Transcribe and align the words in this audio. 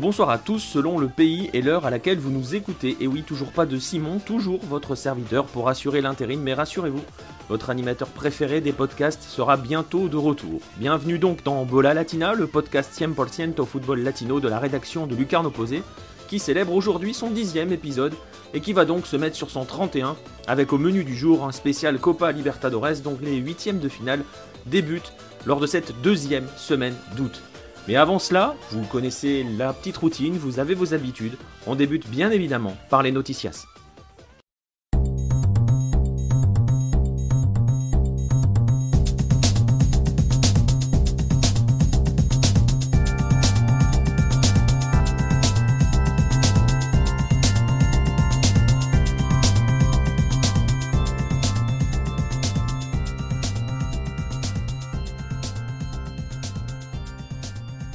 Bonsoir 0.00 0.28
à 0.30 0.38
tous 0.38 0.58
selon 0.58 0.98
le 0.98 1.06
pays 1.06 1.50
et 1.52 1.62
l'heure 1.62 1.86
à 1.86 1.90
laquelle 1.90 2.18
vous 2.18 2.30
nous 2.30 2.56
écoutez. 2.56 2.96
Et 3.00 3.06
oui, 3.06 3.22
toujours 3.22 3.52
pas 3.52 3.64
de 3.64 3.78
Simon, 3.78 4.18
toujours 4.18 4.58
votre 4.68 4.96
serviteur 4.96 5.44
pour 5.44 5.68
assurer 5.68 6.00
l'intérim, 6.00 6.40
mais 6.40 6.52
rassurez-vous, 6.52 7.02
votre 7.48 7.70
animateur 7.70 8.08
préféré 8.08 8.60
des 8.60 8.72
podcasts 8.72 9.22
sera 9.22 9.56
bientôt 9.56 10.08
de 10.08 10.16
retour. 10.16 10.60
Bienvenue 10.78 11.18
donc 11.18 11.44
dans 11.44 11.64
Bola 11.64 11.94
Latina, 11.94 12.34
le 12.34 12.48
podcast 12.48 12.90
100% 12.98 13.60
au 13.60 13.64
football 13.64 14.00
latino 14.00 14.40
de 14.40 14.48
la 14.48 14.58
rédaction 14.58 15.06
de 15.06 15.14
Lucarne 15.14 15.46
Opposé, 15.46 15.82
qui 16.28 16.40
célèbre 16.40 16.74
aujourd'hui 16.74 17.14
son 17.14 17.30
dixième 17.30 17.72
épisode 17.72 18.14
et 18.52 18.60
qui 18.60 18.72
va 18.72 18.84
donc 18.84 19.06
se 19.06 19.16
mettre 19.16 19.36
sur 19.36 19.50
son 19.50 19.64
31 19.64 20.16
avec 20.48 20.72
au 20.72 20.78
menu 20.78 21.04
du 21.04 21.16
jour 21.16 21.44
un 21.44 21.52
spécial 21.52 21.98
Copa 21.98 22.32
Libertadores, 22.32 23.00
donc 23.04 23.18
les 23.22 23.36
huitièmes 23.36 23.78
de 23.78 23.88
finale 23.88 24.24
débutent 24.66 25.12
lors 25.46 25.60
de 25.60 25.66
cette 25.68 26.00
deuxième 26.02 26.48
semaine 26.56 26.96
d'août. 27.16 27.42
Mais 27.86 27.96
avant 27.96 28.18
cela, 28.18 28.54
vous 28.70 28.84
connaissez 28.84 29.44
la 29.58 29.72
petite 29.72 29.98
routine, 29.98 30.38
vous 30.38 30.58
avez 30.58 30.74
vos 30.74 30.94
habitudes. 30.94 31.36
On 31.66 31.74
débute 31.74 32.08
bien 32.08 32.30
évidemment 32.30 32.76
par 32.88 33.02
les 33.02 33.12
noticias. 33.12 33.66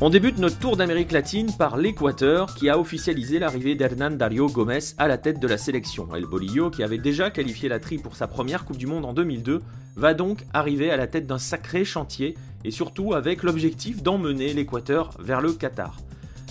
On 0.02 0.10
débute 0.10 0.38
notre 0.38 0.58
tour 0.58 0.78
d'Amérique 0.78 1.12
latine 1.12 1.52
par 1.58 1.76
l'Équateur 1.76 2.56
qui 2.56 2.70
a 2.70 2.80
officialisé 2.80 3.38
l'arrivée 3.38 3.76
d'Hernan 3.76 4.12
Dario 4.12 4.48
Gomez 4.48 4.80
à 4.98 5.10
la 5.10 5.18
tête 5.18 5.42
de 5.42 5.48
la 5.48 5.58
sélection. 5.58 6.08
El 6.16 6.26
Bolillo, 6.26 6.70
qui 6.70 6.84
avait 6.84 6.98
déjà 6.98 7.30
qualifié 7.32 7.68
la 7.68 7.82
tri 7.82 7.98
pour 7.98 8.16
sa 8.16 8.26
première 8.26 8.64
Coupe 8.64 8.78
du 8.78 8.88
Monde 8.88 9.04
en 9.04 9.12
2002, 9.12 9.62
va 9.98 10.14
donc 10.14 10.46
arriver 10.54 10.90
à 10.90 10.96
la 10.96 11.08
tête 11.08 11.28
d'un 11.28 11.38
sacré 11.38 11.84
chantier 11.84 12.38
et 12.64 12.72
surtout 12.72 13.14
avec 13.14 13.44
l'objectif 13.44 14.02
d'emmener 14.02 14.54
l'Équateur 14.54 15.10
vers 15.20 15.42
le 15.42 15.52
Qatar. 15.52 15.98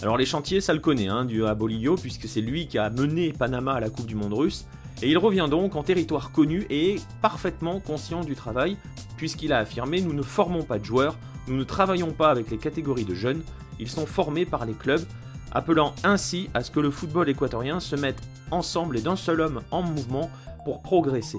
Alors 0.02 0.18
les 0.18 0.26
chantiers, 0.26 0.60
ça 0.60 0.74
le 0.74 0.80
connaît, 0.80 1.08
hein, 1.08 1.26
à 1.46 1.54
Bolillo, 1.54 1.96
puisque 1.96 2.28
c'est 2.28 2.42
lui 2.42 2.66
qui 2.68 2.76
a 2.76 2.90
mené 2.90 3.32
Panama 3.32 3.72
à 3.72 3.80
la 3.80 3.88
Coupe 3.88 4.06
du 4.06 4.14
Monde 4.14 4.34
russe, 4.34 4.66
et 5.00 5.08
il 5.08 5.16
revient 5.16 5.48
donc 5.50 5.74
en 5.74 5.82
territoire 5.82 6.32
connu 6.32 6.66
et 6.68 6.96
parfaitement 7.22 7.80
conscient 7.80 8.20
du 8.24 8.34
travail, 8.34 8.76
puisqu'il 9.16 9.54
a 9.54 9.58
affirmé 9.58 10.02
Nous 10.02 10.12
ne 10.12 10.22
formons 10.22 10.64
pas 10.64 10.78
de 10.78 10.84
joueurs, 10.84 11.16
nous 11.48 11.56
ne 11.56 11.64
travaillons 11.64 12.12
pas 12.12 12.30
avec 12.30 12.50
les 12.50 12.58
catégories 12.58 13.04
de 13.04 13.14
jeunes, 13.14 13.42
ils 13.78 13.88
sont 13.88 14.06
formés 14.06 14.44
par 14.44 14.66
les 14.66 14.74
clubs, 14.74 15.04
appelant 15.52 15.94
ainsi 16.04 16.50
à 16.54 16.62
ce 16.62 16.70
que 16.70 16.80
le 16.80 16.90
football 16.90 17.28
équatorien 17.28 17.80
se 17.80 17.96
mette 17.96 18.20
ensemble 18.50 18.98
et 18.98 19.02
d'un 19.02 19.16
seul 19.16 19.40
homme 19.40 19.62
en 19.70 19.82
mouvement 19.82 20.30
pour 20.64 20.82
progresser. 20.82 21.38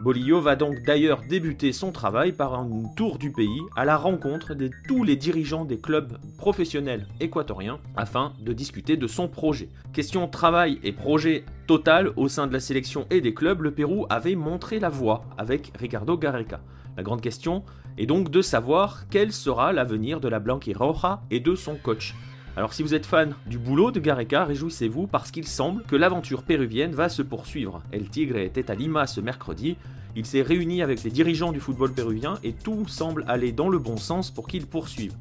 Bolillo 0.00 0.40
va 0.40 0.54
donc 0.54 0.82
d'ailleurs 0.82 1.22
débuter 1.28 1.72
son 1.72 1.90
travail 1.90 2.30
par 2.30 2.54
un 2.54 2.68
tour 2.94 3.18
du 3.18 3.32
pays 3.32 3.62
à 3.74 3.84
la 3.84 3.96
rencontre 3.96 4.54
de 4.54 4.70
tous 4.86 5.02
les 5.02 5.16
dirigeants 5.16 5.64
des 5.64 5.78
clubs 5.78 6.18
professionnels 6.36 7.08
équatoriens 7.18 7.80
afin 7.96 8.32
de 8.38 8.52
discuter 8.52 8.96
de 8.96 9.08
son 9.08 9.26
projet. 9.26 9.70
Question 9.92 10.28
travail 10.28 10.78
et 10.84 10.92
projet 10.92 11.44
total 11.66 12.12
au 12.14 12.28
sein 12.28 12.46
de 12.46 12.52
la 12.52 12.60
sélection 12.60 13.06
et 13.10 13.20
des 13.20 13.34
clubs, 13.34 13.60
le 13.60 13.72
Pérou 13.72 14.06
avait 14.08 14.36
montré 14.36 14.78
la 14.78 14.88
voie 14.88 15.24
avec 15.36 15.72
Ricardo 15.76 16.16
Gareca. 16.16 16.60
La 16.96 17.02
grande 17.02 17.20
question 17.20 17.64
est 17.98 18.06
donc 18.06 18.30
de 18.30 18.40
savoir 18.40 19.04
quel 19.10 19.32
sera 19.32 19.72
l'avenir 19.72 20.20
de 20.20 20.28
la 20.28 20.40
Roja 20.74 21.20
et 21.30 21.40
de 21.40 21.54
son 21.54 21.74
coach. 21.74 22.14
Alors 22.56 22.72
si 22.72 22.82
vous 22.82 22.94
êtes 22.94 23.06
fan 23.06 23.34
du 23.46 23.58
boulot 23.58 23.90
de 23.90 24.00
Gareca, 24.00 24.44
réjouissez-vous 24.44 25.06
parce 25.06 25.30
qu'il 25.30 25.46
semble 25.46 25.82
que 25.82 25.96
l'aventure 25.96 26.42
péruvienne 26.42 26.94
va 26.94 27.08
se 27.08 27.22
poursuivre. 27.22 27.82
El 27.92 28.08
Tigre 28.08 28.38
était 28.38 28.70
à 28.70 28.74
Lima 28.74 29.06
ce 29.06 29.20
mercredi, 29.20 29.76
il 30.16 30.26
s'est 30.26 30.42
réuni 30.42 30.82
avec 30.82 31.04
les 31.04 31.10
dirigeants 31.10 31.52
du 31.52 31.60
football 31.60 31.92
péruvien 31.92 32.38
et 32.42 32.52
tout 32.52 32.86
semble 32.88 33.24
aller 33.28 33.52
dans 33.52 33.68
le 33.68 33.78
bon 33.78 33.96
sens 33.96 34.30
pour 34.30 34.48
qu'il 34.48 34.66
poursuive. 34.66 35.14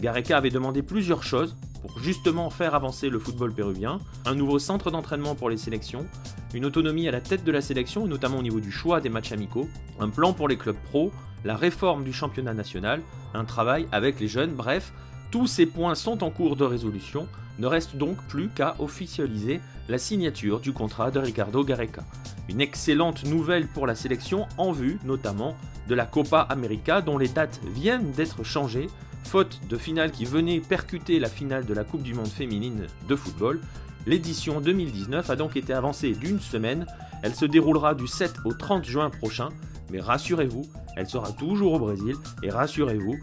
Gareca 0.00 0.36
avait 0.36 0.50
demandé 0.50 0.82
plusieurs 0.82 1.22
choses 1.22 1.56
pour 1.80 1.98
justement 2.00 2.50
faire 2.50 2.74
avancer 2.74 3.08
le 3.08 3.18
football 3.18 3.52
péruvien, 3.52 3.98
un 4.24 4.34
nouveau 4.34 4.58
centre 4.58 4.90
d'entraînement 4.90 5.34
pour 5.34 5.48
les 5.48 5.56
sélections, 5.56 6.06
une 6.54 6.64
autonomie 6.64 7.08
à 7.08 7.12
la 7.12 7.20
tête 7.20 7.44
de 7.44 7.52
la 7.52 7.60
sélection, 7.60 8.06
notamment 8.06 8.38
au 8.38 8.42
niveau 8.42 8.60
du 8.60 8.70
choix 8.70 9.00
des 9.00 9.08
matchs 9.08 9.32
amicaux, 9.32 9.68
un 9.98 10.10
plan 10.10 10.32
pour 10.32 10.48
les 10.48 10.56
clubs 10.56 10.76
pro, 10.90 11.10
la 11.46 11.56
réforme 11.56 12.02
du 12.02 12.12
championnat 12.12 12.54
national, 12.54 13.02
un 13.32 13.44
travail 13.44 13.86
avec 13.92 14.18
les 14.18 14.26
jeunes, 14.26 14.52
bref, 14.52 14.92
tous 15.30 15.46
ces 15.46 15.64
points 15.64 15.94
sont 15.94 16.24
en 16.24 16.30
cours 16.30 16.56
de 16.56 16.64
résolution, 16.64 17.28
ne 17.60 17.68
reste 17.68 17.96
donc 17.96 18.16
plus 18.26 18.48
qu'à 18.48 18.74
officialiser 18.80 19.60
la 19.88 19.98
signature 19.98 20.58
du 20.58 20.72
contrat 20.72 21.12
de 21.12 21.20
Ricardo 21.20 21.62
Gareca. 21.62 22.02
Une 22.48 22.60
excellente 22.60 23.24
nouvelle 23.24 23.68
pour 23.68 23.86
la 23.86 23.94
sélection 23.94 24.46
en 24.58 24.72
vue 24.72 24.98
notamment 25.04 25.56
de 25.88 25.94
la 25.94 26.04
Copa 26.04 26.40
América 26.40 27.00
dont 27.00 27.16
les 27.16 27.28
dates 27.28 27.60
viennent 27.64 28.10
d'être 28.10 28.42
changées, 28.42 28.88
faute 29.22 29.60
de 29.68 29.76
finale 29.76 30.10
qui 30.10 30.24
venait 30.24 30.58
percuter 30.58 31.20
la 31.20 31.28
finale 31.28 31.64
de 31.64 31.74
la 31.74 31.84
Coupe 31.84 32.02
du 32.02 32.14
Monde 32.14 32.26
féminine 32.26 32.86
de 33.08 33.14
football. 33.14 33.60
L'édition 34.04 34.60
2019 34.60 35.30
a 35.30 35.36
donc 35.36 35.56
été 35.56 35.72
avancée 35.72 36.12
d'une 36.12 36.40
semaine, 36.40 36.86
elle 37.22 37.36
se 37.36 37.44
déroulera 37.44 37.94
du 37.94 38.08
7 38.08 38.34
au 38.44 38.52
30 38.52 38.84
juin 38.84 39.10
prochain, 39.10 39.50
mais 39.90 40.00
rassurez-vous, 40.00 40.62
elle 40.96 41.08
sera 41.08 41.32
toujours 41.32 41.74
au 41.74 41.78
Brésil 41.78 42.16
et 42.42 42.50
rassurez-vous, 42.50 43.16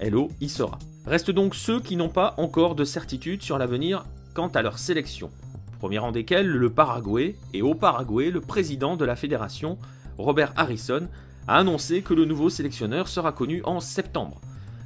Hello 0.00 0.28
y 0.40 0.48
sera. 0.48 0.78
Restent 1.06 1.30
donc 1.30 1.54
ceux 1.54 1.80
qui 1.80 1.96
n'ont 1.96 2.08
pas 2.08 2.34
encore 2.36 2.74
de 2.74 2.84
certitude 2.84 3.42
sur 3.42 3.58
l'avenir 3.58 4.04
quant 4.34 4.48
à 4.48 4.62
leur 4.62 4.78
sélection. 4.78 5.30
Premier 5.78 5.98
rang 5.98 6.12
desquels 6.12 6.48
le 6.48 6.70
Paraguay, 6.70 7.36
et 7.52 7.62
au 7.62 7.74
Paraguay, 7.74 8.30
le 8.30 8.40
président 8.40 8.96
de 8.96 9.04
la 9.04 9.16
fédération, 9.16 9.78
Robert 10.18 10.52
Harrison, 10.56 11.08
a 11.48 11.58
annoncé 11.58 12.02
que 12.02 12.14
le 12.14 12.24
nouveau 12.24 12.50
sélectionneur 12.50 13.08
sera 13.08 13.32
connu 13.32 13.62
en 13.64 13.80
septembre. 13.80 14.40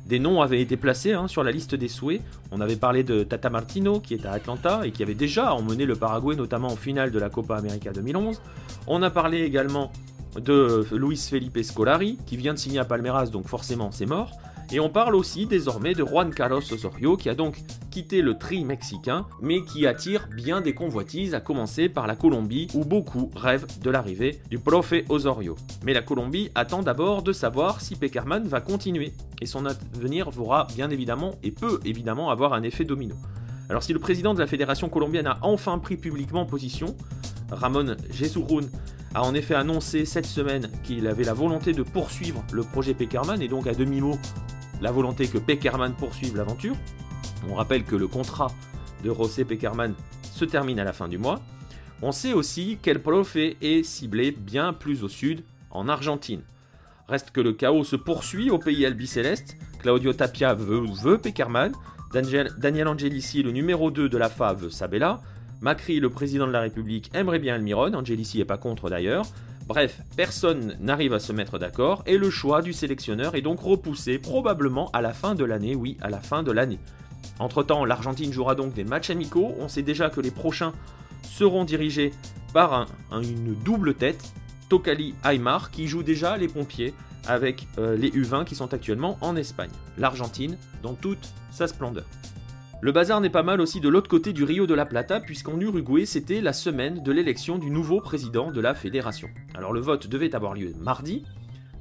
Des 0.07 0.19
noms 0.19 0.43
avaient 0.43 0.61
été 0.61 0.77
placés 0.77 1.13
hein, 1.13 1.29
sur 1.29 1.45
la 1.45 1.53
liste 1.53 1.77
des 1.77 1.87
souhaits. 1.87 2.21
On 2.51 2.61
avait 2.61 2.77
parlé 2.77 3.05
de 3.05 3.23
Tata 3.23 3.49
Martino, 3.49 4.01
qui 4.01 4.15
est 4.15 4.27
à 4.27 4.33
Atlanta 4.33 4.81
et 4.85 4.91
qui 4.91 5.05
avait 5.05 5.15
déjà 5.15 5.55
emmené 5.55 5.87
le 5.87 5.95
Paraguay, 5.95 6.35
notamment 6.35 6.69
en 6.69 6.77
finale 6.77 7.13
de 7.13 7.19
la 7.21 7.31
Copa 7.31 7.57
América 7.57 7.93
2011. 7.93 8.43
On 8.89 9.03
a 9.03 9.11
parlé 9.11 9.43
également 9.43 9.93
de 10.37 10.87
Luis 10.93 11.17
Felipe 11.17 11.63
Scolari, 11.63 12.19
qui 12.27 12.37
vient 12.37 12.55
de 12.55 12.59
signer 12.59 12.79
à 12.79 12.85
Palmeiras, 12.85 13.27
donc 13.27 13.49
forcément 13.49 13.91
c'est 13.91 14.07
mort. 14.07 14.39
Et 14.73 14.79
on 14.79 14.89
parle 14.89 15.17
aussi 15.17 15.47
désormais 15.47 15.95
de 15.95 16.05
Juan 16.05 16.33
Carlos 16.33 16.61
Osorio 16.73 17.17
qui 17.17 17.29
a 17.29 17.35
donc 17.35 17.61
quitté 17.91 18.23
le 18.23 18.39
tri 18.39 18.65
mexicain 18.65 19.27
mais 19.43 19.65
qui 19.65 19.85
attire 19.85 20.29
bien 20.29 20.61
des 20.61 20.75
convoitises 20.75 21.35
à 21.35 21.41
commencer 21.41 21.89
par 21.89 22.07
la 22.07 22.15
Colombie 22.15 22.69
où 22.75 22.85
beaucoup 22.85 23.31
rêvent 23.35 23.67
de 23.83 23.91
l'arrivée 23.91 24.41
du 24.49 24.61
profe 24.61 24.95
Osorio. 25.09 25.57
Mais 25.85 25.93
la 25.93 26.03
Colombie 26.03 26.53
attend 26.55 26.83
d'abord 26.83 27.25
de 27.25 27.33
savoir 27.33 27.81
si 27.81 27.97
Peckerman 27.97 28.47
va 28.47 28.61
continuer 28.61 29.13
et 29.41 29.47
son 29.47 29.67
avenir 29.67 30.31
pourra 30.31 30.69
bien 30.77 30.89
évidemment 30.91 31.35
et 31.43 31.51
peut 31.51 31.81
évidemment 31.85 32.31
avoir 32.31 32.53
un 32.53 32.63
effet 32.63 32.85
domino. 32.85 33.17
Alors 33.69 33.83
si 33.83 33.93
le 33.93 33.99
président 33.99 34.35
de 34.35 34.39
la 34.39 34.47
fédération 34.47 34.89
colombienne 34.89 35.27
a 35.27 35.39
enfin 35.43 35.79
pris 35.79 35.97
publiquement 35.97 36.47
position, 36.47 36.95
Ramon 37.51 37.97
Jesurun 38.13 38.69
a 39.15 39.23
en 39.23 39.35
effet 39.35 39.55
annoncé 39.55 40.05
cette 40.05 40.27
semaine 40.27 40.71
qu'il 40.85 41.07
avait 41.07 41.25
la 41.25 41.35
volonté 41.35 41.73
de 41.73 41.83
poursuivre 41.83 42.45
le 42.53 42.63
projet 42.63 42.95
Peckerman 42.95 43.43
et 43.43 43.49
donc 43.49 43.67
à 43.67 43.75
demi-mot 43.75 44.19
la 44.81 44.93
volonté 44.93 45.27
que 45.27 45.39
Peckerman 45.39 45.95
poursuive 45.95 46.37
l'aventure. 46.37 46.77
On 47.49 47.55
rappelle 47.55 47.85
que 47.85 47.97
le 47.97 48.07
contrat 48.07 48.51
de 49.05 49.13
José 49.13 49.45
Peckerman 49.45 49.95
se 50.23 50.45
termine 50.45 50.79
à 50.79 50.85
la 50.85 50.93
fin 50.93 51.09
du 51.09 51.19
mois. 51.19 51.41
On 52.03 52.13
sait 52.13 52.33
aussi 52.33 52.79
quel 52.81 53.03
profe 53.03 53.37
est 53.37 53.83
ciblé 53.83 54.31
bien 54.31 54.73
plus 54.73 55.05
au 55.05 55.09
sud, 55.09 55.43
en 55.71 55.89
Argentine. 55.89 56.43
Reste 57.09 57.31
que 57.31 57.41
le 57.41 57.53
chaos 57.53 57.85
se 57.85 57.97
poursuit 57.97 58.51
au 58.51 58.59
pays 58.59 58.87
albicéleste. 58.87 59.57
Claudio 59.81 60.13
Tapia 60.13 60.55
veut, 60.55 60.83
veut 61.03 61.19
Peckerman. 61.19 61.73
Daniel, 62.13 62.53
Daniel 62.59 62.89
Angelici, 62.89 63.43
le 63.43 63.51
numéro 63.51 63.91
2 63.91 64.09
de 64.09 64.17
la 64.17 64.29
FA, 64.29 64.53
veut 64.55 64.71
Sabella. 64.71 65.21
Macri, 65.61 66.01
le 66.01 66.09
président 66.09 66.47
de 66.47 66.53
la 66.53 66.61
République, 66.61 67.11
aimerait 67.15 67.39
bien 67.39 67.55
Almiron. 67.55 67.93
Angelici 67.95 68.39
n'est 68.39 68.45
pas 68.45 68.57
contre 68.57 68.89
d'ailleurs. 68.89 69.27
Bref, 69.67 70.01
personne 70.17 70.77
n'arrive 70.81 71.13
à 71.13 71.21
se 71.21 71.33
mettre 71.33 71.59
d'accord 71.59 72.03
et 72.07 72.19
le 72.19 72.31
choix 72.31 72.63
du 72.63 72.73
sélectionneur 72.73 73.37
est 73.37 73.43
donc 73.43 73.61
repoussé 73.61 74.19
probablement 74.19 74.91
à 74.93 75.01
la 75.01 75.13
fin 75.13 75.35
de 75.35 75.45
l'année, 75.45 75.77
oui, 75.77 75.97
à 76.01 76.11
la 76.11 76.19
fin 76.19 76.43
de 76.43 76.51
l'année. 76.51 76.81
Entre-temps, 77.39 77.85
l'Argentine 77.85 78.33
jouera 78.33 78.55
donc 78.55 78.75
des 78.75 78.85
matchs 78.85 79.11
amicaux, 79.11 79.55
on 79.61 79.69
sait 79.69 79.83
déjà 79.83 80.11
que 80.11 80.21
les 80.21 80.31
prochains 80.31 80.73
seront 81.23 81.65
dirigés 81.65 82.13
par 82.53 82.89
une 83.13 83.55
double 83.65 83.95
tête, 83.95 84.33
Tokali 84.69 85.15
Aymar, 85.25 85.71
qui 85.71 85.87
joue 85.87 86.03
déjà 86.03 86.37
les 86.37 86.49
pompiers 86.49 86.95
avec 87.29 87.69
euh, 87.79 87.97
les 87.97 88.11
U20 88.11 88.45
qui 88.45 88.55
sont 88.55 88.73
actuellement 88.75 89.19
en 89.21 89.37
Espagne. 89.37 89.71
L'Argentine 89.99 90.57
dans 90.83 90.95
toute 90.95 91.33
sa 91.53 91.69
splendeur. 91.69 92.07
Le 92.83 92.93
bazar 92.93 93.21
n'est 93.21 93.29
pas 93.29 93.43
mal 93.43 93.61
aussi 93.61 93.79
de 93.79 93.91
l'autre 93.91 94.09
côté 94.09 94.33
du 94.33 94.43
Rio 94.43 94.67
de 94.67 94.73
la 94.73 94.87
Plata, 94.87 95.21
puisqu'en 95.21 95.61
Uruguay, 95.61 96.07
c'était 96.07 96.41
la 96.41 96.55
semaine 96.55 97.03
de 97.03 97.13
l'élection 97.13 97.59
du 97.59 97.71
nouveau 97.71 98.01
président 98.01 98.51
de 98.51 98.61
la 98.63 98.75
fédération. 98.75 99.29
Alors 99.55 99.75
le 99.75 99.81
vote 99.81 100.07
devait 100.07 100.35
avoir 100.35 100.55
lieu 100.55 100.73
mardi, 100.81 101.27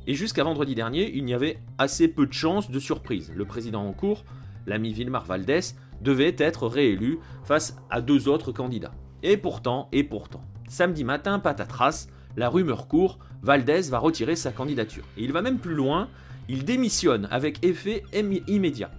et 0.08 0.14
jusqu'à 0.14 0.44
vendredi 0.44 0.76
dernier, 0.76 1.10
il 1.16 1.24
n'y 1.24 1.34
avait 1.34 1.58
assez 1.78 2.10
peu 2.10 2.26
de 2.26 2.34
chances 2.34 2.70
de 2.70 2.80
surprise. 2.80 3.32
Le 3.34 3.46
président 3.46 3.86
en 3.86 3.94
cours, 3.94 4.26
l'ami 4.68 4.92
Vilmar 4.92 5.24
Valdés, 5.24 5.74
devait 6.02 6.36
être 6.38 6.68
réélu 6.68 7.20
face 7.46 7.78
à 7.90 8.02
deux 8.02 8.28
autres 8.28 8.52
candidats. 8.52 8.94
Et 9.24 9.38
pourtant, 9.38 9.88
et 9.94 10.04
pourtant, 10.04 10.44
samedi 10.68 11.06
matin, 11.06 11.40
patatras, 11.40 12.08
la 12.36 12.50
rumeur 12.50 12.90
court, 12.90 13.20
Valdez 13.42 13.84
va 13.90 14.00
retirer 14.00 14.36
sa 14.36 14.52
candidature. 14.52 15.06
Et 15.18 15.24
il 15.24 15.32
va 15.32 15.42
même 15.42 15.60
plus 15.60 15.76
loin, 15.76 16.10
il 16.50 16.66
démissionne 16.66 17.30
avec 17.32 17.64
effet 17.64 18.04
immédiat. 18.48 18.92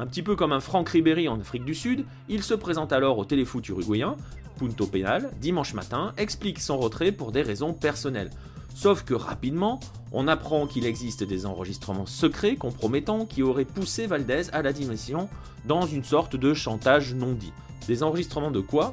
Un 0.00 0.06
petit 0.06 0.22
peu 0.22 0.36
comme 0.36 0.52
un 0.52 0.60
Franck 0.60 0.90
Ribéry 0.90 1.26
en 1.26 1.40
Afrique 1.40 1.64
du 1.64 1.74
Sud, 1.74 2.04
il 2.28 2.44
se 2.44 2.54
présente 2.54 2.92
alors 2.92 3.18
au 3.18 3.24
téléfoot 3.24 3.68
uruguayen, 3.68 4.16
Punto 4.56 4.86
Penal, 4.86 5.32
dimanche 5.40 5.74
matin, 5.74 6.12
explique 6.16 6.60
son 6.60 6.78
retrait 6.78 7.10
pour 7.10 7.32
des 7.32 7.42
raisons 7.42 7.72
personnelles. 7.72 8.30
Sauf 8.76 9.02
que 9.02 9.14
rapidement, 9.14 9.80
on 10.12 10.28
apprend 10.28 10.68
qu'il 10.68 10.86
existe 10.86 11.24
des 11.24 11.46
enregistrements 11.46 12.06
secrets 12.06 12.54
compromettants 12.54 13.26
qui 13.26 13.42
auraient 13.42 13.64
poussé 13.64 14.06
Valdez 14.06 14.44
à 14.52 14.62
la 14.62 14.72
démission 14.72 15.28
dans 15.66 15.84
une 15.84 16.04
sorte 16.04 16.36
de 16.36 16.54
chantage 16.54 17.12
non 17.12 17.32
dit. 17.32 17.52
Des 17.88 18.04
enregistrements 18.04 18.52
de 18.52 18.60
quoi? 18.60 18.92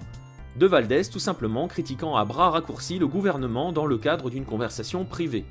De 0.56 0.66
Valdez 0.66 1.04
tout 1.12 1.20
simplement 1.20 1.68
critiquant 1.68 2.16
à 2.16 2.26
bras 2.26 2.50
raccourcis 2.50 2.98
le 2.98 3.06
gouvernement 3.06 3.72
dans 3.72 3.86
le 3.86 4.00
cadre 4.00 4.32
d'une 4.32 4.46
conversation 4.46 5.06
privée. 5.06 5.46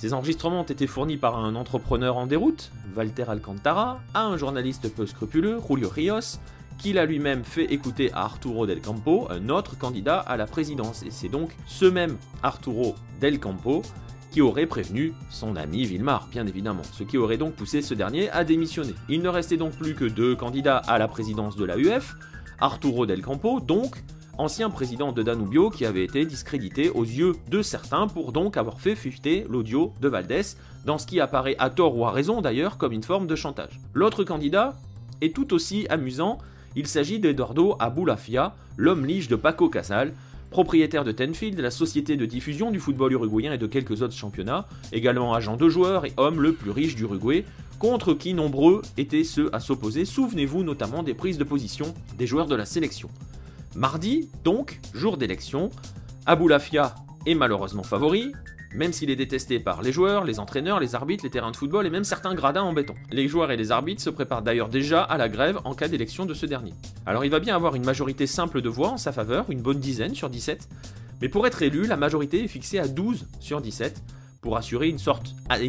Ces 0.00 0.14
enregistrements 0.14 0.60
ont 0.60 0.64
été 0.64 0.86
fournis 0.86 1.18
par 1.18 1.36
un 1.36 1.54
entrepreneur 1.54 2.16
en 2.16 2.26
déroute, 2.26 2.72
Walter 2.96 3.24
Alcantara, 3.28 4.00
à 4.14 4.24
un 4.24 4.38
journaliste 4.38 4.90
peu 4.94 5.04
scrupuleux, 5.04 5.60
Julio 5.68 5.90
Rios, 5.90 6.38
qu'il 6.78 6.96
a 6.96 7.04
lui-même 7.04 7.44
fait 7.44 7.64
écouter 7.64 8.10
à 8.14 8.22
Arturo 8.22 8.66
Del 8.66 8.80
Campo, 8.80 9.26
un 9.28 9.50
autre 9.50 9.76
candidat 9.76 10.18
à 10.18 10.38
la 10.38 10.46
présidence. 10.46 11.02
Et 11.02 11.10
c'est 11.10 11.28
donc 11.28 11.54
ce 11.66 11.84
même 11.84 12.16
Arturo 12.42 12.94
Del 13.20 13.38
Campo 13.38 13.82
qui 14.30 14.40
aurait 14.40 14.64
prévenu 14.64 15.12
son 15.28 15.54
ami 15.54 15.84
Vilmar, 15.84 16.28
bien 16.30 16.46
évidemment, 16.46 16.84
ce 16.92 17.02
qui 17.02 17.18
aurait 17.18 17.36
donc 17.36 17.52
poussé 17.52 17.82
ce 17.82 17.92
dernier 17.92 18.30
à 18.30 18.42
démissionner. 18.42 18.94
Il 19.10 19.20
ne 19.20 19.28
restait 19.28 19.58
donc 19.58 19.72
plus 19.72 19.94
que 19.94 20.06
deux 20.06 20.34
candidats 20.34 20.78
à 20.78 20.96
la 20.96 21.08
présidence 21.08 21.56
de 21.56 21.66
la 21.66 21.76
UF, 21.76 22.16
Arturo 22.58 23.04
Del 23.04 23.20
Campo, 23.20 23.60
donc 23.60 24.02
ancien 24.38 24.70
président 24.70 25.12
de 25.12 25.22
Danubio 25.22 25.70
qui 25.70 25.84
avait 25.84 26.04
été 26.04 26.24
discrédité 26.24 26.90
aux 26.90 27.04
yeux 27.04 27.34
de 27.48 27.62
certains 27.62 28.08
pour 28.08 28.32
donc 28.32 28.56
avoir 28.56 28.80
fait 28.80 28.96
fuiter 28.96 29.46
l'audio 29.48 29.92
de 30.00 30.08
Valdés, 30.08 30.56
dans 30.84 30.98
ce 30.98 31.06
qui 31.06 31.20
apparaît 31.20 31.56
à 31.58 31.70
tort 31.70 31.96
ou 31.96 32.06
à 32.06 32.10
raison 32.10 32.40
d'ailleurs 32.40 32.78
comme 32.78 32.92
une 32.92 33.02
forme 33.02 33.26
de 33.26 33.36
chantage. 33.36 33.80
L'autre 33.94 34.24
candidat 34.24 34.74
est 35.20 35.34
tout 35.34 35.52
aussi 35.52 35.86
amusant 35.90 36.38
il 36.76 36.86
s'agit 36.86 37.18
d'Eduardo 37.18 37.74
Abulafia, 37.80 38.54
l'homme 38.76 39.04
lige 39.04 39.28
de 39.28 39.34
Paco 39.34 39.68
Casal, 39.68 40.12
propriétaire 40.50 41.04
de 41.04 41.10
Tenfield, 41.10 41.58
la 41.58 41.70
société 41.70 42.16
de 42.16 42.26
diffusion 42.26 42.70
du 42.70 42.78
football 42.78 43.12
uruguayen 43.12 43.52
et 43.52 43.58
de 43.58 43.66
quelques 43.66 44.02
autres 44.02 44.14
championnats, 44.14 44.66
également 44.92 45.34
agent 45.34 45.56
de 45.56 45.68
joueurs 45.68 46.06
et 46.06 46.12
homme 46.16 46.40
le 46.40 46.52
plus 46.52 46.70
riche 46.70 46.94
d'Uruguay, 46.94 47.44
contre 47.80 48.14
qui 48.14 48.34
nombreux 48.34 48.82
étaient 48.98 49.24
ceux 49.24 49.52
à 49.52 49.58
s'opposer, 49.58 50.04
souvenez-vous 50.04 50.62
notamment 50.62 51.02
des 51.02 51.14
prises 51.14 51.38
de 51.38 51.44
position 51.44 51.94
des 52.18 52.26
joueurs 52.26 52.46
de 52.46 52.54
la 52.54 52.66
sélection. 52.66 53.08
Mardi, 53.76 54.28
donc, 54.42 54.80
jour 54.94 55.16
d'élection, 55.16 55.70
Abulafia 56.26 56.94
est 57.24 57.36
malheureusement 57.36 57.84
favori, 57.84 58.32
même 58.74 58.92
s'il 58.92 59.10
est 59.10 59.16
détesté 59.16 59.60
par 59.60 59.80
les 59.82 59.92
joueurs, 59.92 60.24
les 60.24 60.40
entraîneurs, 60.40 60.80
les 60.80 60.96
arbitres, 60.96 61.22
les 61.22 61.30
terrains 61.30 61.52
de 61.52 61.56
football 61.56 61.86
et 61.86 61.90
même 61.90 62.02
certains 62.02 62.34
gradins 62.34 62.62
en 62.62 62.72
béton. 62.72 62.94
Les 63.12 63.28
joueurs 63.28 63.52
et 63.52 63.56
les 63.56 63.70
arbitres 63.70 64.02
se 64.02 64.10
préparent 64.10 64.42
d'ailleurs 64.42 64.68
déjà 64.68 65.02
à 65.02 65.16
la 65.18 65.28
grève 65.28 65.60
en 65.64 65.74
cas 65.74 65.86
d'élection 65.86 66.26
de 66.26 66.34
ce 66.34 66.46
dernier. 66.46 66.74
Alors 67.06 67.24
il 67.24 67.30
va 67.30 67.38
bien 67.38 67.54
avoir 67.54 67.76
une 67.76 67.84
majorité 67.84 68.26
simple 68.26 68.60
de 68.60 68.68
voix 68.68 68.90
en 68.90 68.96
sa 68.96 69.12
faveur, 69.12 69.46
une 69.50 69.62
bonne 69.62 69.78
dizaine 69.78 70.16
sur 70.16 70.30
17, 70.30 70.68
mais 71.20 71.28
pour 71.28 71.46
être 71.46 71.62
élu, 71.62 71.86
la 71.86 71.96
majorité 71.96 72.42
est 72.42 72.48
fixée 72.48 72.80
à 72.80 72.88
12 72.88 73.28
sur 73.38 73.60
17, 73.60 74.02
pour 74.40 74.56
assurer 74.56 74.88
une 74.88 74.98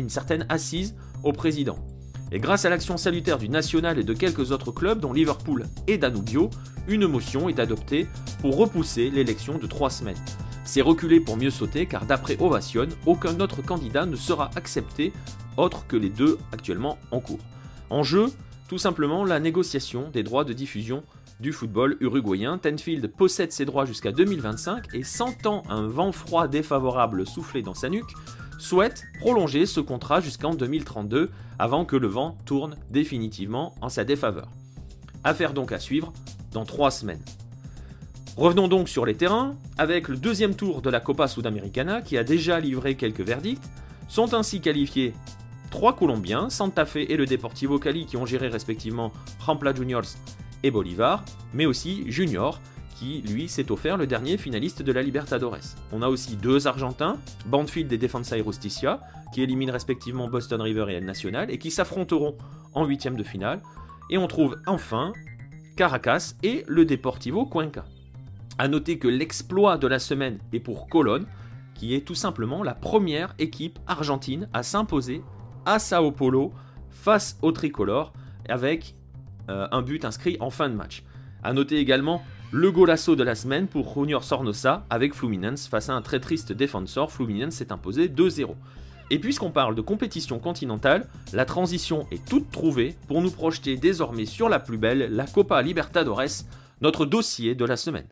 certaine 0.09 0.45
assise 0.49 0.95
au 1.23 1.33
président. 1.33 1.77
Et 2.31 2.39
grâce 2.39 2.63
à 2.63 2.69
l'action 2.69 2.95
salutaire 2.95 3.37
du 3.37 3.49
National 3.49 3.99
et 3.99 4.03
de 4.03 4.13
quelques 4.13 4.51
autres 4.51 4.71
clubs, 4.71 4.99
dont 4.99 5.11
Liverpool 5.11 5.65
et 5.87 5.97
Danubio, 5.97 6.49
une 6.87 7.05
motion 7.05 7.49
est 7.49 7.59
adoptée 7.59 8.07
pour 8.39 8.55
repousser 8.55 9.09
l'élection 9.09 9.57
de 9.57 9.67
3 9.67 9.89
semaines. 9.89 10.23
C'est 10.63 10.81
reculer 10.81 11.19
pour 11.19 11.35
mieux 11.35 11.49
sauter 11.49 11.85
car 11.85 12.05
d'après 12.05 12.37
Ovation, 12.39 12.87
aucun 13.05 13.37
autre 13.41 13.61
candidat 13.61 14.05
ne 14.05 14.15
sera 14.15 14.49
accepté 14.55 15.11
autre 15.57 15.85
que 15.87 15.97
les 15.97 16.09
deux 16.09 16.37
actuellement 16.53 16.97
en 17.11 17.19
cours. 17.19 17.39
En 17.89 18.03
jeu, 18.03 18.27
tout 18.69 18.77
simplement 18.77 19.25
la 19.25 19.41
négociation 19.41 20.09
des 20.11 20.23
droits 20.23 20.45
de 20.45 20.53
diffusion 20.53 21.03
du 21.41 21.51
football 21.51 21.97
uruguayen. 21.99 22.57
Tenfield 22.57 23.05
possède 23.07 23.51
ses 23.51 23.65
droits 23.65 23.85
jusqu'à 23.85 24.13
2025 24.13 24.93
et 24.93 25.03
sentant 25.03 25.63
un 25.67 25.87
vent 25.87 26.13
froid 26.13 26.47
défavorable 26.47 27.27
souffler 27.27 27.63
dans 27.63 27.73
sa 27.73 27.89
nuque, 27.89 28.13
souhaite 28.61 29.03
prolonger 29.19 29.65
ce 29.65 29.79
contrat 29.79 30.21
jusqu'en 30.21 30.53
2032 30.53 31.31
avant 31.57 31.83
que 31.83 31.95
le 31.95 32.07
vent 32.07 32.37
tourne 32.45 32.75
définitivement 32.91 33.73
en 33.81 33.89
sa 33.89 34.03
défaveur. 34.03 34.49
Affaire 35.23 35.53
donc 35.53 35.71
à 35.71 35.79
suivre 35.79 36.13
dans 36.51 36.65
trois 36.65 36.91
semaines. 36.91 37.23
Revenons 38.37 38.67
donc 38.67 38.87
sur 38.87 39.05
les 39.05 39.15
terrains, 39.15 39.55
avec 39.77 40.07
le 40.07 40.15
deuxième 40.15 40.55
tour 40.55 40.81
de 40.81 40.89
la 40.89 40.99
Copa 40.99 41.27
Sudamericana 41.27 42.01
qui 42.01 42.17
a 42.17 42.23
déjà 42.23 42.59
livré 42.59 42.95
quelques 42.95 43.21
verdicts, 43.21 43.63
sont 44.07 44.33
ainsi 44.33 44.61
qualifiés 44.61 45.13
trois 45.69 45.95
Colombiens, 45.95 46.49
Santa 46.49 46.85
Fe 46.85 46.97
et 46.97 47.17
le 47.17 47.25
Deportivo 47.25 47.79
Cali 47.79 48.05
qui 48.05 48.17
ont 48.17 48.25
géré 48.25 48.47
respectivement 48.47 49.11
Rampla 49.39 49.73
Juniors 49.73 50.17
et 50.63 50.71
Bolivar, 50.71 51.23
mais 51.53 51.65
aussi 51.65 52.03
Junior 52.07 52.61
qui 53.01 53.23
lui 53.23 53.49
s'est 53.49 53.71
offert 53.71 53.97
le 53.97 54.05
dernier 54.05 54.37
finaliste 54.37 54.83
de 54.83 54.91
la 54.91 55.01
Libertadores. 55.01 55.73
On 55.91 56.03
a 56.03 56.07
aussi 56.07 56.35
deux 56.35 56.67
Argentins, 56.67 57.17
Banfield 57.47 57.91
et 57.91 57.97
Defensa 57.97 58.37
y 58.37 58.43
Justicia, 58.43 58.99
qui 59.33 59.41
éliminent 59.41 59.73
respectivement 59.73 60.27
Boston 60.27 60.61
River 60.61 60.85
et 60.89 60.93
El 60.93 61.05
Nacional 61.05 61.49
et 61.49 61.57
qui 61.57 61.71
s'affronteront 61.71 62.37
en 62.75 62.85
huitième 62.85 63.15
de 63.15 63.23
finale. 63.23 63.63
Et 64.11 64.19
on 64.19 64.27
trouve 64.27 64.61
enfin 64.67 65.13
Caracas 65.75 66.35
et 66.43 66.63
le 66.67 66.85
Deportivo 66.85 67.47
Cuenca. 67.47 67.85
A 68.59 68.67
noter 68.67 68.99
que 68.99 69.07
l'exploit 69.07 69.79
de 69.79 69.87
la 69.87 69.97
semaine 69.97 70.37
est 70.53 70.59
pour 70.59 70.87
Colón, 70.87 71.25
qui 71.73 71.95
est 71.95 72.05
tout 72.05 72.13
simplement 72.13 72.61
la 72.61 72.75
première 72.75 73.33
équipe 73.39 73.79
argentine 73.87 74.47
à 74.53 74.61
s'imposer 74.61 75.23
à 75.65 75.79
Sao 75.79 76.11
Paulo 76.11 76.53
face 76.91 77.39
au 77.41 77.51
tricolore 77.51 78.13
avec 78.47 78.93
euh, 79.49 79.67
un 79.71 79.81
but 79.81 80.05
inscrit 80.05 80.37
en 80.39 80.51
fin 80.51 80.69
de 80.69 80.75
match. 80.75 81.03
A 81.41 81.51
noter 81.53 81.77
également 81.77 82.21
le 82.53 82.69
golasso 82.69 83.15
de 83.15 83.23
la 83.23 83.35
semaine 83.35 83.67
pour 83.67 83.93
Junior 83.93 84.25
Sornosa 84.25 84.85
avec 84.89 85.13
Fluminense 85.13 85.69
face 85.69 85.87
à 85.87 85.93
un 85.93 86.01
très 86.01 86.19
triste 86.19 86.51
défenseur. 86.51 87.09
Fluminense 87.09 87.55
s'est 87.55 87.71
imposé 87.71 88.09
2-0. 88.09 88.55
Et 89.09 89.19
puisqu'on 89.19 89.51
parle 89.51 89.73
de 89.73 89.81
compétition 89.81 90.37
continentale, 90.37 91.07
la 91.31 91.45
transition 91.45 92.07
est 92.11 92.25
toute 92.25 92.51
trouvée 92.51 92.95
pour 93.07 93.21
nous 93.21 93.31
projeter 93.31 93.77
désormais 93.77 94.25
sur 94.25 94.49
la 94.49 94.59
plus 94.59 94.77
belle, 94.77 95.15
la 95.15 95.27
Copa 95.27 95.61
Libertadores, 95.61 96.43
notre 96.81 97.05
dossier 97.05 97.55
de 97.55 97.65
la 97.65 97.77
semaine. 97.77 98.07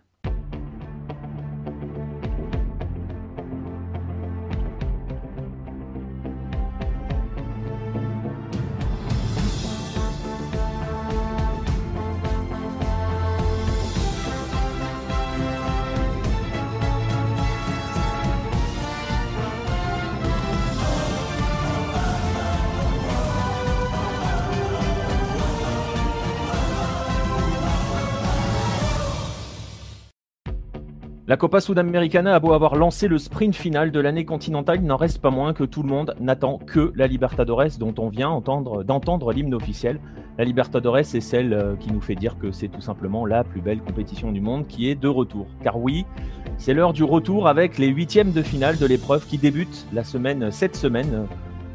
La 31.30 31.38
Copa 31.38 31.62
Sudamericana 31.62 32.34
a 32.34 32.40
beau 32.40 32.54
avoir 32.54 32.76
lancé 32.76 33.08
le 33.08 33.20
sprint 33.20 33.56
final 33.56 33.92
de 33.92 34.00
l'année 34.00 34.26
continentale, 34.26 34.80
il 34.82 34.88
n'en 34.88 34.98
reste 34.98 35.22
pas 35.22 35.30
moins 35.30 35.54
que 35.54 35.64
tout 35.64 35.84
le 35.84 35.88
monde 35.88 36.16
n'attend 36.20 36.58
que 36.58 36.92
la 36.96 37.06
Libertadores 37.06 37.78
dont 37.78 37.94
on 38.00 38.10
vient 38.10 38.42
d'entendre 38.42 39.32
l'hymne 39.32 39.54
officiel. 39.54 40.00
La 40.40 40.44
Libertadores 40.44 40.98
est 40.98 41.20
celle 41.20 41.54
euh, 41.54 41.76
qui 41.76 41.92
nous 41.92 42.02
fait 42.02 42.16
dire 42.16 42.40
que 42.40 42.52
c'est 42.52 42.70
tout 42.70 42.82
simplement 42.82 43.28
la 43.28 43.44
plus 43.44 43.62
belle 43.62 43.80
compétition 43.80 44.32
du 44.32 44.42
monde 44.42 44.66
qui 44.66 44.90
est 44.90 44.96
de 44.96 45.08
retour. 45.08 45.46
Car 45.62 45.80
oui, 45.80 46.08
c'est 46.58 46.74
l'heure 46.74 46.94
du 46.94 47.04
retour 47.04 47.48
avec 47.48 47.78
les 47.78 47.90
huitièmes 47.90 48.32
de 48.32 48.42
finale 48.42 48.80
de 48.80 48.88
l'épreuve 48.88 49.28
qui 49.28 49.38
débute 49.38 49.86
la 49.94 50.04
semaine, 50.04 50.50
cette 50.50 50.76
semaine 50.76 51.14
euh, 51.14 51.26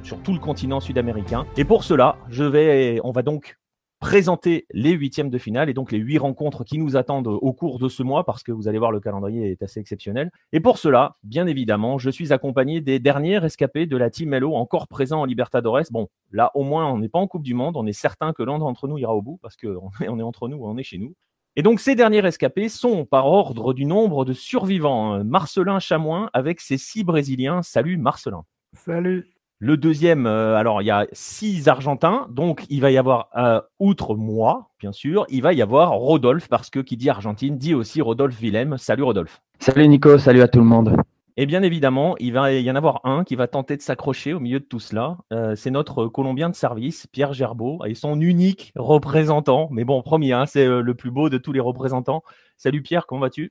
sur 0.02 0.18
tout 0.18 0.32
le 0.32 0.40
continent 0.40 0.80
sud-américain. 0.80 1.46
Et 1.56 1.64
pour 1.64 1.84
cela, 1.84 2.16
je 2.28 2.42
vais, 2.42 2.98
on 3.04 3.12
va 3.12 3.22
donc 3.22 3.56
présenter 4.04 4.66
les 4.70 4.90
huitièmes 4.90 5.30
de 5.30 5.38
finale 5.38 5.70
et 5.70 5.72
donc 5.72 5.90
les 5.90 5.96
huit 5.96 6.18
rencontres 6.18 6.62
qui 6.62 6.76
nous 6.76 6.94
attendent 6.94 7.26
au 7.26 7.52
cours 7.54 7.78
de 7.78 7.88
ce 7.88 8.02
mois 8.02 8.22
parce 8.22 8.42
que 8.42 8.52
vous 8.52 8.68
allez 8.68 8.76
voir 8.76 8.92
le 8.92 9.00
calendrier 9.00 9.50
est 9.50 9.62
assez 9.62 9.80
exceptionnel. 9.80 10.30
Et 10.52 10.60
pour 10.60 10.76
cela, 10.76 11.16
bien 11.22 11.46
évidemment, 11.46 11.96
je 11.96 12.10
suis 12.10 12.30
accompagné 12.30 12.82
des 12.82 12.98
derniers 12.98 13.38
rescapés 13.38 13.86
de 13.86 13.96
la 13.96 14.10
Team 14.10 14.28
Mello 14.28 14.56
encore 14.56 14.88
présents 14.88 15.22
en 15.22 15.24
Libertadores. 15.24 15.84
Bon, 15.90 16.08
là 16.32 16.50
au 16.54 16.64
moins 16.64 16.86
on 16.92 16.98
n'est 16.98 17.08
pas 17.08 17.18
en 17.18 17.26
Coupe 17.26 17.44
du 17.44 17.54
Monde, 17.54 17.78
on 17.78 17.86
est 17.86 17.94
certain 17.94 18.34
que 18.34 18.42
l'un 18.42 18.58
d'entre 18.58 18.88
nous 18.88 18.98
ira 18.98 19.14
au 19.14 19.22
bout 19.22 19.38
parce 19.40 19.56
qu'on 19.56 19.90
est, 20.02 20.08
on 20.10 20.18
est 20.18 20.22
entre 20.22 20.48
nous, 20.48 20.58
on 20.60 20.76
est 20.76 20.82
chez 20.82 20.98
nous. 20.98 21.14
Et 21.56 21.62
donc 21.62 21.80
ces 21.80 21.94
derniers 21.94 22.20
rescapés 22.20 22.68
sont 22.68 23.06
par 23.06 23.24
ordre 23.24 23.72
du 23.72 23.86
nombre 23.86 24.26
de 24.26 24.34
survivants. 24.34 25.24
Marcelin 25.24 25.78
Chamoin 25.78 26.28
avec 26.34 26.60
ses 26.60 26.76
six 26.76 27.04
Brésiliens. 27.04 27.62
Salut 27.62 27.96
Marcelin. 27.96 28.44
Salut. 28.74 29.33
Le 29.64 29.78
deuxième, 29.78 30.26
alors 30.26 30.82
il 30.82 30.84
y 30.84 30.90
a 30.90 31.06
six 31.12 31.68
Argentins, 31.68 32.26
donc 32.28 32.66
il 32.68 32.82
va 32.82 32.90
y 32.90 32.98
avoir, 32.98 33.30
outre 33.78 34.14
moi, 34.14 34.68
bien 34.78 34.92
sûr, 34.92 35.24
il 35.30 35.40
va 35.40 35.54
y 35.54 35.62
avoir 35.62 35.92
Rodolphe, 35.92 36.48
parce 36.50 36.68
que 36.68 36.80
qui 36.80 36.98
dit 36.98 37.08
Argentine 37.08 37.56
dit 37.56 37.72
aussi 37.72 38.02
Rodolphe 38.02 38.38
Willem. 38.38 38.76
Salut 38.76 39.04
Rodolphe. 39.04 39.40
Salut 39.60 39.88
Nico, 39.88 40.18
salut 40.18 40.42
à 40.42 40.48
tout 40.48 40.58
le 40.58 40.66
monde. 40.66 40.94
Et 41.38 41.46
bien 41.46 41.62
évidemment, 41.62 42.14
il 42.20 42.34
va 42.34 42.52
y 42.52 42.70
en 42.70 42.76
avoir 42.76 43.00
un 43.04 43.24
qui 43.24 43.36
va 43.36 43.46
tenter 43.46 43.78
de 43.78 43.80
s'accrocher 43.80 44.34
au 44.34 44.38
milieu 44.38 44.60
de 44.60 44.66
tout 44.66 44.80
cela. 44.80 45.16
Euh, 45.32 45.56
c'est 45.56 45.70
notre 45.70 46.08
Colombien 46.08 46.50
de 46.50 46.54
service, 46.54 47.06
Pierre 47.06 47.32
Gerbeau, 47.32 47.82
et 47.86 47.94
son 47.94 48.20
unique 48.20 48.70
représentant. 48.76 49.70
Mais 49.72 49.84
bon, 49.84 50.02
premier, 50.02 50.34
hein, 50.34 50.44
c'est 50.44 50.66
euh, 50.66 50.82
le 50.82 50.94
plus 50.94 51.10
beau 51.10 51.30
de 51.30 51.38
tous 51.38 51.52
les 51.52 51.60
représentants. 51.60 52.22
Salut 52.58 52.82
Pierre, 52.82 53.06
comment 53.06 53.22
vas-tu? 53.22 53.50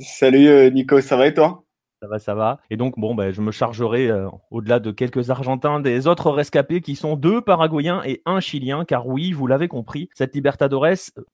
Salut 0.00 0.48
euh, 0.48 0.68
Nico, 0.68 1.00
ça 1.00 1.16
va 1.16 1.26
et 1.28 1.32
toi? 1.32 1.62
Ça 2.02 2.08
va, 2.08 2.18
ça 2.18 2.34
va. 2.34 2.60
Et 2.68 2.76
donc, 2.76 2.98
bon, 2.98 3.14
ben, 3.14 3.32
je 3.32 3.40
me 3.40 3.50
chargerai, 3.50 4.08
euh, 4.08 4.28
au-delà 4.50 4.80
de 4.80 4.90
quelques 4.90 5.30
Argentins, 5.30 5.80
des 5.80 6.06
autres 6.06 6.30
rescapés 6.30 6.82
qui 6.82 6.94
sont 6.94 7.16
deux 7.16 7.40
Paraguayens 7.40 8.02
et 8.04 8.22
un 8.26 8.40
Chilien, 8.40 8.84
car 8.84 9.06
oui, 9.06 9.32
vous 9.32 9.46
l'avez 9.46 9.68
compris, 9.68 10.10
cette 10.14 10.34
Libertadores 10.34 10.86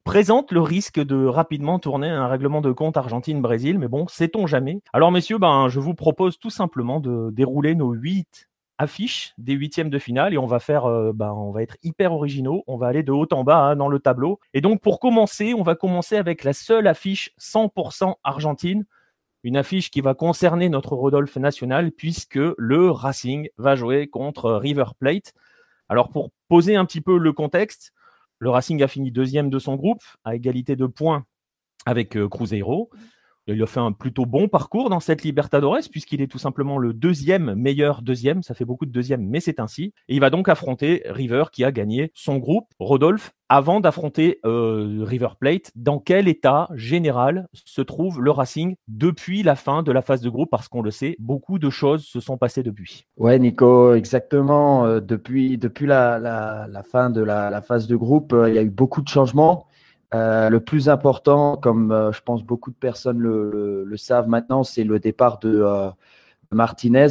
présente 0.05 0.51
le 0.53 0.61
risque 0.61 1.03
de 1.03 1.25
rapidement 1.25 1.79
tourner 1.79 2.07
un 2.07 2.27
règlement 2.27 2.61
de 2.61 2.71
compte 2.71 2.95
Argentine-Brésil, 2.95 3.77
mais 3.77 3.89
bon, 3.89 4.07
sait-on 4.07 4.47
jamais. 4.47 4.81
Alors, 4.93 5.11
messieurs, 5.11 5.37
ben, 5.37 5.67
je 5.67 5.81
vous 5.81 5.95
propose 5.95 6.39
tout 6.39 6.49
simplement 6.49 7.01
de 7.01 7.29
dérouler 7.31 7.75
nos 7.75 7.91
huit 7.91 8.47
affiches 8.77 9.33
des 9.37 9.53
huitièmes 9.53 9.89
de 9.89 9.99
finale 9.99 10.33
et 10.33 10.37
on 10.37 10.45
va 10.45 10.59
faire, 10.59 10.85
euh, 10.85 11.11
ben, 11.13 11.31
on 11.31 11.51
va 11.51 11.61
être 11.61 11.77
hyper 11.83 12.13
originaux, 12.13 12.63
on 12.67 12.77
va 12.77 12.87
aller 12.87 13.03
de 13.03 13.11
haut 13.11 13.27
en 13.31 13.43
bas 13.43 13.59
hein, 13.59 13.75
dans 13.75 13.87
le 13.87 13.99
tableau. 13.99 14.39
Et 14.53 14.61
donc, 14.61 14.81
pour 14.81 14.99
commencer, 14.99 15.53
on 15.53 15.61
va 15.61 15.75
commencer 15.75 16.15
avec 16.15 16.43
la 16.43 16.53
seule 16.53 16.87
affiche 16.87 17.31
100% 17.37 18.15
argentine 18.23 18.85
une 19.43 19.57
affiche 19.57 19.91
qui 19.91 20.01
va 20.01 20.13
concerner 20.13 20.69
notre 20.69 20.95
Rodolphe 20.95 21.35
national 21.35 21.91
puisque 21.91 22.39
le 22.57 22.89
Racing 22.89 23.49
va 23.57 23.75
jouer 23.75 24.07
contre 24.07 24.53
River 24.53 24.85
Plate. 24.97 25.33
Alors 25.89 26.09
pour 26.09 26.31
poser 26.47 26.75
un 26.75 26.85
petit 26.85 27.01
peu 27.01 27.17
le 27.17 27.33
contexte, 27.33 27.93
le 28.39 28.49
Racing 28.49 28.81
a 28.81 28.87
fini 28.87 29.11
deuxième 29.11 29.49
de 29.49 29.59
son 29.59 29.75
groupe 29.75 30.03
à 30.23 30.35
égalité 30.35 30.75
de 30.75 30.85
points 30.85 31.25
avec 31.85 32.15
euh, 32.15 32.29
Cruzeiro. 32.29 32.89
Il 33.47 33.61
a 33.61 33.65
fait 33.65 33.81
un 33.81 33.91
plutôt 33.91 34.25
bon 34.25 34.47
parcours 34.47 34.89
dans 34.89 35.01
cette 35.01 35.23
Libertadores, 35.23 35.89
puisqu'il 35.91 36.21
est 36.21 36.27
tout 36.27 36.37
simplement 36.37 36.77
le 36.77 36.93
deuxième 36.93 37.55
meilleur 37.55 38.01
deuxième. 38.01 38.41
Ça 38.41 38.53
fait 38.53 38.63
beaucoup 38.63 38.85
de 38.85 38.91
deuxième, 38.91 39.27
mais 39.27 39.41
c'est 39.41 39.59
ainsi. 39.59 39.93
Et 40.07 40.15
il 40.15 40.21
va 40.21 40.29
donc 40.29 40.47
affronter 40.47 41.03
River, 41.05 41.45
qui 41.51 41.65
a 41.65 41.71
gagné 41.71 42.11
son 42.13 42.37
groupe. 42.37 42.67
Rodolphe, 42.79 43.33
avant 43.49 43.81
d'affronter 43.81 44.39
euh, 44.45 45.03
River 45.03 45.29
Plate, 45.39 45.71
dans 45.75 45.99
quel 45.99 46.27
état 46.27 46.69
général 46.73 47.47
se 47.53 47.81
trouve 47.81 48.21
le 48.21 48.31
Racing 48.31 48.75
depuis 48.87 49.43
la 49.43 49.55
fin 49.55 49.83
de 49.83 49.91
la 49.91 50.01
phase 50.01 50.21
de 50.21 50.29
groupe? 50.29 50.49
Parce 50.49 50.69
qu'on 50.69 50.81
le 50.81 50.91
sait, 50.91 51.17
beaucoup 51.19 51.59
de 51.59 51.69
choses 51.69 52.05
se 52.05 52.21
sont 52.21 52.37
passées 52.37 52.63
depuis. 52.63 53.05
Ouais, 53.17 53.37
Nico, 53.39 53.93
exactement. 53.93 54.85
Euh, 54.85 55.01
depuis 55.01 55.59
la, 55.81 56.17
la, 56.17 56.83
fin 56.83 57.09
de 57.09 57.21
la, 57.21 57.49
la, 57.49 57.61
phase 57.61 57.87
de 57.87 57.95
groupe, 57.95 58.31
euh, 58.31 58.49
il 58.49 58.55
y 58.55 58.57
a 58.57 58.63
eu 58.63 58.69
beaucoup 58.69 59.01
de 59.01 59.09
changements. 59.09 59.67
Euh, 60.13 60.49
le 60.49 60.59
plus 60.59 60.89
important, 60.89 61.57
comme 61.57 61.91
euh, 61.91 62.11
je 62.11 62.21
pense 62.21 62.43
beaucoup 62.43 62.69
de 62.69 62.75
personnes 62.75 63.17
le, 63.17 63.91
savent 63.95 64.27
maintenant, 64.27 64.63
c'est 64.63 64.83
le 64.83 64.99
départ 64.99 65.39
de 65.39 65.61
euh, 65.63 65.89
Martinez, 66.51 67.07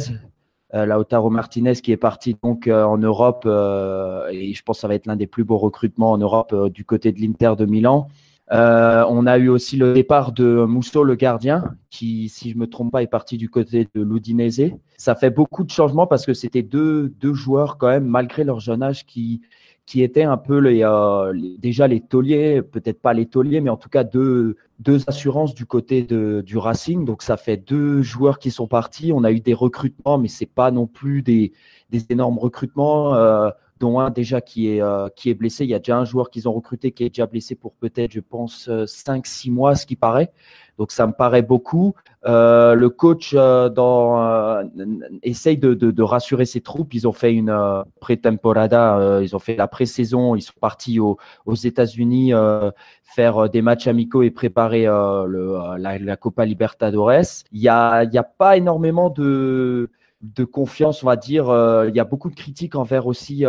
Lautaro 0.73 1.29
Martinez, 1.29 1.75
qui 1.75 1.91
est 1.91 1.97
parti 1.97 2.35
donc 2.41 2.67
en 2.67 2.97
Europe 2.97 3.45
et 3.45 4.53
je 4.55 4.63
pense 4.63 4.77
que 4.77 4.81
ça 4.81 4.87
va 4.87 4.95
être 4.95 5.05
l'un 5.05 5.15
des 5.15 5.27
plus 5.27 5.43
beaux 5.43 5.59
recrutements 5.59 6.11
en 6.11 6.17
Europe 6.17 6.71
du 6.71 6.83
côté 6.83 7.11
de 7.11 7.21
l'Inter 7.21 7.53
de 7.55 7.65
Milan. 7.67 8.07
on 8.49 9.27
a 9.27 9.37
eu 9.37 9.49
aussi 9.49 9.77
le 9.77 9.93
départ 9.93 10.31
de 10.31 10.65
Musso, 10.67 11.03
le 11.03 11.13
gardien, 11.13 11.75
qui, 11.91 12.27
si 12.27 12.49
je 12.49 12.57
me 12.57 12.65
trompe 12.65 12.91
pas, 12.91 13.03
est 13.03 13.07
parti 13.07 13.37
du 13.37 13.51
côté 13.51 13.87
de 13.93 14.01
l'Udinese. 14.01 14.71
Ça 14.97 15.13
fait 15.13 15.29
beaucoup 15.29 15.63
de 15.63 15.69
changements 15.69 16.07
parce 16.07 16.25
que 16.25 16.33
c'était 16.33 16.63
deux, 16.63 17.09
deux 17.19 17.35
joueurs 17.35 17.77
quand 17.77 17.89
même, 17.89 18.07
malgré 18.07 18.43
leur 18.43 18.59
jeune 18.59 18.81
âge, 18.81 19.05
qui, 19.05 19.41
qui 19.85 20.01
étaient 20.01 20.23
un 20.23 20.37
peu 20.37 20.63
euh, 20.65 21.33
les, 21.33 21.57
déjà 21.57 21.87
les 21.87 21.99
tauliers, 21.99 22.61
peut-être 22.61 23.01
pas 23.01 23.13
les 23.13 23.25
tauliers, 23.25 23.59
mais 23.61 23.69
en 23.69 23.77
tout 23.77 23.89
cas 23.89 24.03
deux, 24.03 24.55
assurances 25.07 25.53
du 25.53 25.65
côté 25.65 26.03
de, 26.03 26.41
du 26.45 26.57
Racing. 26.57 27.05
Donc 27.05 27.21
ça 27.21 27.37
fait 27.37 27.57
deux 27.57 28.01
joueurs 28.01 28.39
qui 28.39 28.51
sont 28.51 28.67
partis. 28.67 29.11
On 29.13 29.23
a 29.23 29.31
eu 29.31 29.39
des 29.39 29.53
recrutements, 29.53 30.17
mais 30.17 30.29
c'est 30.29 30.45
pas 30.45 30.71
non 30.71 30.87
plus 30.87 31.21
des, 31.21 31.51
des 31.89 32.05
énormes 32.09 32.37
recrutements. 32.37 33.15
Euh, 33.15 33.49
dont 33.83 33.99
un 33.99 34.11
déjà 34.11 34.39
qui 34.39 34.69
est, 34.69 34.81
euh, 34.81 35.09
qui 35.13 35.29
est 35.29 35.33
blessé. 35.33 35.65
Il 35.65 35.69
y 35.69 35.73
a 35.73 35.79
déjà 35.79 35.97
un 35.97 36.05
joueur 36.05 36.29
qu'ils 36.29 36.47
ont 36.47 36.53
recruté 36.53 36.91
qui 36.91 37.03
est 37.03 37.09
déjà 37.09 37.25
blessé 37.25 37.53
pour 37.53 37.73
peut-être, 37.73 38.13
je 38.13 38.21
pense, 38.21 38.69
5-6 38.69 39.51
mois, 39.51 39.75
ce 39.75 39.85
qui 39.85 39.97
paraît. 39.97 40.31
Donc 40.77 40.91
ça 40.91 41.05
me 41.05 41.11
paraît 41.11 41.41
beaucoup. 41.41 41.93
Euh, 42.25 42.73
le 42.75 42.89
coach 42.89 43.33
euh, 43.35 43.67
dans, 43.69 44.23
euh, 44.23 44.63
essaye 45.21 45.57
de, 45.57 45.73
de, 45.73 46.03
rassurer 46.03 46.45
ses 46.45 46.61
troupes. 46.61 46.93
Ils 46.93 47.07
ont 47.07 47.11
fait 47.11 47.33
une 47.33 47.49
euh, 47.49 47.83
pré-temporada, 47.99 48.97
euh, 48.97 49.19
ils 49.21 49.35
ont 49.35 49.39
fait 49.39 49.55
la 49.57 49.67
pré-saison. 49.67 50.35
Ils 50.35 50.41
sont 50.41 50.53
partis 50.59 50.99
aux, 50.99 51.17
États-Unis 51.53 52.31
faire 53.03 53.49
des 53.49 53.61
matchs 53.61 53.87
amicaux 53.87 54.23
et 54.23 54.31
préparer 54.31 54.85
la, 54.85 55.99
la, 55.99 56.17
Copa 56.17 56.45
Libertadores. 56.45 57.43
Il 57.51 57.59
n'y 57.59 57.67
a, 57.67 58.05
y 58.05 58.17
a 58.17 58.23
pas 58.23 58.57
énormément 58.57 59.09
de, 59.09 59.89
de 60.23 60.43
confiance, 60.45 61.03
on 61.03 61.07
va 61.07 61.15
dire. 61.15 61.45
il 61.87 61.95
y 61.95 61.99
a 61.99 62.05
beaucoup 62.05 62.29
de 62.29 62.35
critiques 62.35 62.75
envers 62.75 63.07
aussi 63.07 63.45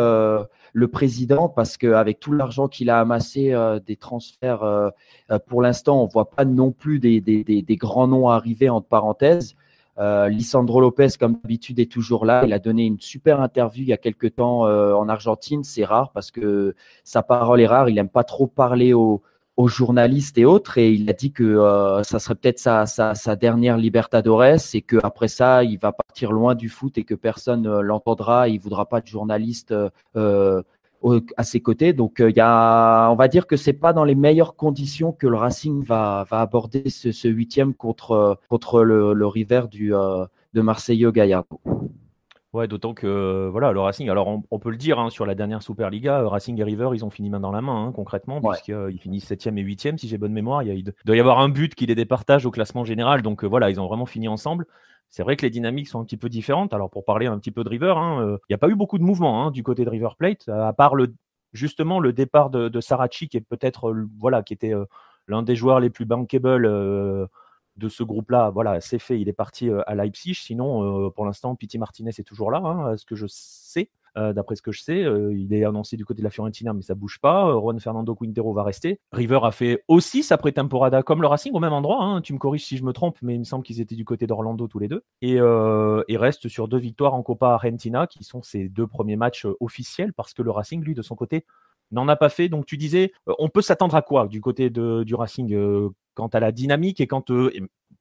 le 0.75 0.89
président 0.89 1.49
parce 1.49 1.79
qu'avec 1.79 2.21
tout 2.21 2.33
l'argent 2.33 2.69
qu'il 2.69 2.91
a 2.91 3.01
amassé 3.01 3.53
euh, 3.53 3.79
des 3.79 3.97
transferts, 3.97 4.65
euh, 4.65 4.91
euh, 5.31 5.39
pour 5.39 5.63
l'instant, 5.63 6.03
on 6.03 6.07
voit 6.07 6.29
pas 6.31 6.45
non 6.45 6.73
plus 6.73 6.99
des, 6.99 7.21
des, 7.21 7.45
des, 7.45 7.77
grands 7.77 8.09
noms 8.09 8.29
arriver 8.29 8.69
entre 8.69 8.89
parenthèses. 8.89 9.55
Euh, 9.99 10.29
Lisandro 10.29 10.81
Lopez, 10.81 11.11
comme 11.19 11.35
d'habitude, 11.35 11.79
est 11.79 11.91
toujours 11.91 12.27
là. 12.27 12.43
Il 12.45 12.53
a 12.53 12.59
donné 12.59 12.85
une 12.85 12.99
super 12.99 13.41
interview 13.41 13.85
il 13.85 13.89
y 13.89 13.93
a 13.93 13.97
quelques 13.97 14.35
temps 14.35 14.63
en 14.63 15.09
Argentine. 15.09 15.63
C'est 15.63 15.85
rare 15.85 16.11
parce 16.11 16.33
que 16.33 16.75
sa 17.05 17.23
parole 17.23 17.61
est 17.61 17.67
rare. 17.69 17.89
Il 17.89 17.95
n'aime 17.95 18.09
pas 18.09 18.25
trop 18.25 18.49
parler 18.49 18.93
aux, 18.93 19.23
aux 19.57 19.69
journalistes 19.69 20.37
et 20.39 20.45
autres 20.45 20.79
et 20.79 20.93
il 20.93 21.09
a 21.09 21.13
dit 21.13 21.33
que 21.33 21.45
euh, 21.45 22.03
ça 22.03 22.19
serait 22.19 22.35
peut-être 22.35 22.59
sa, 22.59 23.37
dernière 23.37 23.77
Libertadores 23.77 24.75
et 24.75 24.83
que 24.83 24.97
après 25.03 25.29
ça 25.29 25.63
il 25.65 25.79
va 25.79 25.93
partir 25.93 26.33
loin 26.33 26.55
du 26.55 26.69
foot 26.69 26.99
et 26.99 27.05
que 27.05 27.15
personne 27.15 27.67
euh, 27.67 27.81
l'entendra 27.81 28.49
il 28.49 28.59
voudra 28.59 28.89
pas 28.89 29.01
de 29.01 29.07
journaliste 29.07 29.75
euh, 30.17 30.63
à 31.37 31.45
ses 31.45 31.61
côtés 31.61 31.93
donc 31.93 32.17
il 32.19 32.37
y 32.37 32.41
a 32.41 33.09
on 33.11 33.15
va 33.15 33.29
dire 33.29 33.47
que 33.47 33.57
c'est 33.57 33.75
pas 33.75 33.93
dans 33.93 34.05
les 34.05 34.15
meilleures 34.15 34.57
conditions 34.57 35.13
que 35.13 35.27
le 35.27 35.37
Racing 35.37 35.85
va, 35.85 36.27
va 36.31 36.41
aborder 36.41 36.89
ce, 36.89 37.29
huitième 37.29 37.75
contre 37.75 38.39
contre 38.49 38.83
le, 38.83 39.27
River 39.27 39.65
du 39.71 39.91
de 39.91 40.61
Marseille 40.63 41.07
Gallardo. 41.13 41.61
Ouais, 42.55 42.69
d'autant 42.69 42.95
que 42.95 43.49
voilà, 43.51 43.73
le 43.73 43.81
Racing, 43.81 44.09
alors 44.09 44.29
on, 44.49 44.59
peut 44.61 44.71
le 44.71 44.77
dire 44.77 45.01
hein, 45.01 45.11
sur 45.11 45.27
la 45.27 45.35
dernière 45.35 45.61
Superliga, 45.61 46.21
euh, 46.21 46.29
Racing 46.29 46.57
et 46.61 46.63
River, 46.63 46.91
ils 46.95 47.05
ont 47.05 47.11
fini 47.11 47.29
main 47.29 47.41
dans 47.41 47.51
la 47.51 47.61
main, 47.61 47.87
hein, 47.87 47.93
concrètement, 47.93 48.41
puisqu'ils 48.41 48.75
euh, 48.75 48.93
finissent 48.97 49.29
7e 49.29 49.59
et 49.59 49.65
8e, 49.65 49.99
si 49.99 50.07
j'ai 50.07 50.19
bonne 50.19 50.33
mémoire. 50.33 50.63
Il, 50.63 50.93
doit 51.05 51.17
y 51.17 51.21
avoir 51.21 51.41
un 51.41 51.49
but 51.49 51.75
qui 51.75 51.87
les 51.87 51.97
départage 51.97 52.47
au 52.47 52.53
classement 52.53 52.85
général, 52.85 53.23
donc 53.23 53.43
euh, 53.43 53.49
voilà, 53.49 53.71
ils 53.71 53.81
ont 53.81 53.89
vraiment 53.89 54.07
fini 54.07 54.29
ensemble. 54.29 54.67
C'est 55.09 55.25
vrai 55.25 55.35
que 55.35 55.43
les 55.43 55.51
dynamiques 55.51 55.89
sont 55.89 55.99
un 55.99 56.05
petit 56.05 56.17
peu 56.17 56.29
différentes. 56.29 56.73
Alors 56.73 56.91
pour 56.91 57.05
parler 57.05 57.27
un 57.27 57.41
petit 57.41 57.51
peu 57.51 57.65
de 57.65 57.69
River, 57.69 57.95
hein, 57.97 58.39
il 58.49 58.53
n'y 58.53 58.55
a 58.55 58.59
pas 58.59 58.69
eu 58.69 58.77
beaucoup 58.77 58.99
de 58.99 59.05
mouvements 59.05 59.51
du 59.51 59.65
côté 59.65 59.85
de 59.85 59.91
River 59.91 60.11
Plate, 60.17 60.49
à 60.49 60.73
part 60.73 60.95
le, 60.95 61.13
justement 61.53 61.99
le 61.99 62.13
départ 62.13 62.51
de, 62.51 62.69
de 62.69 62.81
Sarachi, 62.81 63.29
qui 63.29 63.37
est 63.37 63.41
peut-être 63.41 63.93
voilà, 64.21 64.45
qui 64.45 64.55
était 64.55 64.73
l'un 65.27 65.43
des 65.43 65.57
joueurs 65.57 65.81
les 65.81 65.91
plus 65.91 66.05
bankable 66.05 66.69
de 67.77 67.89
ce 67.89 68.03
groupe-là, 68.03 68.51
voilà, 68.51 68.81
c'est 68.81 68.99
fait, 68.99 69.21
il 69.21 69.29
est 69.29 69.35
parti 69.35 69.69
euh, 69.69 69.83
à 69.87 69.95
Leipzig. 69.95 70.35
Sinon, 70.35 71.07
euh, 71.07 71.11
pour 71.11 71.25
l'instant, 71.25 71.55
Piti 71.57 71.79
Martinez 71.79 72.11
est 72.11 72.27
toujours 72.27 72.51
là, 72.51 72.59
hein, 72.59 72.97
ce 72.97 73.05
que 73.05 73.15
je 73.15 73.27
sais. 73.29 73.91
Euh, 74.17 74.33
d'après 74.33 74.55
ce 74.55 74.63
que 74.63 74.71
je 74.71 74.81
sais, 74.81 75.01
il 75.01 75.53
est 75.53 75.65
annoncé 75.65 75.97
du 75.97 76.05
côté 76.05 76.21
de 76.21 76.25
la 76.25 76.31
Fiorentina, 76.31 76.73
mais 76.73 76.83
ça 76.83 76.95
bouge 76.95 77.19
pas. 77.21 77.51
Juan 77.59 77.81
Fernando 77.81 78.15
Quintero 78.15 78.53
va 78.53 78.63
rester. 78.63 79.01
River 79.11 79.41
a 79.43 79.51
fait 79.51 79.83
aussi 79.89 80.23
sa 80.23 80.39
pré-temporada 80.39 81.03
comme 81.03 81.21
le 81.21 81.27
Racing 81.27 81.53
au 81.53 81.59
même 81.59 81.73
endroit. 81.73 82.01
Hein. 82.01 82.21
Tu 82.21 82.33
me 82.33 82.39
corriges 82.39 82.65
si 82.65 82.77
je 82.77 82.85
me 82.85 82.93
trompe, 82.93 83.19
mais 83.23 83.35
il 83.35 83.41
me 83.41 83.45
semble 83.45 83.65
qu'ils 83.65 83.81
étaient 83.81 83.97
du 83.97 84.05
côté 84.05 84.29
d'Orlando 84.29 84.69
tous 84.69 84.79
les 84.79 84.87
deux. 84.87 85.03
Et, 85.21 85.33
et 85.33 86.17
reste 86.17 86.47
sur 86.47 86.69
deux 86.69 86.79
victoires 86.79 87.15
en 87.15 87.25
Copa 87.25 87.49
Argentina, 87.49 88.07
qui 88.07 88.23
sont 88.23 88.41
ses 88.41 88.69
deux 88.69 88.87
premiers 88.87 89.17
matchs 89.17 89.49
officiels, 89.59 90.13
parce 90.13 90.33
que 90.33 90.43
le 90.43 90.53
Racing, 90.53 90.81
lui, 90.81 90.95
de 90.95 91.03
son 91.03 91.17
côté, 91.17 91.45
n'en 91.93 92.09
a 92.09 92.17
pas 92.17 92.29
fait. 92.29 92.49
Donc 92.49 92.67
tu 92.67 92.77
disais, 92.77 93.13
on 93.39 93.49
peut 93.49 93.63
s'attendre 93.63 93.95
à 93.95 94.03
quoi 94.03 94.27
du 94.29 94.41
côté 94.41 94.71
de, 94.71 95.05
du 95.05 95.15
Racing 95.15 95.91
quant 96.15 96.29
à 96.29 96.41
la 96.41 96.53
dynamique 96.53 97.01
et 97.01 97.07
quant 97.07 97.25
euh, 97.31 97.51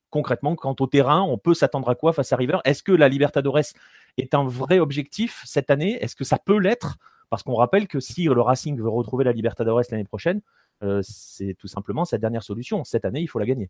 concrètement 0.10 0.56
quant 0.56 0.76
au 0.80 0.88
terrain, 0.88 1.22
on 1.22 1.38
peut 1.38 1.54
s'attendre 1.54 1.90
à 1.90 1.96
quoi 1.96 2.14
face 2.14 2.32
à 2.32 2.36
River? 2.36 2.60
Est-ce 2.64 2.84
que 2.84 2.92
la 2.92 3.10
Libertadores 3.10 3.74
est 4.18 4.34
un 4.34 4.46
vrai 4.46 4.80
objectif 4.80 5.42
cette 5.46 5.70
année? 5.70 5.98
Est-ce 6.02 6.16
que 6.16 6.24
ça 6.24 6.38
peut 6.38 6.60
l'être? 6.60 6.98
Parce 7.30 7.42
qu'on 7.42 7.56
rappelle 7.56 7.88
que 7.88 8.00
si 8.00 8.26
le 8.26 8.42
Racing 8.42 8.80
veut 8.80 8.90
retrouver 8.90 9.24
la 9.24 9.32
Libertadores 9.32 9.82
l'année 9.90 10.04
prochaine, 10.04 10.42
euh, 10.84 11.02
c'est 11.04 11.56
tout 11.56 11.68
simplement 11.68 12.06
sa 12.06 12.20
dernière 12.20 12.44
solution. 12.44 12.84
Cette 12.84 13.06
année, 13.06 13.22
il 13.22 13.28
faut 13.28 13.40
la 13.40 13.46
gagner. 13.46 13.70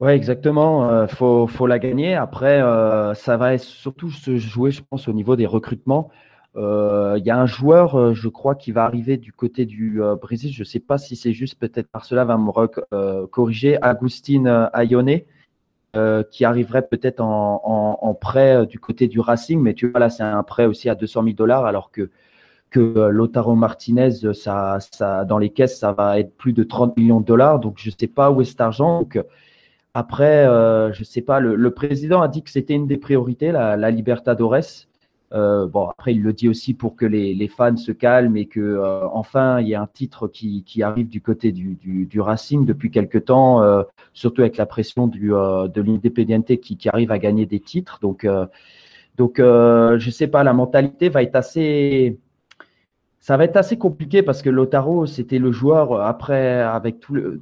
Oui, 0.00 0.12
exactement. 0.12 0.88
Il 0.88 0.94
euh, 1.22 1.46
faut, 1.46 1.66
la 1.66 1.78
gagner. 1.78 2.14
Après, 2.14 2.60
ça 3.14 3.36
va 3.36 3.58
surtout 3.58 4.10
se 4.10 4.38
jouer, 4.38 4.70
je 4.70 4.82
pense, 4.82 5.08
au 5.08 5.12
niveau 5.12 5.36
des 5.36 5.46
recrutements. 5.46 6.10
Euh, 6.56 7.16
il 7.18 7.24
y 7.24 7.30
a 7.30 7.38
un 7.38 7.46
joueur, 7.46 7.98
euh, 7.98 8.14
je 8.14 8.28
crois, 8.28 8.54
qui 8.54 8.72
va 8.72 8.84
arriver 8.84 9.16
du 9.16 9.32
côté 9.32 9.64
du 9.64 10.02
euh, 10.02 10.16
Brésil. 10.16 10.52
Je 10.52 10.60
ne 10.60 10.64
sais 10.64 10.80
pas 10.80 10.98
si 10.98 11.16
c'est 11.16 11.32
juste, 11.32 11.58
peut-être 11.58 11.88
par 11.88 12.04
cela 12.04 12.24
va 12.24 12.36
me 12.36 13.26
corriger. 13.26 13.80
Agustin 13.82 14.68
Ayone. 14.72 15.20
qui 16.30 16.44
arriverait 16.44 16.86
peut-être 16.88 17.20
en, 17.20 18.18
prêt 18.20 18.66
du 18.66 18.78
côté 18.78 19.08
du 19.08 19.20
Racing, 19.20 19.60
mais 19.60 19.74
tu 19.74 19.88
vois 19.90 20.00
là 20.00 20.10
c'est 20.10 20.22
un 20.22 20.42
prêt 20.42 20.66
aussi 20.66 20.88
à 20.88 20.94
200 20.94 21.24
000 21.24 21.34
dollars 21.34 21.66
alors 21.66 21.90
que 21.90 22.10
Lotaro 22.74 23.54
Martinez, 23.54 24.10
ça, 24.34 24.78
ça, 24.80 25.24
dans 25.24 25.38
les 25.38 25.50
caisses, 25.50 25.78
ça 25.78 25.92
va 25.92 26.18
être 26.18 26.34
plus 26.36 26.52
de 26.52 26.62
30 26.64 26.96
millions 26.96 27.20
de 27.20 27.26
dollars. 27.26 27.58
Donc, 27.60 27.74
je 27.78 27.90
ne 27.90 27.94
sais 27.98 28.06
pas 28.06 28.30
où 28.30 28.40
est 28.40 28.46
cet 28.46 28.60
argent. 28.62 29.06
Après, 29.94 30.44
je 30.46 30.98
ne 30.98 31.04
sais 31.04 31.20
pas, 31.22 31.40
le, 31.40 31.70
président 31.70 32.22
a 32.22 32.28
dit 32.28 32.42
que 32.42 32.50
c'était 32.50 32.74
une 32.74 32.86
des 32.86 32.96
priorités, 32.96 33.52
la 33.52 33.90
Libertadores. 33.90 34.86
Euh, 35.34 35.66
bon, 35.66 35.88
après, 35.88 36.14
il 36.14 36.22
le 36.22 36.32
dit 36.32 36.48
aussi 36.48 36.74
pour 36.74 36.94
que 36.94 37.06
les, 37.06 37.48
fans 37.48 37.76
se 37.76 37.92
calment 37.92 38.36
et 38.36 38.46
que 38.46 38.60
euh, 38.60 39.06
enfin 39.08 39.60
il 39.60 39.68
y 39.68 39.72
ait 39.72 39.76
un 39.76 39.86
titre 39.86 40.28
qui, 40.28 40.64
arrive 40.82 41.08
du 41.08 41.20
côté 41.20 41.52
du, 41.52 41.76
du, 41.76 42.20
Racing 42.20 42.66
depuis 42.66 42.90
quelque 42.90 43.18
temps, 43.18 43.62
euh, 43.62 43.82
surtout 44.12 44.42
avec 44.42 44.56
la 44.56 44.66
pression 44.66 45.06
du, 45.06 45.28
de 45.28 45.82
l'Independiente 45.82 46.56
qui, 46.60 46.76
qui, 46.76 46.88
arrive 46.88 47.10
à 47.12 47.18
gagner 47.18 47.46
des 47.46 47.60
titres. 47.60 47.98
Donc, 48.00 48.26
donc 49.16 49.38
je 49.38 50.10
sais 50.10 50.28
pas, 50.28 50.44
la 50.44 50.52
mentalité 50.52 51.08
va 51.08 51.22
être 51.22 51.36
assez, 51.36 52.18
ça 53.20 53.36
va 53.36 53.44
être 53.44 53.56
assez 53.56 53.78
compliqué 53.78 54.22
parce 54.22 54.42
que 54.42 54.50
Lotaro, 54.50 55.06
c'était 55.06 55.38
le 55.38 55.52
joueur 55.52 56.00
après 56.02 56.60
avec 56.60 57.00
tout 57.00 57.14
le 57.14 57.40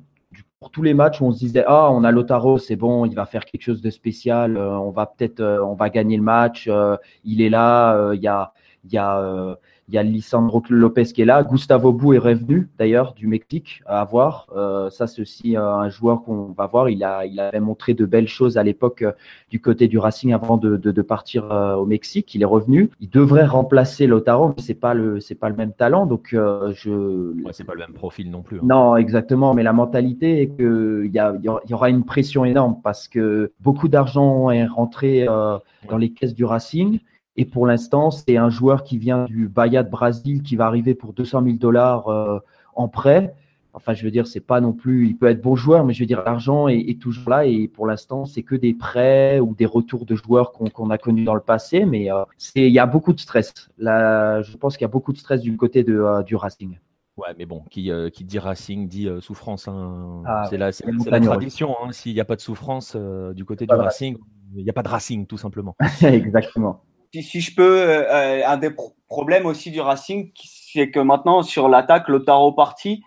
pour 0.61 0.71
tous 0.71 0.83
les 0.83 0.93
matchs 0.93 1.23
où 1.23 1.25
on 1.25 1.33
se 1.33 1.38
disait 1.38 1.64
ah 1.67 1.90
on 1.90 2.05
a 2.05 2.11
Lotaro 2.11 2.59
c'est 2.59 2.76
bon 2.76 3.07
il 3.07 3.14
va 3.14 3.25
faire 3.25 3.47
quelque 3.47 3.62
chose 3.62 3.81
de 3.81 3.88
spécial 3.88 4.59
euh, 4.59 4.79
on 4.79 4.90
va 4.90 5.07
peut-être 5.07 5.40
euh, 5.40 5.64
on 5.64 5.75
va 5.75 5.88
gagner 5.88 6.19
le 6.19 6.23
match 6.23 6.69
euh, 6.69 6.99
il 7.25 7.40
est 7.40 7.49
là 7.49 8.12
il 8.12 8.21
y 8.21 8.29
a 8.29 8.52
il 8.85 8.93
y 8.93 8.99
a 8.99 9.57
il 9.91 9.95
y 9.95 9.99
a 9.99 10.05
Lisandro 10.05 10.63
Lopez 10.71 11.07
qui 11.07 11.23
est 11.23 11.25
là. 11.25 11.43
Gustavo 11.43 11.93
Bou 11.93 12.15
est 12.15 12.19
revenu 12.19 12.69
d'ailleurs 12.79 13.13
du 13.13 13.27
Mexique 13.27 13.83
à 13.87 14.05
voir. 14.05 14.47
Euh, 14.55 14.89
ça, 14.89 15.09
c'est 15.09 15.21
aussi 15.21 15.57
euh, 15.57 15.75
un 15.75 15.89
joueur 15.89 16.23
qu'on 16.23 16.55
va 16.57 16.69
voir. 16.69 16.89
Il, 16.89 17.03
a, 17.03 17.27
il 17.27 17.41
avait 17.41 17.59
montré 17.59 17.93
de 17.95 18.07
belles 18.07 18.29
choses 18.29 18.57
à 18.57 18.63
l'époque 18.63 19.03
euh, 19.03 19.11
du 19.51 19.61
côté 19.61 19.89
du 19.89 19.99
Racing 19.99 20.33
avant 20.33 20.59
de, 20.59 20.77
de, 20.77 20.93
de 20.93 21.03
partir 21.03 21.47
au 21.77 21.87
Mexique. 21.87 22.33
Il 22.37 22.43
est 22.43 22.47
revenu. 22.47 22.91
Il 23.01 23.11
devrait 23.11 23.47
remplacer 23.47 24.07
Lotaro, 24.07 24.55
mais 24.57 24.63
c'est 24.63 24.75
pas 24.75 24.95
le 24.95 25.19
c'est 25.19 25.35
pas 25.35 25.49
le 25.49 25.57
même 25.57 25.73
talent. 25.73 26.07
Donc 26.07 26.29
je. 26.31 27.43
Ouais, 27.43 27.53
c'est 27.53 27.65
pas 27.65 27.75
le 27.75 27.81
même 27.81 27.93
profil 27.93 28.31
non 28.31 28.43
plus. 28.43 28.59
Hein. 28.59 28.63
Non, 28.63 28.97
exactement. 28.97 29.55
Mais 29.55 29.65
la 29.65 29.73
mentalité 29.73 30.43
est 30.43 30.49
que 30.51 31.03
il 31.05 31.13
y, 31.13 31.19
a, 31.19 31.35
il 31.37 31.71
y 31.71 31.75
aura 31.75 31.91
une 31.91 32.05
pression 32.05 32.45
énorme 32.45 32.77
parce 32.85 33.09
que 33.09 33.51
beaucoup 33.61 33.89
d'argent 33.89 34.51
est 34.51 34.67
rentré 34.67 35.27
dans 35.27 35.99
les 35.99 36.11
caisses 36.11 36.35
du 36.35 36.45
Racing. 36.45 37.01
Et 37.37 37.45
pour 37.45 37.67
l'instant, 37.67 38.11
c'est 38.11 38.37
un 38.37 38.51
joueur 38.51 38.83
qui 38.83 38.99
vient 38.99 39.25
du 39.25 39.49
Bahia 39.49 39.83
de 39.83 39.91
Brésil 39.91 40.43
qui 40.43 40.57
va 40.57 40.67
arriver 40.67 40.95
pour 40.95 41.13
200 41.13 41.43
000 41.45 41.57
dollars 41.57 42.09
euh, 42.09 42.39
en 42.75 42.89
prêt. 42.89 43.35
Enfin, 43.73 43.95
je 43.95 44.03
veux 44.03 44.11
dire, 44.11 44.27
c'est 44.27 44.41
pas 44.41 44.61
non 44.61 44.73
plus. 44.73 45.07
Il 45.07 45.17
peut 45.17 45.29
être 45.29 45.41
bon 45.41 45.55
joueur, 45.55 45.85
mais 45.85 45.95
je 45.95 46.01
veux 46.01 46.07
dire, 46.07 46.23
l'argent 46.25 46.67
est, 46.67 47.01
toujours 47.01 47.31
là. 47.31 47.47
Et 47.47 47.69
pour 47.69 47.87
l'instant, 47.87 48.25
c'est 48.25 48.43
que 48.43 48.57
des 48.57 48.75
prêts 48.75 49.39
ou 49.39 49.55
des 49.55 49.67
retours 49.67 50.07
de 50.07 50.17
joueurs 50.17 50.51
qu'on 50.51 50.91
a 50.91 50.99
connus 50.99 51.23
dans 51.23 51.35
le 51.35 51.41
passé. 51.41 51.85
Mais 51.85 52.11
euh, 52.11 52.25
c'est, 52.37 52.67
il 52.67 52.73
y 52.73 52.81
a 52.81 52.87
beaucoup 52.87 53.13
de 53.13 53.21
stress. 53.21 53.53
Là, 53.79 54.43
je 54.43 54.57
pense 54.57 54.77
qu'il 54.77 54.85
y 54.85 54.87
a 54.87 54.89
beaucoup 54.89 55.13
de 55.13 55.19
stress 55.19 55.41
du 55.41 55.57
côté 55.57 55.85
de, 55.85 55.97
euh, 56.01 56.25
du 56.25 56.35
Racing. 56.35 56.79
Ouais, 57.17 57.29
mais 57.39 57.47
bon, 57.47 57.63
qui, 57.71 57.93
qui 58.13 58.25
dit 58.25 58.39
Racing 58.39 58.89
dit 58.89 59.09
souffrance. 59.21 59.69
Hein. 59.69 60.23
Ah, 60.27 60.47
c'est 60.51 60.57
la, 60.57 60.71
la, 61.07 61.21
tradition. 61.21 61.77
Hein. 61.81 61.93
S'il 61.93 62.15
n'y 62.15 62.21
a 62.21 62.25
pas 62.25 62.37
de 62.37 62.41
souffrance 62.41 62.97
du 62.97 63.45
côté 63.45 63.67
du 63.67 63.75
Racing, 63.75 64.17
il 64.57 64.65
n'y 64.65 64.71
a 64.71 64.73
pas 64.73 64.83
de 64.83 64.89
Racing, 64.89 65.26
tout 65.26 65.39
simplement. 65.39 65.76
Exactement 66.02 66.83
si, 67.13 67.41
je 67.41 67.55
peux, 67.55 67.81
euh, 67.81 68.05
euh, 68.09 68.43
un 68.47 68.57
des 68.57 68.71
problèmes 69.09 69.47
aussi 69.47 69.71
du 69.71 69.81
Racing, 69.81 70.33
c'est 70.37 70.91
que 70.91 71.01
maintenant 71.01 71.43
sur 71.43 71.69
l'attaque, 71.69 72.09
Lotaro 72.09 72.53
parti, 72.53 73.03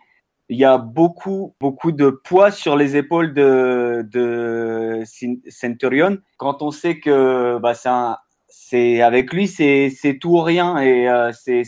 il 0.50 0.58
y 0.58 0.66
a 0.66 0.78
beaucoup, 0.78 1.56
beaucoup 1.60 1.92
de 1.92 2.10
poids 2.10 2.52
sur 2.52 2.76
les 2.76 2.98
épaules 2.98 3.34
de, 3.34 4.06
de 4.12 5.04
Centurion. 5.50 6.18
Quand 6.38 6.62
on 6.62 6.72
sait 6.72 7.00
que 7.00 7.58
bah, 7.60 7.74
c'est 8.50 9.02
avec 9.02 9.32
lui, 9.32 9.48
c'est 9.48 10.18
tout 10.20 10.32
ou 10.32 10.42
rien 10.42 10.78
et 10.80 11.08
euh, 11.08 11.32
c'est 11.32 11.64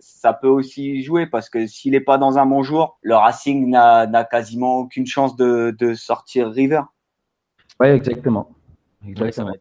ça 0.00 0.32
peut 0.32 0.48
aussi 0.48 1.02
jouer 1.02 1.26
parce 1.26 1.48
que 1.48 1.66
s'il 1.66 1.92
n'est 1.92 2.00
pas 2.00 2.18
dans 2.18 2.36
un 2.36 2.46
bon 2.46 2.64
jour, 2.64 2.98
le 3.02 3.14
Racing 3.14 3.70
n'a 3.70 4.24
quasiment 4.24 4.78
aucune 4.78 5.06
chance 5.06 5.36
de, 5.36 5.74
de 5.78 5.94
sortir 5.94 6.50
River. 6.50 6.82
Oui, 7.78 7.88
exactement 7.88 8.50
ça, 9.32 9.44
va 9.44 9.52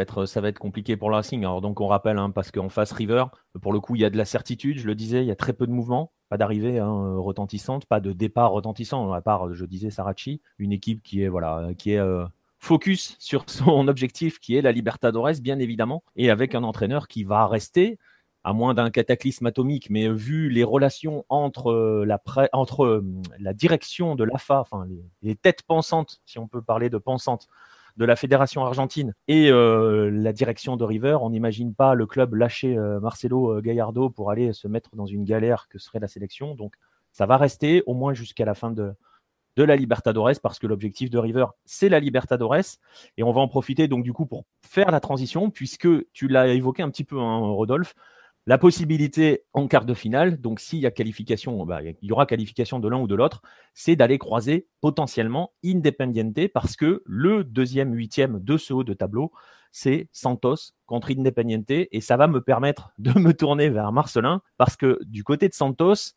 être, 0.00 0.26
ça, 0.26 0.40
va 0.40 0.48
être, 0.48 0.58
compliqué 0.58 0.96
pour 0.96 1.10
le 1.10 1.16
Racing. 1.16 1.40
Alors 1.40 1.60
donc 1.60 1.80
on 1.80 1.86
rappelle, 1.86 2.18
hein, 2.18 2.30
parce 2.30 2.50
qu'en 2.50 2.68
face 2.68 2.92
River, 2.92 3.24
pour 3.60 3.72
le 3.72 3.80
coup, 3.80 3.94
il 3.94 4.02
y 4.02 4.04
a 4.04 4.10
de 4.10 4.16
la 4.16 4.24
certitude, 4.24 4.78
je 4.78 4.86
le 4.86 4.94
disais, 4.94 5.22
il 5.22 5.26
y 5.26 5.30
a 5.30 5.36
très 5.36 5.52
peu 5.52 5.66
de 5.66 5.72
mouvements, 5.72 6.12
pas 6.28 6.38
d'arrivée 6.38 6.78
hein, 6.78 7.16
retentissante, 7.16 7.86
pas 7.86 8.00
de 8.00 8.12
départ 8.12 8.52
retentissant, 8.52 9.12
à 9.12 9.20
part, 9.20 9.52
je 9.54 9.64
disais, 9.64 9.90
Sarachi, 9.90 10.40
une 10.58 10.72
équipe 10.72 11.02
qui 11.02 11.22
est, 11.22 11.28
voilà, 11.28 11.70
qui 11.76 11.92
est 11.92 11.98
euh, 11.98 12.24
focus 12.58 13.16
sur 13.18 13.44
son 13.48 13.88
objectif, 13.88 14.38
qui 14.38 14.56
est 14.56 14.62
la 14.62 14.72
Libertadores, 14.72 15.40
bien 15.42 15.58
évidemment, 15.58 16.04
et 16.16 16.30
avec 16.30 16.54
un 16.54 16.62
entraîneur 16.62 17.08
qui 17.08 17.24
va 17.24 17.46
rester, 17.46 17.98
à 18.44 18.52
moins 18.52 18.74
d'un 18.74 18.90
cataclysme 18.90 19.46
atomique, 19.46 19.88
mais 19.90 20.08
vu 20.08 20.48
les 20.48 20.64
relations 20.64 21.24
entre 21.28 21.70
euh, 21.70 22.04
la, 22.04 22.20
entre, 22.52 22.84
euh, 22.84 23.04
la 23.38 23.52
direction 23.52 24.14
de 24.14 24.24
l'AFA, 24.24 24.60
enfin 24.60 24.86
les, 24.88 25.04
les 25.22 25.36
têtes 25.36 25.62
pensantes, 25.62 26.20
si 26.24 26.38
on 26.38 26.48
peut 26.48 26.62
parler 26.62 26.90
de 26.90 26.98
pensantes, 26.98 27.48
de 27.96 28.04
la 28.04 28.16
fédération 28.16 28.64
argentine 28.64 29.14
et 29.28 29.50
euh, 29.50 30.10
la 30.10 30.32
direction 30.32 30.76
de 30.76 30.84
River, 30.84 31.18
on 31.20 31.30
n'imagine 31.30 31.74
pas 31.74 31.94
le 31.94 32.06
club 32.06 32.34
lâcher 32.34 32.76
euh, 32.76 33.00
Marcelo 33.00 33.58
euh, 33.58 33.60
Gallardo 33.60 34.10
pour 34.10 34.30
aller 34.30 34.52
se 34.52 34.68
mettre 34.68 34.90
dans 34.96 35.06
une 35.06 35.24
galère 35.24 35.68
que 35.68 35.78
serait 35.78 36.00
la 36.00 36.08
sélection. 36.08 36.54
Donc 36.54 36.74
ça 37.12 37.26
va 37.26 37.36
rester 37.36 37.82
au 37.86 37.94
moins 37.94 38.14
jusqu'à 38.14 38.44
la 38.44 38.54
fin 38.54 38.70
de, 38.70 38.94
la 39.56 39.76
Libertadores 39.76 40.40
parce 40.42 40.58
que 40.58 40.66
l'objectif 40.66 41.10
de 41.10 41.18
River, 41.18 41.46
c'est 41.64 41.90
la 41.90 42.00
Libertadores. 42.00 42.78
Et 43.16 43.22
on 43.22 43.32
va 43.32 43.40
en 43.40 43.48
profiter 43.48 43.88
donc 43.88 44.04
du 44.04 44.12
coup 44.12 44.26
pour 44.26 44.44
faire 44.62 44.90
la 44.90 45.00
transition 45.00 45.50
puisque 45.50 45.88
tu 46.12 46.28
l'as 46.28 46.48
évoqué 46.48 46.82
un 46.82 46.90
petit 46.90 47.04
peu, 47.04 47.18
hein, 47.20 47.38
Rodolphe 47.38 47.94
la 48.46 48.58
possibilité 48.58 49.44
en 49.52 49.68
quart 49.68 49.84
de 49.84 49.94
finale, 49.94 50.40
donc 50.40 50.58
s'il 50.58 50.80
y 50.80 50.86
a 50.86 50.90
qualification, 50.90 51.64
bah, 51.64 51.80
il 51.82 51.96
y 52.02 52.12
aura 52.12 52.26
qualification 52.26 52.80
de 52.80 52.88
l'un 52.88 52.98
ou 52.98 53.06
de 53.06 53.14
l'autre, 53.14 53.42
c'est 53.72 53.94
d'aller 53.94 54.18
croiser 54.18 54.66
potentiellement 54.80 55.52
Independiente 55.64 56.48
parce 56.52 56.74
que 56.74 57.02
le 57.06 57.44
deuxième 57.44 57.94
huitième 57.94 58.40
de 58.40 58.56
ce 58.56 58.72
haut 58.72 58.84
de 58.84 58.94
tableau, 58.94 59.30
c'est 59.70 60.08
Santos 60.12 60.72
contre 60.86 61.12
Independiente 61.12 61.70
et 61.70 62.00
ça 62.00 62.16
va 62.16 62.26
me 62.26 62.40
permettre 62.40 62.90
de 62.98 63.16
me 63.18 63.32
tourner 63.32 63.70
vers 63.70 63.92
Marcelin 63.92 64.42
parce 64.58 64.76
que 64.76 64.98
du 65.04 65.22
côté 65.22 65.48
de 65.48 65.54
Santos, 65.54 66.14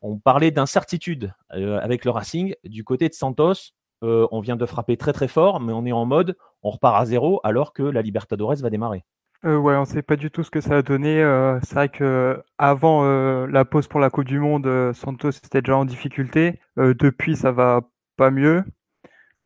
on 0.00 0.18
parlait 0.18 0.50
d'incertitude 0.50 1.32
euh, 1.54 1.78
avec 1.80 2.04
le 2.04 2.10
Racing. 2.10 2.54
Du 2.64 2.84
côté 2.84 3.08
de 3.08 3.14
Santos, 3.14 3.72
euh, 4.04 4.28
on 4.30 4.40
vient 4.40 4.56
de 4.56 4.66
frapper 4.66 4.96
très 4.96 5.12
très 5.12 5.26
fort, 5.28 5.60
mais 5.60 5.72
on 5.72 5.84
est 5.86 5.92
en 5.92 6.06
mode 6.06 6.36
on 6.62 6.70
repart 6.70 7.00
à 7.00 7.06
zéro 7.06 7.40
alors 7.44 7.72
que 7.72 7.82
la 7.82 8.02
Libertadores 8.02 8.56
va 8.56 8.70
démarrer. 8.70 9.04
Euh, 9.44 9.56
ouais, 9.56 9.76
on 9.76 9.84
sait 9.84 10.02
pas 10.02 10.16
du 10.16 10.30
tout 10.30 10.42
ce 10.42 10.50
que 10.50 10.60
ça 10.60 10.78
a 10.78 10.82
donné. 10.82 11.22
Euh, 11.22 11.60
c'est 11.62 11.74
vrai 11.74 11.88
que 11.88 12.42
avant 12.58 13.04
euh, 13.04 13.46
la 13.46 13.64
pause 13.64 13.86
pour 13.86 14.00
la 14.00 14.10
Coupe 14.10 14.24
du 14.24 14.40
Monde, 14.40 14.92
Santos 14.94 15.30
était 15.30 15.62
déjà 15.62 15.76
en 15.76 15.84
difficulté. 15.84 16.60
depuis, 16.76 17.36
ça 17.36 17.52
va 17.52 17.82
pas 18.16 18.30
mieux. 18.30 18.64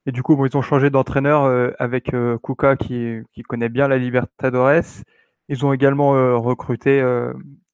Et 0.06 0.12
du 0.12 0.22
coup, 0.22 0.36
bon, 0.36 0.46
ils 0.46 0.56
ont 0.56 0.62
changé 0.62 0.90
d'entraîneur 0.90 1.74
avec 1.78 2.12
Kuka 2.42 2.76
qui, 2.76 3.20
qui 3.32 3.42
connaît 3.42 3.68
bien 3.68 3.88
la 3.88 3.98
Libertadores. 3.98 5.04
Ils 5.48 5.66
ont 5.66 5.72
également 5.72 6.10
recruté 6.40 7.02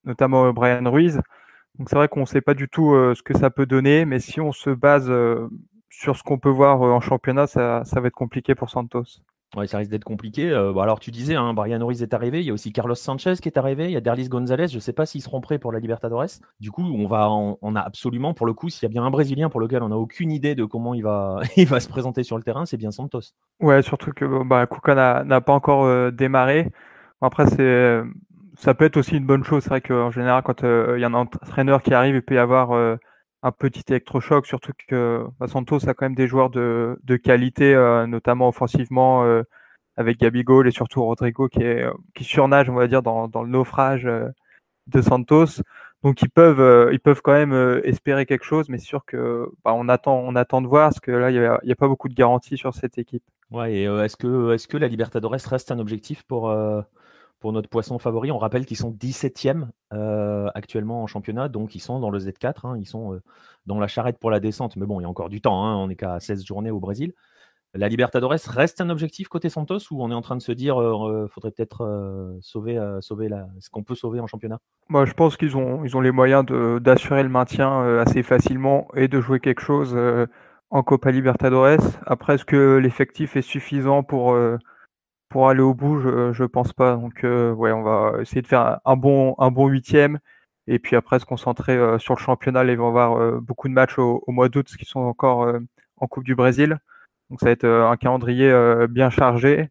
notamment 0.05 0.53
Brian 0.53 0.89
Ruiz. 0.91 1.21
Donc 1.79 1.89
c'est 1.89 1.95
vrai 1.95 2.09
qu'on 2.09 2.25
sait 2.25 2.41
pas 2.41 2.53
du 2.53 2.69
tout 2.69 2.93
ce 3.15 3.23
que 3.23 3.37
ça 3.37 3.49
peut 3.49 3.65
donner, 3.65 4.05
mais 4.05 4.19
si 4.19 4.41
on 4.41 4.51
se 4.51 4.69
base 4.69 5.11
sur 5.89 6.17
ce 6.17 6.23
qu'on 6.23 6.39
peut 6.39 6.49
voir 6.49 6.81
en 6.81 7.01
championnat, 7.01 7.47
ça, 7.47 7.83
ça 7.85 8.01
va 8.01 8.07
être 8.07 8.13
compliqué 8.15 8.55
pour 8.55 8.69
Santos. 8.69 9.21
Ouais, 9.55 9.65
ça 9.65 9.79
risque 9.79 9.89
d'être 9.89 10.03
compliqué. 10.03 10.51
Euh, 10.51 10.77
alors, 10.77 10.99
tu 10.99 11.09
disais, 11.09 11.33
hein, 11.33 11.53
Brian 11.55 11.83
Ruiz 11.83 12.03
est 12.03 12.13
arrivé. 12.13 12.39
Il 12.39 12.45
y 12.45 12.51
a 12.51 12.53
aussi 12.53 12.71
Carlos 12.71 12.93
Sanchez 12.93 13.33
qui 13.41 13.49
est 13.49 13.57
arrivé. 13.57 13.85
Il 13.85 13.91
y 13.91 13.97
a 13.97 14.01
Derlis 14.01 14.29
Gonzalez. 14.29 14.67
Je 14.67 14.75
ne 14.75 14.79
sais 14.79 14.93
pas 14.93 15.07
s'ils 15.07 15.23
seront 15.23 15.41
prêts 15.41 15.57
pour 15.57 15.71
la 15.71 15.79
Libertadores. 15.79 16.39
Du 16.59 16.69
coup, 16.69 16.83
on 16.83 17.07
va, 17.07 17.31
on, 17.31 17.75
a 17.75 17.81
absolument, 17.81 18.35
pour 18.35 18.45
le 18.45 18.53
coup, 18.53 18.69
s'il 18.69 18.83
y 18.83 18.85
a 18.85 18.93
bien 18.93 19.03
un 19.03 19.09
Brésilien 19.09 19.49
pour 19.49 19.59
lequel 19.59 19.81
on 19.81 19.89
n'a 19.89 19.97
aucune 19.97 20.31
idée 20.31 20.53
de 20.53 20.65
comment 20.65 20.93
il 20.93 21.01
va, 21.01 21.39
il 21.57 21.65
va 21.65 21.79
se 21.79 21.89
présenter 21.89 22.23
sur 22.23 22.37
le 22.37 22.43
terrain, 22.43 22.67
c'est 22.67 22.77
bien 22.77 22.91
Santos. 22.91 23.33
Ouais, 23.59 23.81
surtout 23.81 24.11
que 24.11 24.43
bah, 24.43 24.67
n'a 25.25 25.41
pas 25.41 25.53
encore 25.53 25.85
euh, 25.85 26.11
démarré. 26.11 26.71
Après, 27.19 27.47
c'est, 27.47 28.01
ça 28.55 28.75
peut 28.75 28.85
être 28.85 28.97
aussi 28.97 29.17
une 29.17 29.25
bonne 29.25 29.43
chose. 29.43 29.63
C'est 29.63 29.69
vrai 29.69 29.81
qu'en 29.81 30.11
général, 30.11 30.43
quand 30.43 30.63
euh, 30.63 30.93
il 30.95 31.01
y 31.01 31.03
a 31.03 31.07
un 31.07 31.13
entraîneur 31.15 31.81
qui 31.81 31.95
arrive, 31.95 32.13
il 32.13 32.21
peut 32.21 32.35
y 32.35 32.37
avoir 32.37 32.69
un 33.43 33.51
petit 33.51 33.83
électrochoc, 33.89 34.45
surtout 34.45 34.73
que 34.87 35.25
bah, 35.39 35.47
Santos 35.47 35.87
a 35.87 35.93
quand 35.93 36.05
même 36.05 36.15
des 36.15 36.27
joueurs 36.27 36.49
de, 36.49 36.99
de 37.03 37.15
qualité, 37.15 37.73
euh, 37.73 38.05
notamment 38.07 38.49
offensivement, 38.49 39.23
euh, 39.23 39.43
avec 39.97 40.19
Gabigol 40.19 40.67
et 40.67 40.71
surtout 40.71 41.03
Rodrigo 41.03 41.47
qui, 41.47 41.61
est, 41.61 41.83
euh, 41.83 41.93
qui 42.15 42.23
surnage, 42.23 42.69
on 42.69 42.75
va 42.75 42.87
dire, 42.87 43.01
dans, 43.01 43.27
dans 43.27 43.43
le 43.43 43.49
naufrage 43.49 44.07
de 44.87 45.01
Santos. 45.01 45.61
Donc 46.03 46.21
ils 46.21 46.29
peuvent, 46.29 46.89
ils 46.93 46.99
peuvent 46.99 47.21
quand 47.21 47.33
même 47.33 47.81
espérer 47.83 48.25
quelque 48.25 48.45
chose, 48.45 48.69
mais 48.69 48.77
sûr 48.77 49.03
que 49.05 49.49
bah, 49.65 49.73
on 49.73 49.89
attend, 49.89 50.17
on 50.17 50.35
attend 50.35 50.61
de 50.61 50.67
voir, 50.67 50.89
parce 50.89 51.01
que 51.01 51.11
là 51.11 51.29
il 51.29 51.39
n'y 51.39 51.45
a, 51.45 51.55
a, 51.55 51.75
pas 51.75 51.89
beaucoup 51.89 52.07
de 52.07 52.13
garanties 52.13 52.57
sur 52.57 52.73
cette 52.73 52.97
équipe. 52.97 53.23
Ouais, 53.51 53.73
et 53.73 53.83
est-ce 53.83 54.15
que, 54.15 54.53
est-ce 54.53 54.67
que 54.67 54.77
la 54.77 54.87
Libertadores 54.87 55.33
reste 55.33 55.71
un 55.71 55.79
objectif 55.79 56.23
pour 56.23 56.49
pour 57.39 57.53
notre 57.53 57.69
poisson 57.69 57.99
favori. 57.99 58.31
On 58.31 58.37
rappelle 58.37 58.65
qu'ils 58.65 58.77
sont 58.77 58.91
17e 58.91 59.67
euh, 59.93 60.49
actuellement 60.53 61.03
en 61.03 61.07
championnat, 61.07 61.49
donc 61.49 61.75
ils 61.75 61.79
sont 61.79 61.99
dans 61.99 62.09
le 62.09 62.19
Z4, 62.19 62.67
hein. 62.67 62.77
ils 62.77 62.87
sont 62.87 63.13
euh, 63.13 63.21
dans 63.65 63.79
la 63.79 63.87
charrette 63.87 64.19
pour 64.19 64.31
la 64.31 64.39
descente. 64.39 64.75
Mais 64.75 64.85
bon, 64.85 64.99
il 64.99 65.03
y 65.03 65.05
a 65.05 65.09
encore 65.09 65.29
du 65.29 65.41
temps, 65.41 65.65
hein. 65.65 65.75
on 65.75 65.87
n'est 65.87 65.95
qu'à 65.95 66.19
16 66.19 66.45
journées 66.45 66.71
au 66.71 66.79
Brésil. 66.79 67.13
La 67.75 67.87
Libertadores 67.87 68.33
reste 68.47 68.81
un 68.81 68.89
objectif 68.89 69.27
côté 69.27 69.47
Santos 69.47 69.91
ou 69.91 70.03
on 70.03 70.09
est 70.09 70.15
en 70.15 70.21
train 70.21 70.35
de 70.35 70.41
se 70.41 70.51
dire 70.51 70.81
euh, 70.81 71.27
faudrait 71.31 71.51
peut-être 71.51 72.39
sauver, 72.41 72.81
sauver 72.99 73.29
la... 73.29 73.47
ce 73.59 73.69
qu'on 73.69 73.83
peut 73.83 73.93
sauver 73.93 74.19
en 74.19 74.25
championnat? 74.25 74.59
Moi, 74.89 75.05
Je 75.05 75.13
pense 75.13 75.37
qu'ils 75.37 75.55
ont, 75.55 75.83
ont 75.83 76.01
les 76.01 76.11
moyens 76.11 76.43
d'assurer 76.81 77.21
le 77.21 77.29
maintien 77.29 77.99
assez 77.99 78.23
facilement 78.23 78.87
et 78.95 79.07
de 79.07 79.21
jouer 79.21 79.39
quelque 79.39 79.61
chose 79.61 79.95
en 80.71 80.81
Copa 80.81 81.11
Libertadores. 81.11 81.77
Après, 82.07 82.35
est-ce 82.35 82.45
que 82.45 82.77
l'effectif 82.77 83.35
est 83.35 83.43
suffisant 83.43 84.01
pour, 84.01 84.35
pour 85.29 85.49
aller 85.49 85.61
au 85.61 85.73
bout 85.73 85.99
Je 86.01 86.41
ne 86.41 86.47
pense 86.47 86.73
pas. 86.73 86.95
Donc, 86.95 87.21
ouais, 87.23 87.71
on 87.71 87.83
va 87.83 88.21
essayer 88.21 88.41
de 88.41 88.47
faire 88.47 88.79
un 88.85 88.95
bon, 88.95 89.35
un 89.37 89.51
bon 89.51 89.67
huitième 89.67 90.19
et 90.69 90.77
puis 90.77 90.95
après 90.95 91.19
se 91.19 91.25
concentrer 91.25 91.75
euh, 91.75 91.97
sur 91.97 92.13
le 92.13 92.19
championnat. 92.19 92.63
Ils 92.63 92.77
vont 92.77 92.87
avoir 92.87 93.19
euh, 93.19 93.39
beaucoup 93.41 93.67
de 93.67 93.73
matchs 93.73 93.97
au, 93.97 94.23
mois 94.27 94.49
d'août, 94.49 94.67
qui 94.77 94.85
sont 94.85 94.99
encore 94.99 95.43
euh, 95.43 95.59
en 95.97 96.07
Coupe 96.07 96.23
du 96.23 96.35
Brésil. 96.35 96.77
Donc 97.29 97.39
ça 97.39 97.47
va 97.47 97.51
être 97.51 97.65
un 97.65 97.97
calendrier 97.97 98.51
bien 98.89 99.09
chargé. 99.11 99.69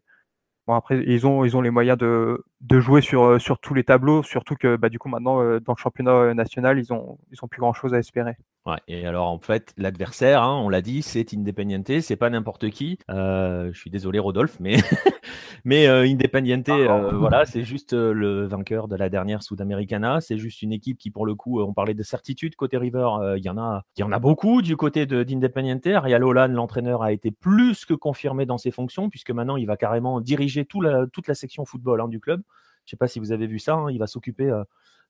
Bon, 0.67 0.75
après, 0.75 1.03
ils 1.05 1.27
ont, 1.27 1.43
ils 1.43 1.57
ont 1.57 1.61
les 1.61 1.71
moyens 1.71 1.97
de, 1.97 2.45
de 2.61 2.79
jouer 2.79 3.01
sur, 3.01 3.39
sur 3.39 3.59
tous 3.59 3.73
les 3.73 3.83
tableaux, 3.83 4.23
surtout 4.23 4.55
que 4.55 4.75
bah, 4.75 4.89
du 4.89 4.99
coup, 4.99 5.09
maintenant, 5.09 5.37
dans 5.59 5.73
le 5.73 5.81
championnat 5.81 6.33
national, 6.33 6.77
ils 6.79 6.91
ont, 6.91 7.17
ils 7.31 7.37
ont 7.43 7.47
plus 7.47 7.59
grand-chose 7.59 7.93
à 7.93 7.99
espérer. 7.99 8.35
Ouais, 8.65 8.77
et 8.87 9.07
alors, 9.07 9.27
en 9.27 9.39
fait, 9.39 9.73
l'adversaire, 9.77 10.43
hein, 10.43 10.59
on 10.61 10.69
l'a 10.69 10.81
dit, 10.81 11.01
c'est 11.01 11.33
Independiente, 11.33 12.01
c'est 12.01 12.17
pas 12.17 12.29
n'importe 12.29 12.69
qui. 12.69 12.99
je 13.07 13.71
suis 13.73 13.89
désolé, 13.89 14.19
Rodolphe, 14.19 14.59
mais 14.59 14.77
mais 15.65 15.87
euh, 15.87 16.03
Independiente, 16.03 16.69
euh, 16.69 17.11
voilà, 17.13 17.45
c'est 17.45 17.63
juste 17.63 17.93
euh, 17.93 18.13
le 18.13 18.45
vainqueur 18.45 18.87
de 18.87 18.95
la 18.95 19.09
dernière 19.09 19.43
Sudamericana. 19.43 20.21
C'est 20.21 20.37
juste 20.37 20.61
une 20.61 20.71
équipe 20.71 20.97
qui, 20.97 21.11
pour 21.11 21.25
le 21.25 21.35
coup, 21.35 21.61
on 21.61 21.73
parlait 21.73 21.93
de 21.93 22.03
certitude 22.03 22.55
côté 22.55 22.77
River. 22.77 23.09
Il 23.37 23.43
y 23.43 23.49
en 23.49 23.57
a, 23.57 23.83
y 23.97 24.03
en 24.03 24.11
a 24.11 24.19
beaucoup 24.19 24.61
du 24.61 24.75
côté 24.77 25.05
d'Independiente. 25.05 25.87
Ariel 25.87 26.23
Holan, 26.23 26.47
l'entraîneur, 26.47 27.03
a 27.03 27.11
été 27.11 27.31
plus 27.31 27.85
que 27.85 27.93
confirmé 27.93 28.45
dans 28.45 28.57
ses 28.57 28.71
fonctions 28.71 29.09
puisque 29.09 29.31
maintenant 29.31 29.57
il 29.57 29.65
va 29.65 29.77
carrément 29.77 30.21
diriger 30.21 30.65
tout 30.65 30.81
la, 30.81 31.07
toute 31.07 31.27
la 31.27 31.35
section 31.35 31.65
football 31.65 32.01
hein, 32.01 32.07
du 32.07 32.19
club. 32.19 32.41
Je 32.89 32.95
sais 32.95 32.97
pas 32.97 33.07
si 33.07 33.19
vous 33.19 33.31
avez 33.31 33.45
vu 33.45 33.59
ça. 33.59 33.75
Hein, 33.75 33.91
il 33.91 33.99
va 33.99 34.07
s'occuper 34.07 34.49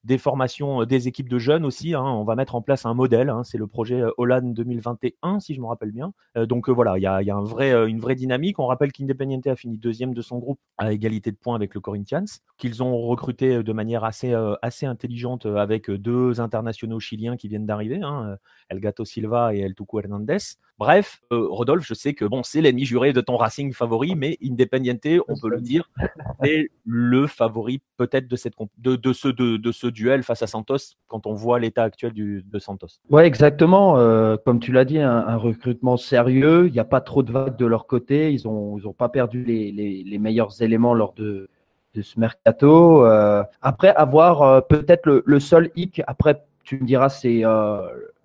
des 0.04 0.18
formations 0.18 0.86
des 0.86 1.08
équipes 1.08 1.30
de 1.30 1.40
jeunes 1.40 1.66
aussi. 1.66 1.94
Hein. 1.94 2.04
On 2.04 2.24
va 2.24 2.36
mettre 2.36 2.56
en 2.56 2.62
place 2.62 2.86
un 2.86 2.94
modèle. 2.94 3.30
Hein. 3.30 3.44
C'est 3.44 3.58
le 3.58 3.68
projet 3.68 4.02
Holland 4.18 4.54
2021, 4.54 5.40
si 5.40 5.54
je 5.54 5.62
me 5.62 5.68
rappelle 5.68 5.92
bien. 5.92 6.14
donc 6.36 6.70
voilà, 6.70 6.98
il 6.98 7.02
y 7.02 7.08
a, 7.08 7.22
y 7.22 7.30
a 7.30 7.36
un 7.36 7.44
vrai, 7.44 7.72
une 7.90 8.00
vraie 8.00 8.16
dynamique. 8.16 8.60
On 8.60 8.68
rappelle 8.68 8.92
qu'Independiente 8.92 9.48
a 9.48 9.56
fini 9.56 9.78
deuxième 9.78 10.14
de 10.14 10.22
son 10.22 10.38
groupe 10.40 10.60
à 10.78 10.92
égalité 10.94 11.32
de 11.32 11.38
points 11.38 11.56
avec 11.56 11.74
le 11.74 11.82
Corinthians, 11.82 12.26
qu'ils 12.58 12.84
ont 12.84 12.98
recruté 13.00 13.64
de 13.64 13.74
manière 13.74 14.04
assez, 14.04 14.34
assez 14.62 14.86
intelligente 14.86 15.46
avec 15.46 15.90
deux 15.90 16.42
internationaux 16.42 17.00
chiliens 17.00 17.38
qui 17.38 17.48
viennent 17.48 17.66
d'arriver, 17.66 18.02
hein, 18.02 18.38
El 18.70 18.80
Gato 18.80 19.06
Silva 19.06 19.54
et 19.54 19.60
El 19.60 19.76
Tucu 19.76 20.00
Hernandez. 20.00 20.38
Bref, 20.78 21.22
Rodolphe, 21.30 21.86
je 21.86 21.94
sais 21.94 22.14
que 22.14 22.24
bon, 22.24 22.42
c'est 22.42 22.62
l'ennemi 22.62 22.86
juré 22.86 23.12
de 23.12 23.20
ton 23.20 23.36
Racing 23.36 23.74
favori, 23.74 24.16
mais 24.16 24.38
Independiente, 24.42 25.06
on 25.28 25.38
peut 25.38 25.50
le 25.50 25.60
dire, 25.60 25.90
c'est 26.42 26.70
le 26.86 27.28
favori 27.28 27.82
peut-être 27.98 28.28
de, 28.28 28.36
cette, 28.38 28.54
de, 28.78 28.96
de, 28.96 29.14
ce, 29.14 29.28
de, 29.28 29.58
de 29.58 29.72
ce 29.74 29.88
duel 29.92 30.24
face 30.24 30.42
à 30.42 30.48
Santos 30.48 30.96
quand 31.08 31.26
on 31.26 31.34
voit 31.34 31.60
l'état 31.60 31.84
actuel 31.84 32.14
de 32.14 32.60
Santos. 32.60 32.88
Ouais, 33.10 33.26
exactement. 33.26 33.98
Euh, 33.98 34.38
comme 34.44 34.60
tu 34.60 34.72
l'as 34.72 34.86
dit, 34.86 35.00
un, 35.00 35.38
recrutement 35.38 35.98
sérieux. 35.98 36.68
Il 36.68 36.74
n'y 36.74 36.80
a 36.80 36.86
pas 36.86 37.02
trop 37.02 37.24
de 37.24 37.32
vagues 37.32 37.58
de 37.58 37.66
leur 37.66 37.88
côté. 37.88 38.34
Ils 38.34 38.46
n'ont 38.46 38.78
ils 38.78 38.88
ont 38.88 38.94
pas 38.94 39.10
perdu 39.10 39.44
les, 39.44 39.72
les, 39.72 40.04
les, 40.04 40.18
meilleurs 40.18 40.62
éléments 40.62 40.94
lors 40.94 41.14
de, 41.14 41.50
de 41.94 42.02
ce 42.02 42.20
mercato. 42.20 43.06
Euh, 43.06 43.44
après, 43.62 43.90
avoir 43.96 44.42
euh, 44.42 44.62
peut-être 44.62 45.06
le, 45.06 45.24
le, 45.26 45.40
seul 45.40 45.72
hic, 45.76 46.02
après, 46.08 46.44
tu 46.64 46.80
me 46.80 46.86
diras, 46.86 47.10
c'est 47.10 47.42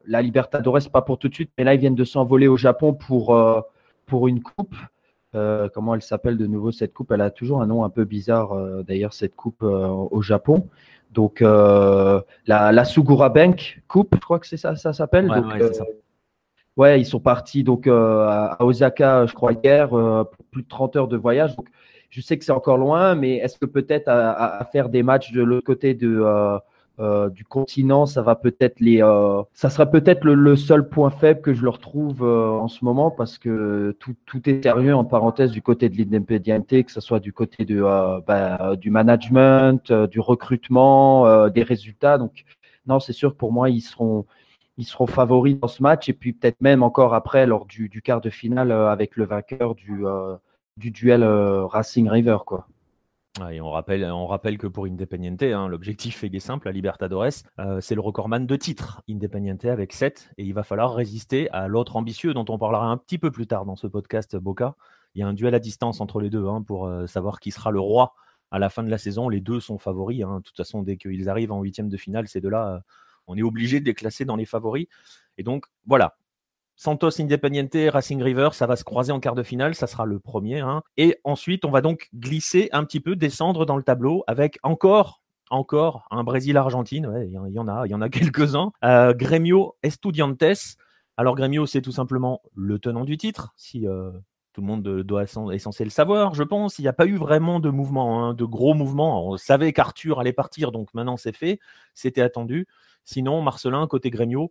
la 0.06 0.20
Libertadores, 0.20 0.90
pas 0.92 1.02
pour 1.02 1.18
tout 1.18 1.28
de 1.28 1.34
suite, 1.34 1.50
mais 1.56 1.64
là, 1.64 1.74
ils 1.74 1.80
viennent 1.80 1.94
de 1.94 2.04
s'envoler 2.04 2.46
au 2.46 2.58
Japon 2.58 2.92
pour, 2.92 3.34
pour 4.04 4.28
une 4.28 4.42
coupe. 4.42 4.74
comment 5.72 5.94
elle 5.94 6.02
s'appelle 6.02 6.36
de 6.36 6.46
nouveau 6.46 6.70
cette 6.70 6.92
coupe? 6.92 7.10
Elle 7.12 7.22
a 7.22 7.30
toujours 7.30 7.62
un 7.62 7.66
nom 7.66 7.84
un 7.84 7.88
peu 7.88 8.04
bizarre, 8.04 8.54
d'ailleurs, 8.84 9.14
cette 9.14 9.34
coupe 9.34 9.62
au 9.62 10.20
Japon. 10.20 10.68
Donc, 11.14 11.40
euh, 11.40 12.20
la, 12.46 12.72
la, 12.72 12.84
Sugura 12.84 13.28
Bank 13.28 13.80
Coupe, 13.88 14.16
je 14.16 14.20
crois 14.20 14.40
que 14.40 14.46
c'est 14.46 14.56
ça, 14.56 14.74
ça 14.74 14.92
s'appelle. 14.92 15.30
Ouais, 15.30 15.70
ouais, 16.76 17.00
ils 17.00 17.06
sont 17.06 17.20
partis 17.20 17.62
donc 17.62 17.86
euh, 17.86 18.26
à 18.28 18.56
Osaka, 18.60 19.24
je 19.26 19.32
crois 19.32 19.52
hier, 19.52 19.96
euh, 19.96 20.24
pour 20.24 20.44
plus 20.46 20.62
de 20.62 20.68
30 20.68 20.96
heures 20.96 21.08
de 21.08 21.16
voyage. 21.16 21.56
Donc, 21.56 21.68
je 22.10 22.20
sais 22.20 22.36
que 22.36 22.44
c'est 22.44 22.52
encore 22.52 22.78
loin, 22.78 23.14
mais 23.14 23.36
est-ce 23.36 23.58
que 23.58 23.66
peut-être 23.66 24.08
à, 24.08 24.58
à, 24.58 24.64
faire 24.64 24.88
des 24.88 25.04
matchs 25.04 25.32
de 25.32 25.42
l'autre 25.42 25.64
côté 25.64 25.94
de 25.94 26.22
euh, 27.00 27.28
du 27.28 27.44
continent, 27.44 28.06
ça 28.06 28.22
va 28.22 28.36
peut-être 28.36 28.78
les, 28.78 29.02
euh, 29.02 29.42
ça 29.52 29.68
sera 29.68 29.86
peut-être 29.86 30.24
le, 30.24 30.54
seul 30.54 30.88
point 30.88 31.10
faible 31.10 31.40
que 31.40 31.52
je 31.52 31.64
leur 31.64 31.80
trouve 31.80 32.22
euh, 32.22 32.50
en 32.50 32.68
ce 32.68 32.84
moment 32.84 33.10
parce 33.10 33.36
que 33.36 33.96
tout, 33.98 34.14
tout, 34.26 34.48
est 34.48 34.62
sérieux 34.62 34.94
en 34.94 35.04
parenthèse 35.04 35.50
du 35.50 35.60
côté 35.60 35.88
de 35.88 35.96
l'Independiente, 35.98 36.68
que 36.68 36.92
ce 36.92 37.00
soit 37.00 37.18
du 37.18 37.32
côté 37.32 37.64
de, 37.64 37.82
bah, 38.26 38.76
du 38.76 38.90
management, 38.90 39.92
du 39.92 40.20
recrutement, 40.20 41.48
des 41.48 41.64
résultats. 41.64 42.16
Donc 42.16 42.44
non, 42.86 43.00
c'est 43.00 43.12
sûr 43.12 43.34
pour 43.34 43.52
moi 43.52 43.70
ils 43.70 43.80
seront, 43.80 44.24
ils 44.78 44.84
seront 44.84 45.08
favoris 45.08 45.58
dans 45.58 45.68
ce 45.68 45.82
match 45.82 46.08
et 46.08 46.12
puis 46.12 46.32
peut-être 46.32 46.60
même 46.60 46.84
encore 46.84 47.14
après 47.14 47.44
lors 47.46 47.66
du, 47.66 47.88
du 47.88 48.02
quart 48.02 48.20
de 48.20 48.30
finale 48.30 48.70
avec 48.70 49.16
le 49.16 49.24
vainqueur 49.24 49.74
du, 49.74 50.04
du 50.76 50.92
duel 50.92 51.24
Racing 51.24 52.08
River 52.08 52.38
quoi 52.46 52.68
rappelle, 53.40 54.04
on 54.04 54.26
rappelle 54.26 54.58
que 54.58 54.68
pour 54.68 54.86
Independiente, 54.86 55.42
hein, 55.42 55.66
l'objectif 55.66 56.22
est 56.22 56.38
simple, 56.38 56.68
la 56.68 56.72
Libertadores, 56.72 57.42
euh, 57.58 57.80
c'est 57.80 57.96
le 57.96 58.00
recordman 58.00 58.46
de 58.46 58.56
titres, 58.56 59.02
Independiente 59.10 59.64
avec 59.64 59.92
7, 59.92 60.30
et 60.38 60.44
il 60.44 60.54
va 60.54 60.62
falloir 60.62 60.94
résister 60.94 61.50
à 61.50 61.66
l'autre 61.66 61.96
ambitieux 61.96 62.32
dont 62.32 62.44
on 62.48 62.58
parlera 62.58 62.86
un 62.86 62.96
petit 62.96 63.18
peu 63.18 63.32
plus 63.32 63.48
tard 63.48 63.64
dans 63.64 63.74
ce 63.74 63.88
podcast 63.88 64.36
Boca. 64.36 64.76
Il 65.14 65.20
y 65.20 65.22
a 65.22 65.26
un 65.26 65.32
duel 65.32 65.54
à 65.54 65.58
distance 65.58 66.00
entre 66.00 66.20
les 66.20 66.30
deux 66.30 66.46
hein, 66.46 66.62
pour 66.62 66.86
euh, 66.86 67.06
savoir 67.06 67.40
qui 67.40 67.50
sera 67.50 67.72
le 67.72 67.80
roi 67.80 68.14
à 68.52 68.60
la 68.60 68.68
fin 68.70 68.84
de 68.84 68.90
la 68.90 68.98
saison. 68.98 69.28
Les 69.28 69.40
deux 69.40 69.58
sont 69.58 69.78
favoris. 69.78 70.22
Hein. 70.22 70.38
De 70.38 70.42
toute 70.42 70.56
façon, 70.56 70.82
dès 70.82 70.96
qu'ils 70.96 71.28
arrivent 71.28 71.52
en 71.52 71.60
huitième 71.60 71.88
de 71.88 71.96
finale, 71.96 72.28
ces 72.28 72.40
deux-là, 72.40 72.68
euh, 72.68 72.78
on 73.26 73.36
est 73.36 73.42
obligé 73.42 73.80
de 73.80 73.84
les 73.84 73.94
classer 73.94 74.24
dans 74.24 74.36
les 74.36 74.44
favoris. 74.44 74.86
Et 75.38 75.42
donc, 75.42 75.66
voilà, 75.86 76.16
Santos 76.76 77.20
Independiente, 77.20 77.76
Racing 77.92 78.22
River, 78.22 78.50
ça 78.52 78.66
va 78.66 78.76
se 78.76 78.84
croiser 78.84 79.12
en 79.12 79.20
quart 79.20 79.34
de 79.34 79.42
finale, 79.42 79.74
ça 79.74 79.86
sera 79.86 80.04
le 80.04 80.18
premier. 80.18 80.60
Hein. 80.60 80.82
Et 80.96 81.18
ensuite, 81.24 81.64
on 81.64 81.70
va 81.70 81.80
donc 81.80 82.08
glisser 82.14 82.68
un 82.72 82.84
petit 82.84 83.00
peu, 83.00 83.16
descendre 83.16 83.64
dans 83.64 83.76
le 83.76 83.82
tableau 83.82 84.24
avec 84.26 84.58
encore, 84.62 85.22
encore 85.50 86.06
un 86.10 86.24
Brésil-Argentine. 86.24 87.10
Il 87.26 87.32
y, 87.32 87.58
en 87.58 87.68
a, 87.68 87.86
il 87.86 87.90
y 87.90 87.94
en 87.94 88.00
a 88.00 88.08
quelques-uns. 88.10 88.72
Euh, 88.84 89.14
Gremio 89.14 89.76
Estudiantes. 89.82 90.78
Alors 91.16 91.36
Gremio, 91.36 91.64
c'est 91.66 91.82
tout 91.82 91.92
simplement 91.92 92.42
le 92.56 92.80
tenant 92.80 93.04
du 93.04 93.16
titre, 93.16 93.52
si 93.56 93.86
euh, 93.86 94.10
tout 94.52 94.60
le 94.60 94.66
monde 94.66 94.82
doit 94.82 95.24
est 95.24 95.58
censé 95.58 95.84
le 95.84 95.90
savoir, 95.90 96.34
je 96.34 96.42
pense. 96.42 96.78
Il 96.78 96.82
n'y 96.82 96.88
a 96.88 96.92
pas 96.92 97.06
eu 97.06 97.16
vraiment 97.16 97.60
de 97.60 97.70
mouvement, 97.70 98.24
hein, 98.24 98.34
de 98.34 98.44
gros 98.44 98.74
mouvements. 98.74 99.28
On 99.28 99.36
savait 99.36 99.72
qu'Arthur 99.72 100.18
allait 100.18 100.32
partir, 100.32 100.72
donc 100.72 100.92
maintenant 100.92 101.16
c'est 101.16 101.36
fait. 101.36 101.60
C'était 101.92 102.22
attendu. 102.22 102.66
Sinon, 103.04 103.42
Marcelin, 103.42 103.86
côté 103.86 104.10
Gremio, 104.10 104.50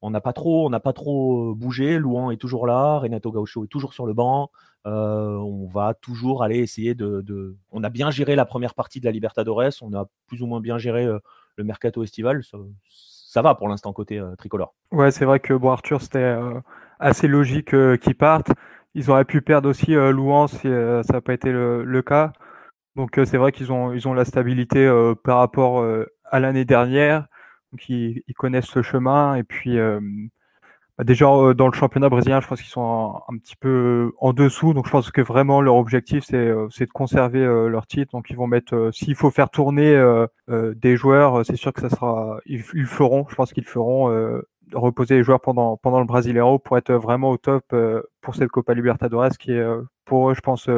on 0.00 0.10
n'a 0.10 0.20
pas 0.20 0.32
trop, 0.32 0.70
trop 0.94 1.54
bougé. 1.54 1.98
Louan 1.98 2.30
est 2.30 2.36
toujours 2.36 2.66
là, 2.66 2.98
Renato 2.98 3.32
Gaucho 3.32 3.64
est 3.64 3.68
toujours 3.68 3.92
sur 3.92 4.06
le 4.06 4.14
banc. 4.14 4.50
on 4.84 5.68
va 5.72 5.94
toujours 5.94 6.42
aller 6.42 6.58
essayer 6.58 6.94
de, 6.94 7.56
On 7.70 7.82
a 7.84 7.90
bien 7.90 8.10
géré 8.10 8.36
la 8.36 8.44
première 8.44 8.74
partie 8.74 9.00
de 9.00 9.06
la 9.06 9.10
Libertadores, 9.10 9.72
on 9.82 9.92
a 9.94 10.06
plus 10.26 10.42
ou 10.42 10.46
moins 10.46 10.60
bien 10.60 10.78
géré 10.78 11.04
le 11.04 11.64
mercato 11.64 12.02
estival. 12.02 12.42
Ça, 12.88 13.42
va 13.42 13.54
pour 13.54 13.68
l'instant 13.68 13.92
côté 13.92 14.22
tricolore. 14.38 14.74
Ouais, 14.92 15.10
c'est 15.10 15.24
vrai 15.24 15.40
que 15.40 15.52
bon 15.52 15.70
Arthur, 15.70 16.00
c'était 16.00 16.36
assez 16.98 17.28
logique 17.28 17.74
qu'il 18.00 18.14
parte. 18.14 18.52
Ils 18.94 19.10
auraient 19.10 19.24
pu 19.24 19.42
perdre 19.42 19.68
aussi 19.68 19.92
Louan 19.92 20.46
si 20.46 20.68
ça 20.68 21.12
n'a 21.12 21.20
pas 21.20 21.34
été 21.34 21.50
le, 21.50 22.02
cas. 22.02 22.32
Donc 22.96 23.20
c'est 23.24 23.36
vrai 23.36 23.52
qu'ils 23.52 23.72
ont, 23.72 23.92
ils 23.92 24.08
ont 24.08 24.14
la 24.14 24.24
stabilité 24.24 24.88
par 25.24 25.38
rapport 25.38 25.84
à 26.30 26.40
l'année 26.40 26.64
dernière 26.64 27.26
qui 27.76 28.22
ils, 28.26 28.34
connaissent 28.34 28.66
ce 28.66 28.82
chemin. 28.82 29.34
Et 29.34 29.42
puis, 29.42 29.78
euh, 29.78 30.00
bah, 30.96 31.04
déjà, 31.04 31.26
euh, 31.26 31.54
dans 31.54 31.66
le 31.66 31.72
championnat 31.72 32.08
brésilien, 32.08 32.40
je 32.40 32.48
pense 32.48 32.60
qu'ils 32.60 32.70
sont 32.70 33.20
un, 33.28 33.36
petit 33.38 33.56
peu 33.56 34.12
en 34.18 34.32
dessous. 34.32 34.74
Donc, 34.74 34.86
je 34.86 34.90
pense 34.90 35.10
que 35.10 35.20
vraiment, 35.20 35.60
leur 35.60 35.76
objectif, 35.76 36.24
c'est 36.24 36.36
euh, 36.36 36.68
de 36.78 36.84
conserver 36.86 37.44
leur 37.44 37.86
titre. 37.86 38.12
Donc, 38.12 38.30
ils 38.30 38.36
vont 38.36 38.46
mettre, 38.46 38.90
s'il 38.92 39.14
faut 39.14 39.30
faire 39.30 39.50
tourner 39.50 40.00
des 40.48 40.96
joueurs, 40.96 41.44
c'est 41.44 41.56
sûr 41.56 41.72
que 41.72 41.80
ça 41.80 41.90
sera, 41.90 42.38
ils, 42.46 42.62
feront, 42.62 43.26
je 43.28 43.34
pense 43.34 43.52
qu'ils 43.52 43.64
feront 43.64 44.40
reposer 44.74 45.16
les 45.16 45.22
joueurs 45.22 45.40
pendant, 45.40 45.78
pendant 45.78 46.00
le 46.00 46.04
Brasileiro 46.04 46.58
pour 46.58 46.76
être 46.76 46.92
vraiment 46.92 47.30
au 47.30 47.38
top 47.38 47.64
pour 48.20 48.34
cette 48.34 48.50
Copa 48.50 48.74
Libertadores 48.74 49.30
qui 49.38 49.52
est 49.52 49.66
pour 50.04 50.30
eux, 50.30 50.34
je 50.34 50.40
pense, 50.40 50.68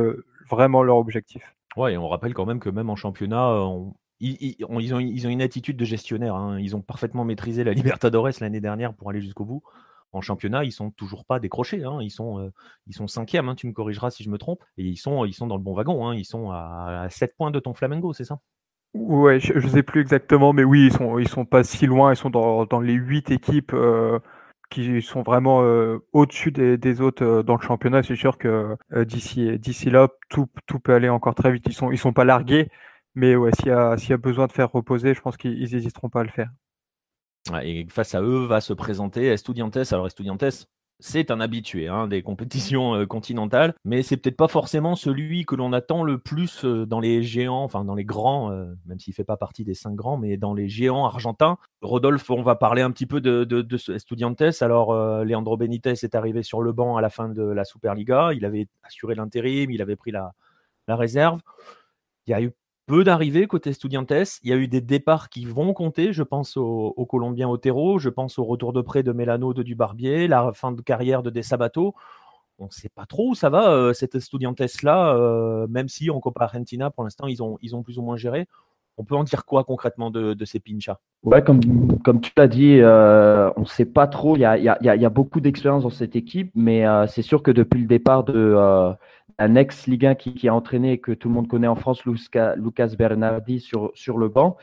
vraiment 0.49 0.83
leur 0.83 0.97
objectif. 0.97 1.43
Ouais, 1.77 1.95
et 1.95 1.97
on 1.97 2.09
rappelle 2.09 2.35
quand 2.35 2.47
même 2.47 2.61
que 2.61 2.71
même 2.71 2.91
en 2.91 2.97
championnat, 2.97 3.49
on, 3.49 3.95
ils, 4.21 4.57
ont, 4.69 5.01
une 5.01 5.43
attitude 5.43 5.77
de 5.77 5.85
gestionnaire. 5.85 6.35
Hein. 6.35 6.59
Ils 6.61 6.77
ont 6.77 6.83
parfaitement 6.83 7.25
maîtrisé 7.25 7.65
la 7.65 7.73
Libertadores 7.75 8.31
l'année 8.41 8.61
dernière 8.61 8.95
pour 8.95 9.11
aller 9.11 9.21
jusqu'au 9.21 9.45
bout. 9.45 9.63
En 10.13 10.21
championnat, 10.21 10.65
ils 10.65 10.73
sont 10.73 10.91
toujours 10.91 11.25
pas 11.25 11.39
décrochés. 11.39 11.85
Hein. 11.85 11.99
Ils 12.03 12.11
sont, 12.11 12.41
euh, 12.41 13.07
cinquièmes. 13.07 13.49
Hein. 13.49 13.55
Tu 13.55 13.67
me 13.67 13.73
corrigeras 13.73 14.11
si 14.11 14.25
je 14.25 14.31
me 14.31 14.39
trompe. 14.39 14.63
Et 14.77 14.85
ils 14.85 14.97
sont, 14.97 15.25
dans 15.47 15.57
le 15.57 15.63
bon 15.63 15.75
wagon. 15.75 16.13
Ils 16.13 16.25
sont 16.25 16.51
à, 16.51 17.07
7 17.09 17.37
points 17.37 17.51
de 17.51 17.61
ton 17.61 17.75
Flamengo, 17.75 18.13
c'est 18.13 18.25
ça? 18.25 18.41
Ouais, 18.93 19.39
je, 19.39 19.53
ne 19.55 19.69
sais 19.69 19.85
plus 19.85 20.01
exactement, 20.01 20.53
mais 20.53 20.65
oui, 20.65 20.87
ils 20.87 20.93
sont, 20.93 21.25
sont 21.27 21.45
pas 21.45 21.63
si 21.63 21.87
loin. 21.87 22.13
Ils 22.13 22.17
sont 22.17 22.31
dans, 22.31 22.81
les 22.81 22.95
8 22.95 23.31
équipes. 23.31 23.73
Euh, 23.73 24.19
qui 24.69 25.03
sont 25.03 25.23
vraiment 25.23 25.65
au-dessus 26.13 26.53
des, 26.53 27.01
autres 27.01 27.43
dans 27.43 27.57
le 27.57 27.61
championnat. 27.61 28.05
C'est 28.05 28.15
sûr 28.15 28.39
que 28.39 28.77
d'ici 29.05 29.91
là, 29.91 30.07
tout, 30.29 30.47
tout 30.67 30.79
peut 30.79 30.95
aller 30.95 31.09
encore 31.09 31.35
très 31.35 31.51
vite. 31.51 31.65
Ils 31.67 31.73
sont 31.73 31.91
ils 31.91 31.99
sont 31.99 32.13
pas 32.13 32.25
largués, 32.25 32.69
mais 33.21 33.37
ouais, 33.37 33.51
s'il 33.53 33.69
y 33.69 34.13
a 34.13 34.17
besoin 34.17 34.47
de 34.47 34.53
faire 34.53 34.73
reposer, 34.73 35.13
je 35.13 35.21
pense 35.21 35.37
qu'ils 35.37 35.71
n'hésiteront 35.71 36.09
pas 36.09 36.21
à 36.21 36.25
le 36.25 36.31
faire. 36.31 36.51
Et 37.63 37.87
face 37.91 38.15
à 38.15 38.23
eux 38.23 38.47
va 38.47 38.63
se 38.63 38.73
présenter 38.73 39.27
Estudiantes. 39.27 39.77
Alors 39.93 40.07
Estudiantes, 40.07 40.67
c'est 41.01 41.31
un 41.31 41.39
habitué 41.39 41.89
hein, 41.89 42.09
des 42.09 42.23
compétitions 42.23 42.95
euh, 42.95 43.07
continentales, 43.07 43.75
mais 43.85 44.03
c'est 44.03 44.17
peut-être 44.17 44.39
pas 44.39 44.49
forcément 44.49 44.95
celui 44.95 45.45
que 45.45 45.55
l'on 45.55 45.75
attend 45.75 46.03
le 46.03 46.17
plus 46.17 46.65
euh, 46.65 46.87
dans 46.87 47.01
les 47.01 47.23
géants, 47.23 47.63
enfin 47.63 47.85
dans 47.85 47.95
les 47.95 48.05
grands, 48.05 48.53
euh, 48.53 48.73
même 48.87 48.99
s'il 48.99 49.13
fait 49.13 49.25
pas 49.25 49.37
partie 49.37 49.65
des 49.65 49.75
cinq 49.75 49.95
grands, 49.95 50.17
mais 50.17 50.39
dans 50.39 50.55
les 50.55 50.69
géants 50.69 51.05
argentins. 51.05 51.59
Rodolphe, 51.83 52.31
on 52.31 52.43
va 52.43 52.55
parler 52.55 52.81
un 52.81 52.91
petit 52.91 53.07
peu 53.07 53.21
de, 53.21 53.45
de, 53.45 53.95
Estudiantes. 53.95 54.63
Alors, 54.63 54.95
Leandro 55.25 55.59
Benitez 55.59 55.93
est 56.03 56.15
arrivé 56.15 56.43
sur 56.43 56.63
le 56.63 56.73
banc 56.73 56.97
à 56.97 57.03
la 57.03 57.11
fin 57.11 57.29
de 57.29 57.43
la 57.43 57.65
Superliga. 57.65 58.33
Il 58.33 58.47
avait 58.47 58.69
assuré 58.83 59.15
l'intérim, 59.15 59.71
il 59.71 59.83
avait 59.83 59.97
pris 59.97 60.11
la, 60.11 60.33
la 60.89 60.97
réserve. 60.97 61.41
Il 62.27 62.31
y 62.31 62.35
a 62.35 62.43
eu 62.43 62.53
peu 62.91 63.05
d'arrivées 63.05 63.47
côté 63.47 63.71
Estudiantes. 63.71 64.41
Il 64.43 64.51
y 64.51 64.53
a 64.53 64.57
eu 64.57 64.67
des 64.67 64.81
départs 64.81 65.29
qui 65.29 65.45
vont 65.45 65.73
compter. 65.75 66.13
Je 66.13 66.25
pense 66.25 66.57
au, 66.57 67.07
Colombien 67.09 67.49
Otero, 67.49 68.01
je 68.01 68.09
pense 68.09 68.37
au 68.41 68.45
retour 68.45 68.73
de 68.73 68.81
près 68.81 69.05
de 69.05 69.13
Melano 69.13 69.55
de 69.55 69.63
Dubarbier, 69.63 70.27
la 70.27 70.51
fin 70.53 70.73
de 70.73 70.83
carrière 70.83 71.23
de 71.23 71.31
De 71.31 71.41
Sabato. 71.41 71.95
On 72.59 72.65
ne 72.65 72.71
sait 72.71 72.89
pas 72.89 73.07
trop 73.07 73.31
où 73.31 73.35
ça 73.37 73.49
va, 73.49 73.71
euh, 73.71 73.93
cette 73.93 74.17
Estudiantes-là, 74.17 75.15
euh, 75.15 75.69
même 75.69 75.89
si 75.89 76.11
en 76.11 76.19
Copa 76.19 76.43
Argentina, 76.45 76.91
pour 76.91 77.05
l'instant, 77.05 77.29
ils 77.29 77.45
ont, 77.45 77.59
ils 77.63 77.77
ont 77.77 77.85
plus 77.85 77.97
ou 77.99 78.03
moins 78.03 78.17
géré. 78.17 78.49
On 78.99 79.05
peut 79.05 79.15
en 79.15 79.23
dire 79.23 79.45
quoi 79.45 79.63
concrètement 79.63 80.11
de, 80.11 80.45
ces 80.45 80.59
pinchas 80.59 80.99
Ouais, 81.23 81.43
comme, 81.43 81.61
comme 82.03 82.21
tu 82.21 82.33
l'as 82.37 82.49
dit, 82.49 82.81
euh, 82.81 83.51
on 83.57 83.61
ne 83.61 83.67
sait 83.67 83.87
pas 83.87 84.09
trop. 84.09 84.37
Il 84.37 84.41
y 84.41 84.45
a, 84.45 84.59
y 84.59 84.69
a, 84.69 85.09
beaucoup 85.09 85.41
d'expérience 85.41 85.85
dans 85.85 85.91
cette 85.91 86.17
équipe, 86.17 86.51
mais 86.57 86.85
c'est 87.07 87.23
sûr 87.23 87.43
que 87.43 87.53
depuis 87.53 87.81
le 87.81 87.87
départ 87.87 88.25
de, 88.25 88.93
un 89.41 89.55
ex-Ligue 89.57 90.07
1 90.07 90.15
qui, 90.17 90.49
a 90.49 90.55
entraîné, 90.55 90.99
que 90.99 91.13
tout 91.13 91.29
le 91.29 91.35
monde 91.35 91.49
connaît 91.49 91.67
en 91.67 91.75
France, 91.75 92.05
Lucas, 92.05 92.55
Bernardi, 92.99 93.59
sur, 93.61 93.91
sur 93.95 94.19
le 94.19 94.29
banc. 94.29 94.57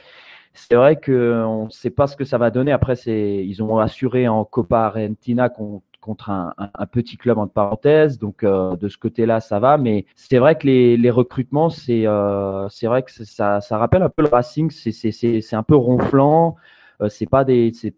C'est 0.54 0.76
vrai 0.76 1.00
qu'on 1.00 1.66
ne 1.66 1.70
sait 1.70 1.90
pas 1.90 2.08
ce 2.08 2.16
que 2.16 2.26
ça 2.26 2.38
va 2.38 2.52
donner. 2.52 2.72
Après, 2.72 2.96
ils 2.96 3.64
ont 3.64 3.80
assuré 3.80 4.28
en 4.28 4.46
Copa 4.46 4.82
Argentina 4.82 5.50
contre 5.50 6.30
un, 6.30 6.54
petit 6.92 7.18
club 7.18 7.40
entre 7.40 7.54
parenthèses. 7.54 8.20
Donc, 8.20 8.44
euh, 8.44 8.76
de 8.76 8.88
ce 8.88 8.98
côté-là, 8.98 9.40
ça 9.40 9.60
va. 9.60 9.78
Mais 9.78 10.06
c'est 10.16 10.38
vrai 10.38 10.56
que 10.58 10.68
les, 10.68 11.10
recrutements, 11.10 11.70
euh, 11.90 12.68
c'est 12.70 12.88
vrai 12.88 13.04
que 13.04 13.12
ça, 13.12 13.60
rappelle 13.72 14.04
un 14.04 14.10
peu 14.10 14.22
le 14.22 14.30
Racing. 14.30 14.70
C'est 14.72 15.56
un 15.56 15.64
peu 15.64 15.76
ronflant. 15.76 16.56
Euh, 17.02 17.10
c'est 17.10 17.30
pas 17.30 17.46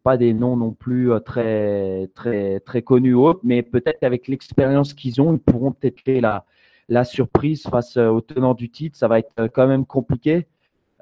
pas 0.03 0.17
des 0.17 0.33
noms 0.33 0.57
non 0.57 0.71
plus 0.71 1.11
très 1.25 2.09
très 2.15 2.59
très 2.59 2.81
connus 2.81 3.13
autres, 3.13 3.39
mais 3.43 3.61
peut-être 3.63 3.99
qu'avec 4.01 4.27
l'expérience 4.27 4.93
qu'ils 4.93 5.21
ont, 5.21 5.33
ils 5.33 5.39
pourront 5.39 5.71
peut-être 5.71 5.95
créer 5.95 6.19
la 6.19 6.45
la 6.89 7.03
surprise 7.03 7.63
face 7.63 7.95
euh, 7.97 8.09
au 8.09 8.19
tenant 8.19 8.53
du 8.53 8.69
titre, 8.69 8.97
ça 8.97 9.07
va 9.07 9.19
être 9.19 9.31
euh, 9.39 9.47
quand 9.47 9.67
même 9.67 9.85
compliqué. 9.85 10.47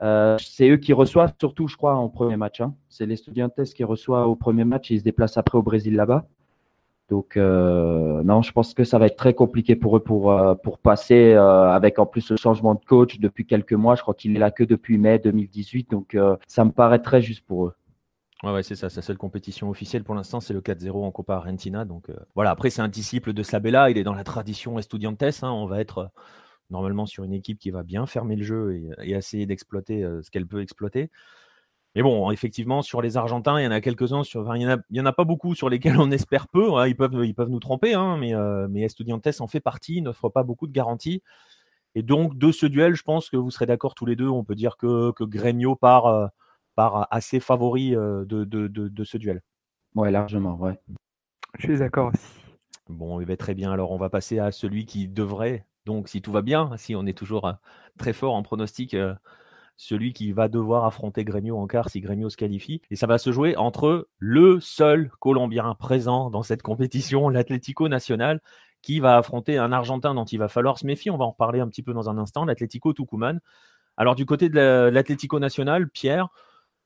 Euh, 0.04 0.38
c'est 0.40 0.70
eux 0.70 0.78
qui 0.78 0.94
reçoivent, 0.94 1.34
surtout, 1.40 1.68
je 1.68 1.76
crois, 1.76 1.96
en 1.96 2.10
premier 2.10 2.38
match. 2.38 2.62
Hein. 2.62 2.76
C'est 2.90 3.08
les 3.08 3.16
Studiantes 3.16 3.64
qui 3.76 3.84
reçoivent 3.84 4.28
au 4.28 4.36
premier 4.36 4.66
match 4.66 4.92
ils 4.92 5.00
se 5.00 5.04
déplacent 5.04 5.38
après 5.38 5.58
au 5.58 5.64
Brésil 5.64 5.96
là-bas. 5.96 6.28
Donc, 7.10 7.38
non, 7.38 8.42
je 8.42 8.52
pense 8.52 8.74
que 8.74 8.84
ça 8.84 9.00
va 9.00 9.06
être 9.06 9.16
très 9.16 9.34
compliqué 9.34 9.78
pour 9.78 9.96
eux 9.96 10.02
pour, 10.02 10.38
pour 10.62 10.78
passer 10.78 11.36
avec 11.36 12.00
en 12.00 12.06
plus 12.06 12.30
le 12.32 12.36
changement 12.36 12.76
de 12.76 12.84
coach 12.84 13.20
depuis 13.22 13.46
quelques 13.46 13.72
mois. 13.72 13.96
Je 13.96 14.02
crois 14.02 14.14
qu'il 14.14 14.36
est 14.36 14.40
là 14.40 14.52
que 14.52 14.66
depuis 14.66 14.98
mai 14.98 15.18
2018. 15.18 15.90
Donc, 15.90 16.18
ça 16.48 16.66
me 16.66 16.72
paraît 16.72 17.00
très 17.00 17.22
juste 17.22 17.46
pour 17.48 17.68
eux. 17.68 17.74
Ouais, 18.44 18.62
c'est 18.62 18.76
ça. 18.76 18.90
Sa 18.90 19.02
seule 19.02 19.18
compétition 19.18 19.70
officielle 19.70 20.04
pour 20.04 20.14
l'instant, 20.14 20.40
c'est 20.40 20.54
le 20.54 20.62
4-0 20.62 21.04
en 21.04 21.12
Copa 21.12 21.36
Argentina. 21.36 21.86
Donc 21.86 22.10
euh, 22.10 22.16
voilà, 22.36 22.52
après, 22.52 22.70
c'est 22.70 22.82
un 22.82 22.88
disciple 22.88 23.34
de 23.34 23.42
Sabella. 23.42 23.90
Il 23.90 23.98
est 23.98 24.04
dans 24.04 24.14
la 24.14 24.24
tradition 24.24 24.78
estudiantes. 24.78 25.24
Hein. 25.24 25.52
On 25.52 25.66
va 25.66 25.82
être 25.82 25.98
euh, 25.98 26.08
normalement 26.70 27.08
sur 27.08 27.24
une 27.24 27.34
équipe 27.34 27.58
qui 27.58 27.72
va 27.72 27.82
bien 27.82 28.06
fermer 28.06 28.36
le 28.36 28.44
jeu 28.44 28.76
et, 29.02 29.12
essayer 29.12 29.48
d'exploiter 29.48 30.04
euh, 30.04 30.22
ce 30.22 30.30
qu'elle 30.30 30.46
peut 30.46 30.62
exploiter. 30.62 31.10
Mais 31.96 32.04
bon, 32.04 32.30
effectivement, 32.30 32.84
sur 32.84 33.02
les 33.02 33.18
Argentins, 33.18 33.60
il 33.60 33.64
y 33.64 33.68
en 33.68 33.72
a 33.72 33.82
quelques-uns. 33.82 34.24
Sur... 34.24 34.56
il 34.56 34.60
n'y 34.92 35.02
en, 35.02 35.06
a... 35.08 35.14
pas 35.14 35.24
beaucoup 35.24 35.56
sur 35.56 35.68
lesquels 35.68 36.00
on 36.00 36.12
espère 36.12 36.48
peu. 36.48 36.76
Hein. 36.76 36.88
Ils, 36.88 36.96
peuvent, 36.96 37.26
ils 37.26 37.34
peuvent 37.34 37.50
nous 37.50 37.60
tromper, 37.60 37.96
hein, 37.96 38.18
mais, 38.18 38.34
mais 38.70 38.82
Estudiantes 38.82 39.28
en 39.40 39.48
fait 39.48 39.62
partie, 39.62 40.04
n'offre 40.04 40.30
pas 40.30 40.44
beaucoup 40.44 40.68
de 40.68 40.74
garanties. 40.74 41.24
Et 41.96 42.04
donc, 42.04 42.38
de 42.38 42.52
ce 42.52 42.68
duel, 42.68 42.94
je 42.94 43.02
pense 43.02 43.32
que 43.32 43.38
vous 43.38 43.50
serez 43.50 43.66
d'accord 43.66 43.96
tous 43.96 44.06
les 44.06 44.16
deux. 44.16 44.28
On 44.28 44.44
peut 44.44 44.54
dire 44.54 44.78
que, 44.78 45.12
que 45.14 45.24
Gremio 45.24 45.76
part 45.76 46.30
par 46.78 47.08
assez 47.10 47.40
favori 47.40 47.92
de, 47.92 48.24
de, 48.24 48.68
de, 48.68 49.04
ce 49.04 49.18
duel. 49.18 49.42
Ouais, 49.96 50.12
largement, 50.12 50.56
ouais. 50.58 50.80
Je 51.58 51.64
suis 51.66 51.78
d'accord 51.80 52.12
aussi. 52.14 52.40
Bon, 52.88 53.20
va 53.20 53.36
très 53.36 53.56
bien. 53.56 53.72
Alors, 53.72 53.92
on 53.92 53.98
va 53.98 54.12
passer 54.12 54.38
à 54.38 54.52
celui 54.52 54.86
qui 54.86 55.08
devrait, 55.08 55.66
donc 55.88 56.08
si 56.08 56.22
tout 56.22 56.32
va 56.32 56.44
bien, 56.44 56.78
si 56.78 56.96
on 56.96 57.08
est 57.08 57.18
toujours 57.18 57.52
très 57.98 58.14
fort 58.14 58.36
en 58.36 58.44
pronostic, 58.44 58.94
euh, 58.94 59.16
celui 59.76 60.14
qui 60.14 60.32
va 60.32 60.50
devoir 60.50 60.86
affronter 60.86 61.24
Grêmio 61.24 61.58
en 61.58 61.66
quart 61.66 61.90
si 61.90 62.00
Grêmio 62.00 62.30
se 62.30 62.38
qualifie. 62.38 62.84
Et 62.92 62.96
ça 62.96 63.08
va 63.08 63.18
se 63.18 63.32
jouer 63.32 63.58
entre 63.58 64.08
le 64.20 64.60
seul 64.60 65.10
Colombien 65.20 65.74
présent 65.74 66.30
dans 66.30 66.44
cette 66.44 66.62
compétition, 66.62 67.28
l'Atlético 67.28 67.90
Nacional, 67.90 68.40
qui 68.84 69.00
va 69.00 69.18
affronter 69.18 69.58
un 69.58 69.72
Argentin 69.72 70.14
dont 70.14 70.26
il 70.26 70.38
va 70.38 70.48
falloir 70.48 70.78
se 70.78 70.86
méfier. 70.86 71.10
On 71.10 71.18
va 71.18 71.26
en 71.26 71.32
reparler 71.32 71.60
un 71.60 71.68
petit 71.68 71.82
peu 71.82 71.94
dans 71.94 72.08
un 72.08 72.20
instant, 72.20 72.46
l'Atlético 72.46 72.94
Tucumán. 72.94 73.40
Alors, 73.98 74.14
du 74.14 74.28
côté 74.28 74.50
de 74.50 74.90
l'Atlético 74.94 75.40
Nacional, 75.40 75.90
Pierre, 75.90 76.30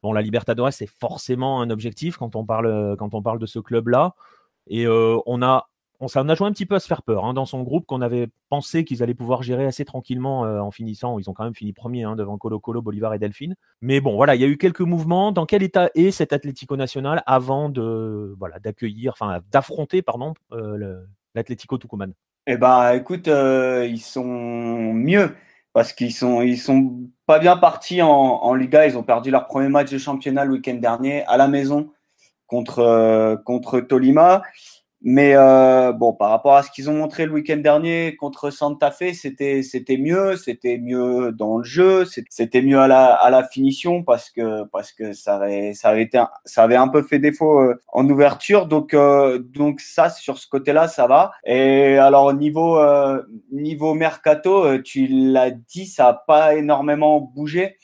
Bon, 0.04 0.14
la 0.14 0.22
Libertadores, 0.22 0.74
c'est 0.74 0.88
forcément 0.88 1.62
un 1.62 1.70
objectif 1.70 2.18
quand 2.18 2.36
on 2.36 2.46
parle, 2.46 2.96
quand 2.98 3.14
on 3.14 3.22
parle 3.22 3.40
de 3.40 3.46
ce 3.46 3.60
club-là. 3.60 4.16
Et 4.68 4.86
euh, 4.86 5.18
on 5.26 5.42
a 5.42 5.68
on, 6.00 6.08
ça, 6.08 6.22
a 6.22 6.36
joué 6.36 6.48
un 6.48 6.52
petit 6.52 6.66
peu 6.66 6.74
à 6.74 6.80
se 6.80 6.88
faire 6.88 7.04
peur 7.04 7.26
hein, 7.26 7.34
dans 7.36 7.46
son 7.46 7.62
groupe 7.62 7.86
qu'on 7.86 8.02
avait 8.02 8.30
pensé 8.50 8.84
qu'ils 8.84 9.04
allaient 9.04 9.14
pouvoir 9.14 9.44
gérer 9.44 9.66
assez 9.66 9.86
tranquillement 9.86 10.46
euh, 10.46 10.60
en 10.60 10.72
finissant. 10.72 11.20
Ils 11.20 11.30
ont 11.30 11.34
quand 11.34 11.44
même 11.44 11.54
fini 11.54 11.74
premier 11.74 12.04
hein, 12.04 12.16
devant 12.16 12.40
Colo 12.40 12.60
Colo, 12.60 12.82
Bolivar 12.82 13.14
et 13.14 13.20
Delphine. 13.20 13.56
Mais 13.82 14.02
bon, 14.02 14.16
voilà, 14.16 14.34
il 14.34 14.42
y 14.42 14.44
a 14.44 14.48
eu 14.48 14.58
quelques 14.58 14.82
mouvements. 14.82 15.32
Dans 15.32 15.46
quel 15.46 15.62
état 15.62 15.92
est 15.94 16.10
cet 16.10 16.34
Atlético 16.34 16.76
National 16.76 17.22
avant 17.28 17.70
de 17.70 18.34
voilà 18.40 18.58
d'accueillir, 18.58 19.14
enfin 19.14 19.42
d'affronter, 19.52 20.02
pardon, 20.02 20.34
euh, 20.54 21.04
l'Atlético 21.36 21.78
Tucumán? 21.78 22.14
Eh 22.48 22.58
ben, 22.58 22.94
écoute, 22.94 23.28
ils 23.28 24.02
sont 24.02 24.24
mieux 24.24 25.36
parce 25.74 25.94
qu'ils 25.94 26.14
sont 26.14 26.42
ils 26.42 26.58
sont 26.58 27.00
pas 27.26 27.40
bien 27.40 27.58
partis 27.58 28.02
en, 28.02 28.54
Liga. 28.54 28.86
Ils 28.86 28.98
ont 28.98 29.04
perdu 29.04 29.32
leur 29.32 29.48
premier 29.48 29.70
match 29.70 29.92
de 29.92 29.98
championnat 29.98 30.46
le 30.46 30.54
week-end 30.54 30.76
dernier 30.76 31.26
à 31.26 31.38
la 31.38 31.48
maison 31.48 31.90
contre 32.48 32.80
euh, 32.80 33.36
contre 33.38 33.80
Tolima. 33.80 34.42
Mais 35.04 35.34
euh, 35.36 35.94
bon, 35.94 36.14
par 36.14 36.30
rapport 36.30 36.54
à 36.54 36.62
ce 36.62 36.70
qu'ils 36.70 36.88
ont 36.88 36.94
montré 36.94 37.26
le 37.26 37.32
week-end 37.32 37.58
dernier 37.58 38.16
contre 38.16 38.52
Santa 38.52 38.92
Fe, 38.92 39.14
c'était 39.14 39.64
c'était 39.64 39.98
mieux, 39.98 40.38
c'était 40.38 40.78
mieux 40.78 41.32
dans 41.32 41.58
le 41.58 41.64
jeu, 41.64 42.06
c'était 42.30 42.62
mieux 42.62 42.78
à 42.80 42.88
la 42.88 43.14
à 43.14 43.32
la 43.32 43.44
finition 43.44 44.04
parce 44.04 44.30
que 44.30 44.64
parce 44.66 44.92
que 44.92 45.14
ça 45.14 45.38
avait 45.38 45.74
ça 45.74 45.90
avait 45.90 46.04
été 46.04 46.24
ça 46.46 46.62
avait 46.64 46.76
un 46.76 46.88
peu 46.88 47.02
fait 47.02 47.18
défaut 47.18 47.62
euh, 47.62 47.82
en 47.92 48.08
ouverture. 48.08 48.68
Donc 48.68 48.94
euh, 48.94 49.40
donc 49.40 49.80
ça 49.80 50.12
sur 50.12 50.38
ce 50.38 50.48
côté-là, 50.48 50.88
ça 50.88 51.08
va. 51.08 51.32
Et 51.46 51.98
alors 51.98 52.32
niveau 52.36 52.78
euh, 52.78 53.24
niveau 53.52 53.96
mercato, 53.96 54.78
tu 54.84 55.08
l'as 55.08 55.50
dit, 55.50 55.88
ça 55.88 56.10
a 56.10 56.14
pas 56.14 56.54
énormément 56.56 57.20
bougé. 57.22 57.76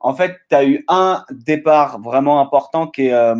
En 0.00 0.14
fait, 0.14 0.36
tu 0.48 0.54
as 0.54 0.64
eu 0.64 0.84
un 0.88 1.24
départ 1.30 2.00
vraiment 2.00 2.40
important 2.40 2.86
qui 2.86 3.06
est 3.06 3.12
euh, 3.12 3.34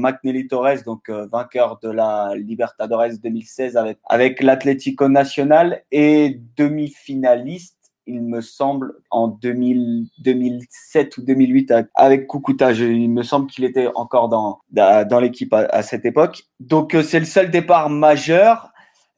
Torres, 0.49 0.83
donc 0.85 1.09
euh, 1.09 1.27
vainqueur 1.31 1.79
de 1.83 1.88
la 1.88 2.33
Libertadores 2.35 3.18
2016 3.23 3.77
avec, 3.77 3.99
avec 4.09 4.42
l'Atlético 4.42 5.09
Nacional 5.09 5.83
et 5.92 6.40
demi-finaliste, 6.57 7.77
il 8.09 8.23
me 8.23 8.40
semble, 8.40 8.94
en 9.11 9.29
2007 9.29 11.18
ou 11.18 11.23
2008 11.23 11.75
avec 11.94 12.27
Kukuta. 12.27 12.73
il 12.73 13.11
me 13.11 13.23
semble 13.23 13.49
qu'il 13.49 13.64
était 13.64 13.88
encore 13.94 14.29
dans, 14.29 14.61
dans 14.73 15.21
l'équipe 15.21 15.53
à, 15.53 15.66
à, 15.71 15.83
cette 15.83 16.07
époque. 16.07 16.44
Donc, 16.59 16.94
euh, 16.94 17.03
c'est 17.03 17.21
le 17.21 17.27
seul 17.27 17.51
départ 17.51 17.90
majeur. 17.90 18.73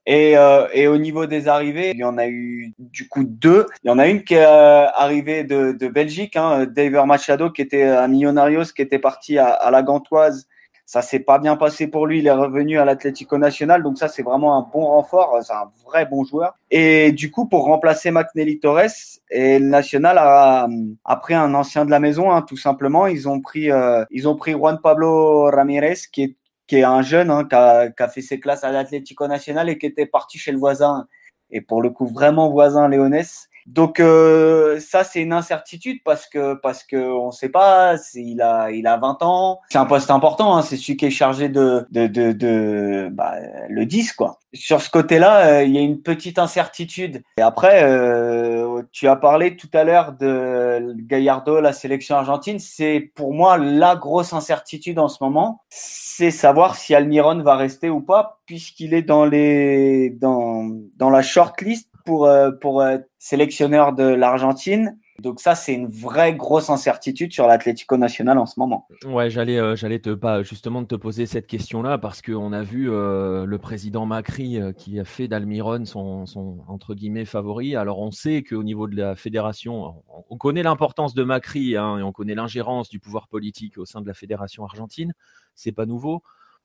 Et, 0.06 0.36
euh, 0.36 0.66
et, 0.72 0.88
au 0.88 0.96
niveau 0.96 1.26
des 1.26 1.46
arrivées, 1.46 1.90
il 1.90 1.98
y 1.98 2.04
en 2.04 2.18
a 2.18 2.26
eu 2.26 2.72
du 2.78 3.06
coup 3.08 3.24
deux. 3.24 3.66
Il 3.84 3.88
y 3.88 3.90
en 3.90 3.98
a 3.98 4.08
une 4.08 4.24
qui 4.24 4.34
est 4.34 4.44
euh, 4.44 4.86
arrivée 4.94 5.44
de, 5.44 5.72
de 5.72 5.88
Belgique, 5.88 6.36
hein, 6.36 6.66
David 6.66 7.04
Machado, 7.06 7.50
qui 7.50 7.62
était 7.62 7.82
à 7.82 8.08
Millonarios, 8.08 8.72
qui 8.74 8.82
était 8.82 8.98
parti 8.98 9.38
à, 9.38 9.48
à 9.48 9.70
la 9.70 9.82
Gantoise. 9.82 10.48
Ça 10.86 11.02
s'est 11.02 11.20
pas 11.20 11.38
bien 11.38 11.54
passé 11.54 11.86
pour 11.86 12.08
lui. 12.08 12.18
Il 12.18 12.26
est 12.26 12.32
revenu 12.32 12.80
à 12.80 12.84
l'Atlético 12.84 13.38
Nacional. 13.38 13.84
Donc 13.84 13.96
ça, 13.96 14.08
c'est 14.08 14.24
vraiment 14.24 14.56
un 14.56 14.62
bon 14.62 14.86
renfort. 14.86 15.38
C'est 15.40 15.52
un 15.52 15.70
vrai 15.84 16.04
bon 16.04 16.24
joueur. 16.24 16.54
Et 16.72 17.12
du 17.12 17.30
coup, 17.30 17.46
pour 17.46 17.66
remplacer 17.66 18.10
McNelly 18.10 18.58
Torres, 18.58 18.90
et 19.30 19.60
le 19.60 19.66
National 19.66 20.18
a, 20.18 20.66
a 21.04 21.16
pris 21.16 21.34
un 21.34 21.54
ancien 21.54 21.84
de 21.84 21.92
la 21.92 22.00
maison, 22.00 22.32
hein, 22.32 22.42
tout 22.42 22.56
simplement. 22.56 23.06
Ils 23.06 23.28
ont 23.28 23.40
pris, 23.40 23.70
euh, 23.70 24.04
ils 24.10 24.26
ont 24.26 24.34
pris 24.34 24.50
Juan 24.50 24.80
Pablo 24.82 25.44
Ramirez, 25.44 25.98
qui 26.10 26.22
est 26.24 26.36
qui 26.70 26.76
est 26.76 26.84
un 26.84 27.02
jeune 27.02 27.32
hein, 27.32 27.46
qui, 27.50 27.56
a, 27.56 28.08
fait 28.08 28.22
ses 28.22 28.38
classes 28.38 28.62
à 28.62 28.70
l'Atlético 28.70 29.26
Nacional 29.26 29.68
et 29.68 29.76
qui 29.76 29.86
était 29.86 30.06
parti 30.06 30.38
chez 30.38 30.52
le 30.52 30.58
voisin, 30.58 31.08
et 31.50 31.60
pour 31.60 31.82
le 31.82 31.90
coup 31.90 32.06
vraiment 32.06 32.48
voisin 32.48 32.88
léonès, 32.88 33.48
Donc 33.66 33.98
euh, 33.98 34.78
ça 34.78 35.02
c'est 35.02 35.20
une 35.20 35.32
incertitude 35.32 35.98
parce 36.04 36.28
que 36.28 36.54
parce 36.54 36.84
que 36.84 36.96
on 36.96 37.32
sait 37.32 37.48
pas 37.48 37.96
il 38.14 38.40
a 38.40 38.70
il 38.70 38.86
a 38.86 38.96
20 38.98 39.20
ans, 39.22 39.58
c'est 39.68 39.78
un 39.78 39.84
poste 39.84 40.12
important, 40.12 40.56
hein, 40.56 40.62
c'est 40.62 40.76
celui 40.76 40.96
qui 40.96 41.06
est 41.06 41.10
chargé 41.10 41.48
de 41.48 41.84
de 41.90 42.06
de, 42.06 43.08
bah, 43.10 43.34
le 43.68 43.84
10 43.84 44.12
quoi. 44.12 44.38
Sur 44.54 44.80
ce 44.80 44.90
côté-là, 44.90 45.46
euh, 45.46 45.64
il 45.64 45.72
y 45.74 45.78
a 45.78 45.80
une 45.80 46.00
petite 46.02 46.38
incertitude. 46.38 47.22
Et 47.38 47.42
après 47.42 47.82
euh, 47.82 48.69
tu 48.92 49.08
as 49.08 49.16
parlé 49.16 49.56
tout 49.56 49.68
à 49.72 49.84
l'heure 49.84 50.12
de 50.12 50.94
Gallardo, 50.96 51.60
la 51.60 51.72
sélection 51.72 52.16
argentine, 52.16 52.58
c'est 52.58 53.12
pour 53.14 53.32
moi 53.32 53.58
la 53.58 53.96
grosse 53.96 54.32
incertitude 54.32 54.98
en 54.98 55.08
ce 55.08 55.22
moment, 55.22 55.62
c'est 55.68 56.30
savoir 56.30 56.76
si 56.76 56.94
Almiron 56.94 57.42
va 57.42 57.56
rester 57.56 57.90
ou 57.90 58.00
pas 58.00 58.40
puisqu'il 58.46 58.94
est 58.94 59.02
dans 59.02 59.24
les 59.24 60.10
dans 60.10 60.68
dans 60.96 61.10
la 61.10 61.22
shortlist 61.22 61.90
pour, 62.04 62.26
euh, 62.26 62.50
pour 62.50 62.84
être 62.84 63.08
sélectionneur 63.18 63.92
de 63.92 64.04
l'Argentine. 64.04 64.98
Donc 65.20 65.40
ça, 65.40 65.54
c'est 65.54 65.74
une 65.74 65.88
vraie 65.88 66.34
grosse 66.34 66.70
incertitude 66.70 67.32
sur 67.32 67.46
l'Atlético 67.46 67.96
Nacional 67.96 68.38
en 68.38 68.46
ce 68.46 68.58
moment. 68.58 68.86
Ouais, 69.04 69.30
j'allais, 69.30 69.58
euh, 69.58 69.76
j'allais 69.76 69.98
te 69.98 70.14
pas 70.14 70.42
justement 70.42 70.84
te 70.84 70.94
poser 70.94 71.26
cette 71.26 71.46
question-là 71.46 71.98
parce 71.98 72.22
qu'on 72.22 72.52
a 72.52 72.62
vu 72.62 72.90
euh, 72.90 73.44
le 73.44 73.58
président 73.58 74.06
Macri 74.06 74.58
qui 74.76 74.98
a 74.98 75.04
fait 75.04 75.28
d'Almiron 75.28 75.84
son, 75.84 76.26
son, 76.26 76.58
entre 76.68 76.94
guillemets 76.94 77.24
favori. 77.24 77.76
Alors 77.76 78.00
on 78.00 78.10
sait 78.10 78.42
qu'au 78.42 78.62
niveau 78.62 78.88
de 78.88 78.96
la 78.96 79.14
fédération, 79.14 80.02
on, 80.30 80.36
connaît 80.36 80.62
l'importance 80.62 81.14
de 81.14 81.22
Macri 81.22 81.76
hein, 81.76 81.98
et 81.98 82.02
on 82.02 82.12
connaît 82.12 82.34
l'ingérence 82.34 82.88
du 82.88 82.98
pouvoir 82.98 83.28
politique 83.28 83.78
au 83.78 83.84
sein 83.84 84.00
de 84.00 84.06
la 84.06 84.14
fédération 84.14 84.64
argentine. 84.64 85.12
C'est 85.54 85.72
pas 85.72 85.86
nouveau. 85.86 86.22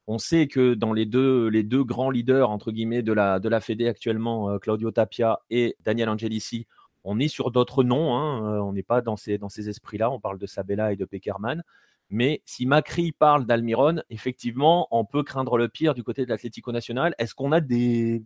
On 0.08 0.20
sait 0.20 0.48
que 0.48 0.76
dans 0.76 0.94
les 0.94 1.06
deux, 1.06 1.48
les 1.48 1.64
deux 1.64 1.84
grands 1.84 2.12
leaders 2.12 2.50
entre 2.50 2.72
guillemets 2.72 3.02
de 3.02 3.12
la, 3.12 3.40
de 3.40 3.50
la 3.50 3.60
Fédé 3.60 3.88
actuellement, 3.88 4.52
euh, 4.52 4.60
Claudio 4.60 4.92
Tapia 4.92 5.40
et 5.50 5.76
Daniel 5.84 6.10
Angelici, 6.10 6.68
on 7.06 7.20
est 7.20 7.30
sur 7.30 7.52
d'autres 7.52 7.84
noms. 7.84 8.16
Hein, 8.16 8.44
euh, 8.44 8.60
on 8.60 8.74
n'est 8.74 8.84
pas 8.84 9.02
dans 9.02 9.16
ces, 9.16 9.40
esprits-là. 9.70 10.12
On 10.12 10.20
parle 10.20 10.38
de 10.38 10.46
Sabella 10.46 10.92
et 10.92 10.96
de 10.98 11.06
Peckerman. 11.06 11.64
Mais 12.10 12.42
si 12.46 12.66
Macri 12.66 13.14
parle 13.14 13.46
d'Almiron, 13.46 14.04
effectivement, 14.10 14.88
on 14.92 15.06
peut 15.06 15.24
craindre 15.24 15.58
le 15.58 15.70
pire 15.70 15.94
du 15.94 16.04
côté 16.04 16.26
de 16.26 16.30
l'Atlético 16.30 16.72
National. 16.72 17.16
Est-ce 17.18 17.34
qu'on 17.34 17.52
a 17.52 17.62
des, 17.62 18.24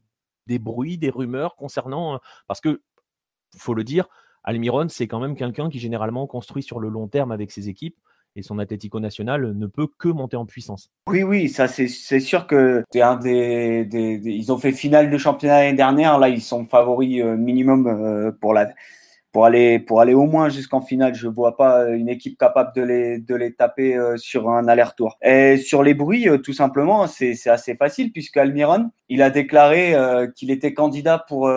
des 0.48 0.60
bruits, 0.60 0.98
des 0.98 1.10
rumeurs 1.10 1.56
concernant. 1.56 2.16
Euh, 2.16 2.18
parce 2.48 2.60
que, 2.60 2.82
faut 3.56 3.74
le 3.74 3.84
dire, 3.84 4.08
Almiron, 4.44 4.90
c'est 4.90 5.08
quand 5.08 5.20
même 5.20 5.36
quelqu'un 5.36 5.70
qui 5.70 5.80
généralement 5.80 6.28
construit 6.28 6.64
sur 6.64 6.80
le 6.80 6.90
long 6.90 7.08
terme 7.08 7.32
avec 7.32 7.52
ses 7.52 7.70
équipes 7.70 7.98
et 8.36 8.42
son 8.42 8.60
Atlético 8.60 9.00
National 9.00 9.54
ne 9.54 9.68
peut 9.68 9.88
que 9.98 10.08
monter 10.08 10.38
en 10.38 10.46
puissance. 10.46 10.92
Oui, 11.08 11.24
oui, 11.24 11.50
ça 11.50 11.68
c'est 11.68 12.20
sûr 12.20 12.48
que 12.48 12.84
Ils 12.94 14.52
ont 14.52 14.58
fait 14.58 14.72
finale 14.72 15.10
de 15.10 15.18
championnat 15.18 15.62
l'année 15.62 15.78
dernière, 15.78 16.20
là 16.20 16.30
ils 16.30 16.42
sont 16.42 16.66
favoris 16.66 17.22
euh, 17.22 17.36
minimum 17.36 17.88
euh, 17.88 18.32
pour 18.32 19.46
aller 19.46 19.80
pour 19.80 20.02
aller 20.02 20.14
au 20.14 20.26
moins 20.26 20.50
jusqu'en 20.50 20.82
finale. 20.82 21.14
Je 21.16 21.28
vois 21.28 21.56
pas 21.56 21.90
une 21.90 22.10
équipe 22.10 22.38
capable 22.38 22.72
de 22.76 22.82
les 22.82 23.20
de 23.20 23.36
les 23.36 23.54
taper 23.54 23.96
euh, 23.96 24.18
sur 24.18 24.50
un 24.50 24.68
aller-retour. 24.68 25.18
Et 25.22 25.58
sur 25.58 25.84
les 25.84 25.94
bruits, 25.94 26.28
tout 26.44 26.54
simplement, 26.54 27.08
c'est 27.08 27.36
assez 27.48 27.76
facile 27.76 28.12
puisque 28.12 28.38
Almiron, 28.38 28.90
il 29.08 29.22
a 29.22 29.30
déclaré 29.30 29.96
qu'il 30.36 30.52
était 30.52 30.74
candidat 30.74 31.24
pour 31.28 31.50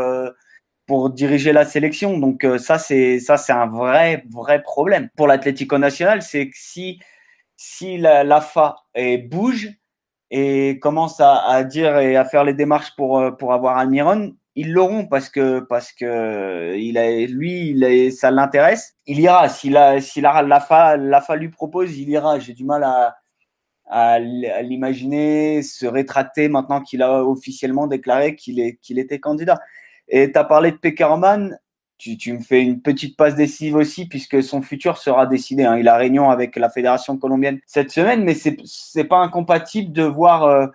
pour 0.87 1.11
diriger 1.11 1.53
la 1.53 1.65
sélection. 1.65 2.19
Donc 2.19 2.45
euh, 2.45 2.59
ça, 2.59 2.79
c'est 2.79 3.21
ça, 3.21 3.37
c'est 3.37 3.53
un 3.53 3.67
vrai 3.67 4.25
vrai 4.31 4.63
problème 4.63 5.09
pour 5.17 5.27
l'Atlético 5.27 5.79
National. 5.79 6.23
C'est 6.23 6.49
que 6.49 6.57
si 6.57 7.01
si 7.57 7.99
la, 7.99 8.25
l'AFA 8.25 8.77
bouge 9.31 9.71
et 10.31 10.79
commence 10.81 11.21
à, 11.21 11.63
dire 11.65 11.99
et 11.99 12.17
à 12.17 12.25
faire 12.25 12.45
les 12.45 12.55
démarches 12.55 12.97
pour 12.97 13.19
euh, 13.19 13.31
pour 13.31 13.53
avoir 13.53 13.79
Almiron, 13.79 14.35
ils 14.57 14.73
l'auront 14.73 15.07
parce 15.07 15.29
que 15.29 15.61
parce 15.61 15.93
que 15.93 16.75
il 16.77 16.99
a 16.99 17.27
lui 17.27 18.13
ça 18.13 18.31
l'intéresse. 18.31 18.97
Il 19.07 19.21
ira 19.21 19.49
si 19.49 19.71
la 19.71 20.01
si 20.01 20.21
la 20.21 20.43
l'AFA 20.43 20.97
l'AFA 20.97 21.37
lui 21.37 21.51
propose, 21.51 21.97
il 21.99 22.09
ira. 22.09 22.39
J'ai 22.39 22.55
du 22.55 22.65
mal 22.65 22.85
à 22.85 23.17
à 23.87 24.19
l'imaginer 24.19 25.63
se 25.63 25.85
rétracter 25.87 26.49
maintenant 26.49 26.81
qu'il 26.81 27.03
a 27.03 27.25
officiellement 27.25 27.87
déclaré 27.87 28.37
qu'il 28.37 28.59
est 28.59 28.77
qu'il 28.77 28.99
était 28.99 29.21
candidat. 29.21 29.59
Et 30.13 30.31
tu 30.31 30.39
as 30.39 30.45
parlé 30.45 30.71
de 30.71 30.77
Peckerman. 30.77 31.59
Tu, 31.97 32.33
me 32.33 32.41
fais 32.41 32.61
une 32.61 32.83
petite 32.83 33.17
passe 33.17 33.37
décisive 33.37 33.77
aussi, 33.77 34.09
puisque 34.09 34.43
son 34.43 34.61
futur 34.61 34.99
sera 34.99 35.27
décidé. 35.27 35.65
Hein. 35.65 35.79
Il 35.79 35.87
a 35.87 35.97
réunion 35.97 36.31
avec 36.31 36.57
la 36.57 36.69
fédération 36.69 37.17
colombienne 37.17 37.61
cette 37.65 37.93
semaine, 37.93 38.25
mais 38.25 38.35
c'est 38.35 38.57
n'est 38.97 39.05
pas 39.05 39.19
incompatible 39.19 39.93
de 39.93 40.03
voir 40.03 40.43
euh, 40.43 40.67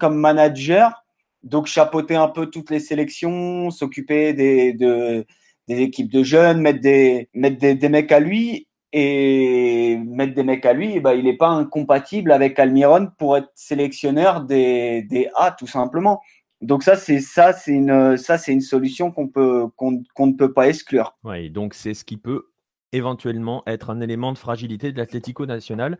comme 0.00 0.16
manager, 0.16 1.04
donc 1.44 1.66
chapeauter 1.66 2.16
un 2.16 2.26
peu 2.26 2.46
toutes 2.46 2.70
les 2.70 2.80
sélections, 2.80 3.70
s'occuper 3.70 4.32
des, 4.32 5.24
équipes 5.68 6.10
de 6.10 6.24
jeunes, 6.24 6.60
mettre 6.60 6.80
des, 6.80 7.28
mettre 7.32 7.58
des, 7.58 7.88
mecs 7.88 8.12
à 8.12 8.20
lui. 8.20 8.66
Et 8.92 9.98
mettre 10.06 10.34
des 10.34 10.42
mecs 10.42 10.66
à 10.66 10.72
lui, 10.72 10.94
eh 10.96 11.00
ben, 11.00 11.12
il 11.12 11.24
n'est 11.24 11.36
pas 11.36 11.50
incompatible 11.50 12.32
avec 12.32 12.58
Almiron 12.58 13.08
pour 13.18 13.36
être 13.36 13.50
sélectionneur 13.54 14.40
des, 14.40 15.02
des 15.02 15.28
A, 15.36 15.52
tout 15.52 15.66
simplement. 15.66 16.22
Donc 16.60 16.82
ça, 16.82 16.96
c'est 16.96 17.20
ça, 17.20 17.52
c'est 17.52 17.72
une 17.72 18.16
ça, 18.16 18.36
c'est 18.36 18.52
une 18.52 18.60
solution 18.60 19.12
qu'on 19.12 19.28
peut 19.28 19.68
qu'on 19.76 20.26
ne 20.26 20.32
peut 20.32 20.52
pas 20.52 20.68
exclure. 20.68 21.16
Oui, 21.24 21.50
donc 21.50 21.74
c'est 21.74 21.94
ce 21.94 22.04
qui 22.04 22.16
peut 22.16 22.48
éventuellement 22.92 23.62
être 23.66 23.90
un 23.90 24.00
élément 24.00 24.32
de 24.32 24.38
fragilité 24.38 24.92
de 24.92 24.98
l'Atlético 24.98 25.46
national. 25.46 25.98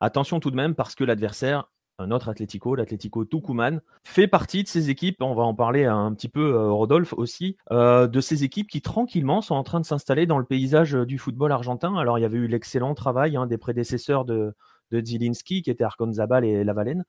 Attention 0.00 0.40
tout 0.40 0.50
de 0.50 0.56
même 0.56 0.74
parce 0.74 0.94
que 0.94 1.04
l'adversaire, 1.04 1.68
un 1.98 2.12
autre 2.12 2.28
Atlético, 2.28 2.76
l'Atlético 2.76 3.24
Tucumán, 3.24 3.80
fait 4.04 4.28
partie 4.28 4.62
de 4.62 4.68
ces 4.68 4.90
équipes. 4.90 5.20
On 5.20 5.34
va 5.34 5.42
en 5.42 5.54
parler 5.54 5.84
un 5.84 6.12
petit 6.14 6.28
peu, 6.28 6.54
euh, 6.54 6.70
Rodolphe 6.70 7.12
aussi, 7.14 7.56
euh, 7.72 8.06
de 8.06 8.20
ces 8.20 8.44
équipes 8.44 8.68
qui 8.68 8.80
tranquillement 8.80 9.40
sont 9.40 9.56
en 9.56 9.64
train 9.64 9.80
de 9.80 9.84
s'installer 9.84 10.26
dans 10.26 10.38
le 10.38 10.44
paysage 10.44 10.94
euh, 10.94 11.04
du 11.04 11.18
football 11.18 11.50
argentin. 11.50 11.96
Alors 11.96 12.18
il 12.18 12.22
y 12.22 12.24
avait 12.24 12.38
eu 12.38 12.46
l'excellent 12.46 12.94
travail 12.94 13.36
hein, 13.36 13.46
des 13.46 13.58
prédécesseurs 13.58 14.24
de, 14.24 14.54
de 14.92 15.04
Zielinski, 15.04 15.62
qui 15.62 15.70
étaient 15.70 15.84
Arconzabal 15.84 16.44
et 16.44 16.62
Lavalenne. 16.62 17.04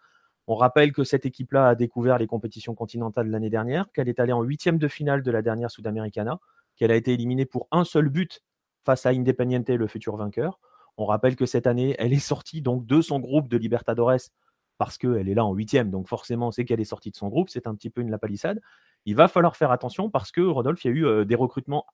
On 0.52 0.56
rappelle 0.56 0.94
que 0.94 1.04
cette 1.04 1.28
équipe-là 1.28 1.68
a 1.68 1.76
découvert 1.76 2.18
les 2.18 2.26
compétitions 2.26 2.74
continentales 2.74 3.30
l'année 3.30 3.52
dernière, 3.52 3.92
qu'elle 3.92 4.10
est 4.10 4.20
allée 4.20 4.34
en 4.34 4.42
huitième 4.42 4.80
de 4.80 4.88
finale 4.88 5.22
de 5.22 5.30
la 5.30 5.44
dernière 5.44 5.70
Sudamericana, 5.70 6.40
qu'elle 6.76 6.90
a 6.90 6.96
été 6.96 7.14
éliminée 7.14 7.46
pour 7.46 7.68
un 7.70 7.84
seul 7.84 8.10
but 8.10 8.42
face 8.84 9.06
à 9.06 9.10
Independiente, 9.10 9.70
le 9.70 9.86
futur 9.86 10.18
vainqueur. 10.18 10.60
On 10.98 11.06
rappelle 11.06 11.36
que 11.36 11.46
cette 11.46 11.68
année, 11.68 11.96
elle 12.00 12.14
est 12.14 12.18
sortie 12.18 12.64
donc 12.64 12.88
de 12.88 13.00
son 13.00 13.20
groupe 13.20 13.48
de 13.48 13.58
Libertadores 13.58 14.32
parce 14.80 14.98
qu'elle 14.98 15.30
est 15.30 15.36
là 15.36 15.46
en 15.46 15.54
huitième, 15.54 15.92
donc 15.92 16.08
forcément, 16.08 16.50
c'est 16.50 16.66
qu'elle 16.66 16.80
est 16.80 16.86
sortie 16.86 17.12
de 17.12 17.16
son 17.16 17.28
groupe. 17.28 17.50
C'est 17.50 17.68
un 17.68 17.76
petit 17.76 17.92
peu 17.92 18.02
une 18.02 18.10
lapalissade. 18.10 18.60
Il 19.06 19.16
va 19.16 19.28
falloir 19.28 19.56
faire 19.56 19.70
attention 19.70 20.10
parce 20.10 20.32
que, 20.32 20.42
Rodolphe, 20.42 20.84
il 20.84 20.88
y 20.88 20.92
a 20.92 20.96
eu 20.96 21.06
euh, 21.06 21.26
des 21.26 21.36
recrutements 21.36 21.86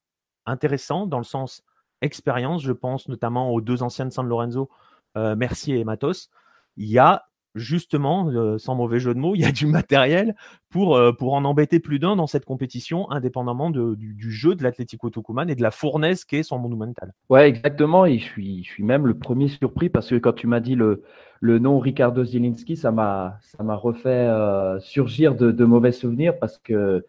intéressants 0.45 1.07
dans 1.07 1.17
le 1.17 1.25
sens 1.25 1.61
expérience. 2.01 2.63
Je 2.63 2.71
pense 2.71 3.09
notamment 3.09 3.51
aux 3.51 3.59
deux 3.59 3.83
anciens 3.83 4.05
de 4.05 4.11
San 4.11 4.25
Lorenzo, 4.25 4.69
euh, 5.17 5.35
Mercier 5.35 5.77
et 5.77 5.83
Matos. 5.83 6.29
Il 6.77 6.89
y 6.89 6.99
a 6.99 7.25
justement, 7.55 8.29
euh, 8.29 8.57
sans 8.57 8.75
mauvais 8.75 8.99
jeu 8.99 9.13
de 9.13 9.19
mots, 9.19 9.33
il 9.33 9.41
y 9.41 9.45
a 9.45 9.51
du 9.51 9.65
matériel 9.65 10.35
pour, 10.69 10.95
euh, 10.95 11.11
pour 11.13 11.33
en 11.33 11.45
embêter 11.45 11.79
plus 11.79 11.99
d'un 11.99 12.15
dans 12.15 12.27
cette 12.27 12.45
compétition, 12.45 13.09
indépendamment 13.09 13.71
du, 13.71 14.31
jeu 14.31 14.55
de 14.55 14.63
l'Atlético 14.63 15.09
Tucumán 15.09 15.49
et 15.49 15.55
de 15.55 15.61
la 15.61 15.71
fournaise 15.71 16.25
qu'est 16.25 16.43
son 16.43 16.59
monumental. 16.59 17.13
Ouais, 17.29 17.47
exactement. 17.47 18.05
Et 18.05 18.19
je 18.19 18.23
suis, 18.23 18.63
je 18.63 18.69
suis 18.69 18.83
même 18.83 19.07
le 19.07 19.17
premier 19.17 19.47
surpris 19.47 19.89
parce 19.89 20.09
que 20.09 20.15
quand 20.15 20.33
tu 20.33 20.47
m'as 20.47 20.59
dit 20.59 20.75
le, 20.75 21.03
le 21.39 21.59
nom 21.59 21.79
Ricardo 21.79 22.23
Zielinski, 22.23 22.75
ça 22.75 22.91
m'a, 22.91 23.39
ça 23.41 23.63
m'a 23.63 23.75
refait 23.75 24.09
euh, 24.09 24.79
surgir 24.79 25.35
de, 25.35 25.51
de, 25.51 25.65
mauvais 25.65 25.91
souvenirs 25.91 26.37
parce 26.37 26.57
que 26.57 27.05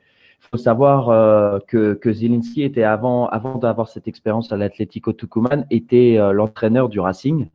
faut 0.53 0.59
savoir 0.59 1.61
que, 1.67 1.95
que 1.95 2.13
Zielinski 2.13 2.63
était 2.63 2.85
avant, 2.85 3.27
avant 3.27 3.59
d'avoir 3.59 3.89
cette 3.89 4.07
expérience 4.07 4.53
à 4.53 4.57
l'Atlético 4.57 5.13
Tucumán, 5.13 5.67
était 5.71 6.19
l'entraîneur 6.33 6.89
du 6.89 7.01
Racing. 7.01 7.49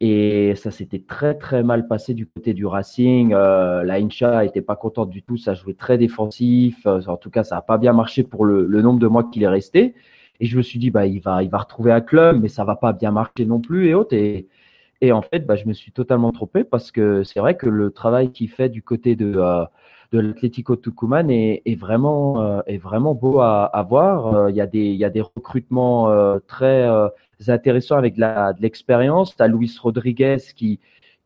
Et 0.00 0.54
ça 0.56 0.70
s'était 0.70 0.98
très 0.98 1.34
très 1.38 1.62
mal 1.62 1.88
passé 1.88 2.12
du 2.12 2.26
côté 2.26 2.52
du 2.52 2.66
Racing. 2.66 3.32
Euh, 3.32 3.82
la 3.82 3.94
Incha 3.94 4.44
n'était 4.44 4.60
pas 4.60 4.76
contente 4.76 5.08
du 5.08 5.22
tout, 5.22 5.38
ça 5.38 5.54
jouait 5.54 5.74
très 5.74 5.96
défensif. 5.96 6.86
Euh, 6.86 7.00
en 7.06 7.16
tout 7.16 7.30
cas, 7.30 7.44
ça 7.44 7.56
n'a 7.56 7.62
pas 7.62 7.78
bien 7.78 7.94
marché 7.94 8.22
pour 8.22 8.44
le, 8.44 8.66
nombre 8.82 8.98
de 8.98 9.06
mois 9.06 9.24
qu'il 9.24 9.42
est 9.42 9.48
resté. 9.48 9.94
Et 10.40 10.46
je 10.46 10.56
me 10.58 10.62
suis 10.62 10.78
dit, 10.78 10.90
bah, 10.90 11.06
il 11.06 11.20
va, 11.20 11.42
il 11.42 11.48
va 11.48 11.58
retrouver 11.58 11.92
un 11.92 12.02
club, 12.02 12.40
mais 12.42 12.48
ça 12.48 12.64
va 12.64 12.76
pas 12.76 12.92
bien 12.92 13.10
marcher 13.10 13.46
non 13.46 13.58
plus 13.60 13.88
et 13.88 13.94
autres. 13.94 14.14
Et, 14.14 14.48
et 15.00 15.12
en 15.12 15.22
fait, 15.22 15.46
bah, 15.46 15.56
je 15.56 15.66
me 15.66 15.72
suis 15.72 15.92
totalement 15.92 16.30
trompé 16.32 16.62
parce 16.64 16.90
que 16.92 17.22
c'est 17.24 17.40
vrai 17.40 17.56
que 17.56 17.68
le 17.68 17.90
travail 17.90 18.32
qu'il 18.32 18.50
fait 18.50 18.68
du 18.68 18.82
côté 18.82 19.16
de, 19.16 19.34
euh, 19.36 19.64
de 20.12 20.20
l'Atlético 20.20 20.76
Tucumán 20.76 21.30
est, 21.30 21.62
est, 21.64 21.74
vraiment, 21.74 22.42
euh, 22.42 22.60
est 22.66 22.78
vraiment 22.78 23.14
beau 23.14 23.40
à, 23.40 23.64
à 23.64 23.82
voir. 23.82 24.50
Il 24.50 24.56
y, 24.56 24.60
a 24.60 24.66
des, 24.66 24.84
il 24.84 24.96
y 24.96 25.04
a 25.06 25.10
des 25.10 25.22
recrutements 25.22 26.12
très 26.46 26.86
intéressant 27.48 27.96
avec 27.96 28.16
de 28.16 28.62
l'expérience. 28.62 29.36
Tu 29.36 29.42
as 29.42 29.48
Luis 29.48 29.76
Rodriguez 29.80 30.38
qui, 30.54 30.80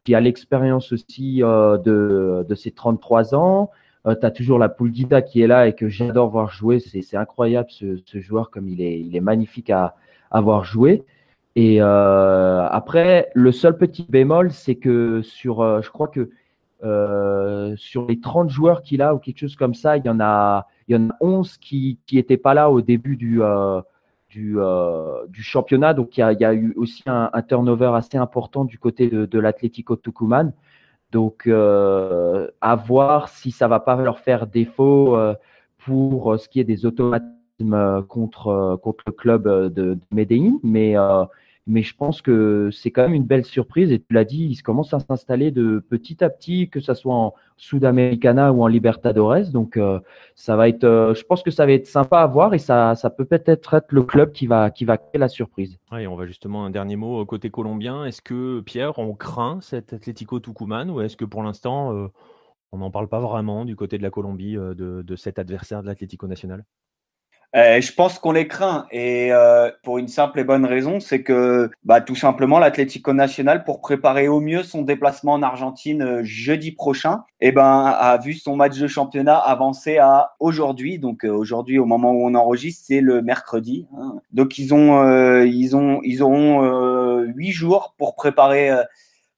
qui 0.05 0.15
a 0.15 0.21
l'expérience 0.21 0.93
aussi 0.93 1.43
euh, 1.43 1.79
de, 1.79 2.45
de 2.49 2.55
ses 2.55 2.71
33 2.71 3.35
ans. 3.35 3.71
Euh, 4.07 4.15
tu 4.19 4.27
as 4.27 4.31
toujours 4.31 4.59
la 4.59 4.69
Pulguida 4.69 5.23
qui 5.23 5.43
est 5.43 5.47
là 5.47 5.67
et 5.69 5.75
que 5.75 5.89
j'adore 5.89 6.31
voir 6.31 6.51
jouer. 6.51 6.81
C'est 6.81 7.17
incroyable 7.17 7.69
ce, 7.71 7.99
ce, 8.05 8.21
joueur 8.21 8.51
comme 8.51 8.69
il 8.69 8.81
est, 8.81 9.01
il 9.01 9.15
est 9.15 9.21
magnifique 9.21 9.71
à, 9.71 9.95
à 10.31 10.41
voir 10.41 10.65
jouer. 10.65 11.05
Et 11.57 11.79
euh, 11.81 12.67
après, 12.69 13.31
le 13.35 13.53
seul 13.53 13.77
petit 13.77 14.07
bémol, 14.09 14.53
c'est 14.53 14.77
que 14.77 15.21
sur, 15.23 15.61
euh, 15.61 15.83
je 15.83 15.91
crois 15.91 16.09
que 16.09 16.31
sur 17.77 18.07
les 18.07 18.21
30 18.21 18.49
joueurs 18.49 18.81
qu'il 18.81 19.03
a 19.03 19.15
ou 19.15 19.19
quelque 19.19 19.41
chose 19.41 19.57
comme 19.57 19.75
ça, 19.75 19.99
il 19.99 20.07
y 20.07 20.09
en 20.09 20.19
a, 20.19 20.67
il 20.89 20.97
y 20.97 20.99
en 20.99 21.11
a 21.11 21.17
11 21.21 21.59
qui 21.59 21.99
n'étaient 22.11 22.39
pas 22.39 22.55
là 22.55 22.71
au 22.71 22.81
début 22.81 23.17
du, 23.17 23.43
du, 24.31 24.57
du 25.29 25.43
championnat. 25.43 25.95
Donc 25.95 26.17
il 26.17 26.21
y, 26.21 26.45
a, 26.45 26.55
eu 26.55 26.73
aussi 26.77 27.03
un, 27.07 27.31
turnover 27.43 27.93
assez 27.95 28.17
important 28.17 28.65
du 28.65 28.79
côté 28.79 29.09
de, 29.09 29.27
de 29.27 29.39
l'Atlético 29.39 29.97
Tucumán. 29.97 30.53
Donc 31.13 31.47
à 31.47 32.75
voir 32.77 33.29
si 33.29 33.51
ça 33.51 33.69
va 33.69 33.81
pas 33.81 33.97
leur 33.97 34.21
faire 34.21 34.47
défaut 34.47 35.19
pour 35.79 36.39
ce 36.39 36.49
qui 36.49 36.61
est 36.61 36.65
des 36.65 36.87
automatismes 36.87 38.05
contre, 38.09 38.81
le 39.07 39.13
club 39.13 39.49
de, 39.49 39.69
de. 39.69 39.99
Mais 40.63 40.95
mais 41.71 41.83
je 41.83 41.95
pense 41.95 42.21
que 42.21 42.69
c'est 42.73 42.91
quand 42.91 43.03
même 43.03 43.15
une 43.15 43.25
belle 43.25 43.45
surprise. 43.45 43.93
Et 43.93 44.01
tu 44.01 44.13
l'as 44.13 44.25
dit, 44.25 44.49
ils 44.51 44.61
commencent 44.61 44.93
à 44.93 44.99
s'installer 44.99 45.53
de 45.53 45.79
petit 45.89 46.23
à 46.25 46.29
petit, 46.29 46.69
que 46.69 46.81
ce 46.81 46.95
soit 46.95 47.15
en 47.15 47.35
Sudamericana 47.57 48.53
ou 48.53 48.63
en 48.63 48.67
Libertadores. 48.67 49.51
Donc, 49.53 49.77
euh, 49.77 50.01
ça 50.35 50.57
va 50.57 50.69
être, 50.69 50.83
euh, 50.83 51.15
je 51.15 51.23
pense 51.23 51.45
que 51.45 51.53
ça 51.53 51.67
va 51.67 51.73
être 51.73 51.87
sympa 51.87 52.19
à 52.19 52.27
voir 52.27 52.55
et 52.55 52.59
ça, 52.59 52.97
ça 52.97 53.09
peut 53.09 53.25
peut-être 53.25 53.75
être 53.75 53.95
le 53.95 54.03
club 54.03 54.33
qui 54.33 54.49
va, 54.49 54.71
qui 54.71 54.85
va 54.85 54.99
créer 54.99 55.19
la 55.19 55.29
surprise. 55.29 55.79
Oui, 55.93 56.09
on 56.09 56.17
va 56.17 56.27
justement 56.27 56.65
un 56.65 56.71
dernier 56.71 56.97
mot 56.97 57.25
côté 57.25 57.51
colombien. 57.51 58.05
Est-ce 58.05 58.21
que 58.21 58.61
Pierre, 58.63 58.99
on 58.99 59.15
craint 59.15 59.61
cet 59.61 59.93
Atlético 59.93 60.41
Tucumán 60.41 60.91
ou 60.91 61.01
est-ce 61.01 61.17
que 61.17 61.25
pour 61.25 61.45
l'instant, 61.45 61.95
euh, 61.95 62.09
on 62.73 62.79
n'en 62.79 62.91
parle 62.91 63.09
pas 63.09 63.21
vraiment 63.21 63.65
du 63.65 63.77
côté 63.77 63.97
de 63.97 64.03
la 64.03 64.11
Colombie 64.11 64.55
de, 64.55 64.75
de 64.75 65.17
cet 65.17 65.39
adversaire 65.39 65.83
de 65.83 65.87
l'Atlético 65.87 66.27
National 66.27 66.65
euh, 67.57 67.81
je 67.81 67.93
pense 67.93 68.21
qu'on 68.21 68.31
les 68.31 68.47
craint 68.47 68.87
et 68.93 69.33
euh, 69.33 69.73
pour 69.83 69.99
une 69.99 70.07
simple 70.07 70.39
et 70.39 70.45
bonne 70.45 70.65
raison, 70.65 71.01
c'est 71.01 71.25
que 71.25 71.69
bah, 71.83 72.01
tout 72.01 72.15
simplement 72.15 72.61
l'Atlético 72.61 73.13
Nacional, 73.13 73.65
pour 73.65 73.81
préparer 73.81 74.29
au 74.29 74.41
mieux 74.41 74.63
son 74.63 74.83
déplacement 74.83 75.33
en 75.33 75.43
Argentine 75.43 76.03
euh, 76.03 76.21
jeudi 76.23 76.71
prochain, 76.71 77.25
eh 77.41 77.51
ben, 77.51 77.87
a 77.87 78.19
vu 78.19 78.35
son 78.35 78.55
match 78.55 78.79
de 78.79 78.87
championnat 78.87 79.37
avancer 79.37 79.99
à 79.99 80.35
aujourd'hui. 80.39 81.01
Donc 81.01 81.25
aujourd'hui, 81.25 81.81
au 81.81 81.87
moment 81.87 82.13
où 82.13 82.25
on 82.25 82.35
enregistre, 82.35 82.85
c'est 82.87 83.01
le 83.01 83.21
mercredi. 83.21 83.89
Hein. 83.99 84.21
Donc 84.33 84.59
ils 84.59 84.73
ont, 84.73 85.43
ils 85.43 85.75
ont, 85.75 86.01
ils 86.05 86.23
auront 86.23 87.23
huit 87.25 87.53
jours 87.53 87.95
pour 87.99 88.15
préparer, 88.15 88.71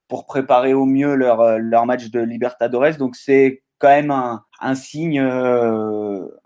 pour 0.08 0.26
préparer 0.26 0.74
au 0.74 0.84
mieux 0.84 1.14
leur 1.14 1.58
leur 1.58 1.86
match 1.86 2.10
de 2.10 2.20
Libertadores. 2.20 2.96
Donc 2.98 3.16
c'est 3.16 3.62
quand 3.78 3.88
même 3.88 4.10
un, 4.10 4.42
un 4.60 4.74
signe 4.74 5.20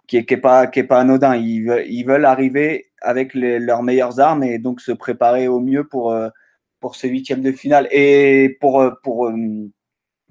qui 0.06 0.16
est, 0.16 0.36
pas 0.36 0.66
qui 0.66 0.80
est 0.80 0.84
pas 0.84 1.00
anodin. 1.00 1.36
Ils 1.36 1.84
ils 1.88 2.04
veulent 2.04 2.24
arriver 2.24 2.86
avec 3.00 3.34
leurs 3.34 3.82
meilleures 3.82 4.20
armes 4.20 4.42
et 4.42 4.58
donc 4.58 4.80
se 4.80 4.92
préparer 4.92 5.48
au 5.48 5.60
mieux 5.60 5.86
pour 5.86 6.12
euh, 6.12 6.28
pour 6.80 6.96
ce 6.96 7.06
huitième 7.06 7.42
de 7.42 7.52
finale. 7.52 7.88
Et 7.90 8.56
pour 8.60 8.80
euh, 8.80 8.92
pour 9.02 9.26
euh, 9.26 9.70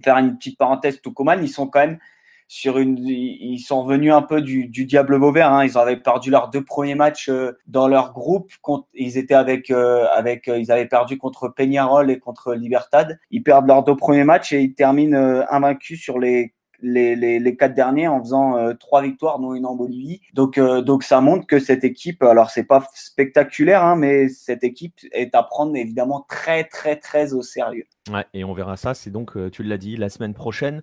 faire 0.04 0.18
une 0.18 0.38
petite 0.38 0.58
parenthèse, 0.58 1.02
Tucumán, 1.02 1.44
ils 1.44 1.50
sont 1.50 1.68
quand 1.68 1.80
même 1.80 2.00
sur 2.48 2.78
une, 2.78 3.00
ils 3.00 3.60
sont 3.60 3.86
venus 3.86 4.14
un 4.14 4.22
peu 4.22 4.42
du, 4.42 4.68
du 4.68 4.86
diable 4.86 5.16
Vauvert. 5.16 5.52
Hein. 5.52 5.66
Ils 5.66 5.78
avaient 5.80 5.98
perdu 5.98 6.30
leurs 6.30 6.50
deux 6.50 6.64
premiers 6.64 6.94
matchs 6.94 7.32
dans 7.66 7.88
leur 7.88 8.14
groupe. 8.14 8.52
Ils 8.94 9.18
étaient 9.18 9.34
avec, 9.34 9.72
avec, 9.72 10.46
ils 10.46 10.72
avaient 10.72 10.86
perdu 10.86 11.18
contre 11.18 11.48
Peñarol 11.48 12.12
et 12.12 12.20
contre 12.20 12.54
Libertad. 12.54 13.20
Ils 13.32 13.42
perdent 13.42 13.66
leurs 13.66 13.84
deux 13.84 13.96
premiers 13.96 14.26
matchs 14.26 14.54
et 14.54 14.62
ils 14.62 14.76
terminent 14.76 15.44
invaincus 15.50 16.00
sur 16.00 16.20
les 16.20 16.54
les, 16.82 17.16
les, 17.16 17.58
quatre 17.58 17.74
derniers 17.74 18.08
en 18.08 18.20
faisant 18.20 18.58
euh, 18.58 18.74
trois 18.74 19.02
victoires, 19.02 19.40
dont 19.40 19.54
une 19.54 19.66
en 19.66 19.76
Bolivie. 19.76 20.22
Donc, 20.34 20.58
euh, 20.58 20.82
donc 20.82 21.04
ça 21.04 21.22
montre 21.22 21.48
que 21.48 21.60
cette 21.60 21.84
équipe, 21.84 22.24
alors 22.24 22.50
c'est 22.50 22.64
pas 22.64 22.88
spectaculaire, 22.94 23.84
hein, 23.84 23.96
mais 23.96 24.28
cette 24.30 24.64
équipe 24.64 24.96
est 25.12 25.36
à 25.36 25.44
prendre 25.44 25.76
évidemment 25.76 26.26
très, 26.28 26.64
très, 26.64 26.96
très 26.98 27.34
au 27.34 27.42
sérieux. 27.42 27.86
Ouais, 28.12 28.26
et 28.34 28.44
on 28.44 28.54
verra 28.54 28.78
ça. 28.78 28.94
C'est 28.94 29.12
donc, 29.12 29.38
euh, 29.38 29.50
tu 29.50 29.64
l'as 29.64 29.78
dit, 29.78 29.98
la 29.98 30.10
semaine 30.10 30.34
prochaine. 30.34 30.82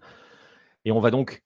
Et 0.84 0.92
on 0.92 1.00
va 1.00 1.10
donc 1.10 1.42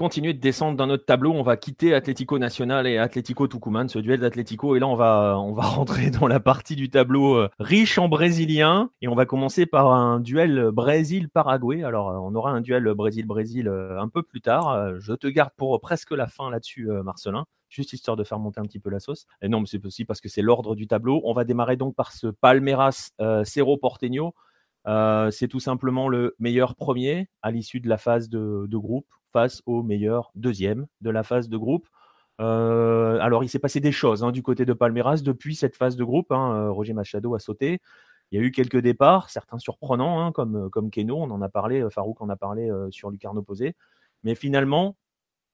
continuer 0.00 0.32
de 0.32 0.40
descendre 0.40 0.78
dans 0.78 0.86
notre 0.86 1.04
tableau. 1.04 1.30
On 1.32 1.42
va 1.42 1.58
quitter 1.58 1.92
Atlético 1.92 2.38
Nacional 2.38 2.86
et 2.86 2.96
Atlético 2.96 3.46
Tucumán, 3.46 3.90
ce 3.90 3.98
duel 3.98 4.20
d'Atlético. 4.20 4.74
Et 4.74 4.78
là, 4.78 4.86
on 4.88 4.96
va, 4.96 5.38
on 5.38 5.52
va 5.52 5.62
rentrer 5.76 6.08
dans 6.10 6.26
la 6.26 6.40
partie 6.40 6.74
du 6.74 6.88
tableau 6.88 7.34
euh, 7.34 7.50
riche 7.58 7.98
en 7.98 8.08
brésiliens. 8.08 8.90
Et 9.02 9.08
on 9.08 9.14
va 9.14 9.26
commencer 9.26 9.66
par 9.66 9.92
un 9.92 10.18
duel 10.18 10.70
Brésil-Paraguay. 10.72 11.84
Alors, 11.84 12.08
euh, 12.08 12.14
on 12.14 12.34
aura 12.34 12.50
un 12.50 12.62
duel 12.62 12.94
Brésil-Brésil 12.94 13.68
euh, 13.68 14.00
un 14.00 14.08
peu 14.08 14.22
plus 14.22 14.40
tard. 14.40 14.98
Je 15.00 15.12
te 15.12 15.26
garde 15.26 15.50
pour 15.58 15.78
presque 15.82 16.12
la 16.12 16.28
fin 16.28 16.50
là-dessus, 16.50 16.88
Marcelin 17.04 17.44
juste 17.68 17.92
histoire 17.92 18.16
de 18.16 18.24
faire 18.24 18.38
monter 18.38 18.58
un 18.58 18.64
petit 18.64 18.80
peu 18.80 18.88
la 18.88 19.00
sauce. 19.00 19.26
Et 19.42 19.48
non, 19.48 19.60
mais 19.60 19.66
c'est 19.66 19.84
aussi 19.84 20.06
parce 20.06 20.22
que 20.22 20.30
c'est 20.30 20.42
l'ordre 20.42 20.74
du 20.74 20.86
tableau. 20.86 21.20
On 21.24 21.34
va 21.34 21.44
démarrer 21.44 21.76
donc 21.76 21.94
par 21.94 22.12
ce 22.12 22.26
Palmeiras 22.28 23.10
Cerro 23.44 23.76
Porteño. 23.76 24.34
c'est 25.30 25.46
tout 25.48 25.60
simplement 25.60 26.08
le 26.08 26.34
meilleur 26.38 26.74
premier 26.74 27.28
à 27.42 27.50
l'issue 27.50 27.80
de 27.80 27.88
la 27.88 27.98
phase 27.98 28.28
de, 28.30 28.66
de 28.66 28.76
groupe 28.78 29.06
face 29.32 29.62
au 29.66 29.82
meilleur 29.82 30.30
deuxième 30.34 30.86
de 31.00 31.10
la 31.10 31.22
phase 31.22 31.48
de 31.48 31.56
groupe. 31.56 31.88
Euh, 32.40 33.18
alors, 33.20 33.44
il 33.44 33.48
s'est 33.48 33.58
passé 33.58 33.80
des 33.80 33.92
choses 33.92 34.24
hein, 34.24 34.32
du 34.32 34.42
côté 34.42 34.64
de 34.64 34.72
Palmeiras 34.72 35.18
depuis 35.22 35.54
cette 35.54 35.76
phase 35.76 35.96
de 35.96 36.04
groupe. 36.04 36.32
Hein, 36.32 36.54
euh, 36.54 36.70
Roger 36.70 36.94
Machado 36.94 37.34
a 37.34 37.38
sauté. 37.38 37.80
Il 38.30 38.40
y 38.40 38.42
a 38.42 38.46
eu 38.46 38.50
quelques 38.50 38.78
départs, 38.78 39.28
certains 39.28 39.58
surprenants, 39.58 40.20
hein, 40.20 40.32
comme, 40.32 40.56
euh, 40.56 40.68
comme 40.68 40.90
Keno, 40.90 41.16
on 41.16 41.30
en 41.30 41.42
a 41.42 41.48
parlé, 41.48 41.84
Farouk 41.90 42.20
en 42.22 42.28
a 42.28 42.36
parlé 42.36 42.70
sur 42.90 43.10
Lucarno 43.10 43.42
Posé. 43.42 43.74
Mais 44.22 44.34
finalement, 44.34 44.96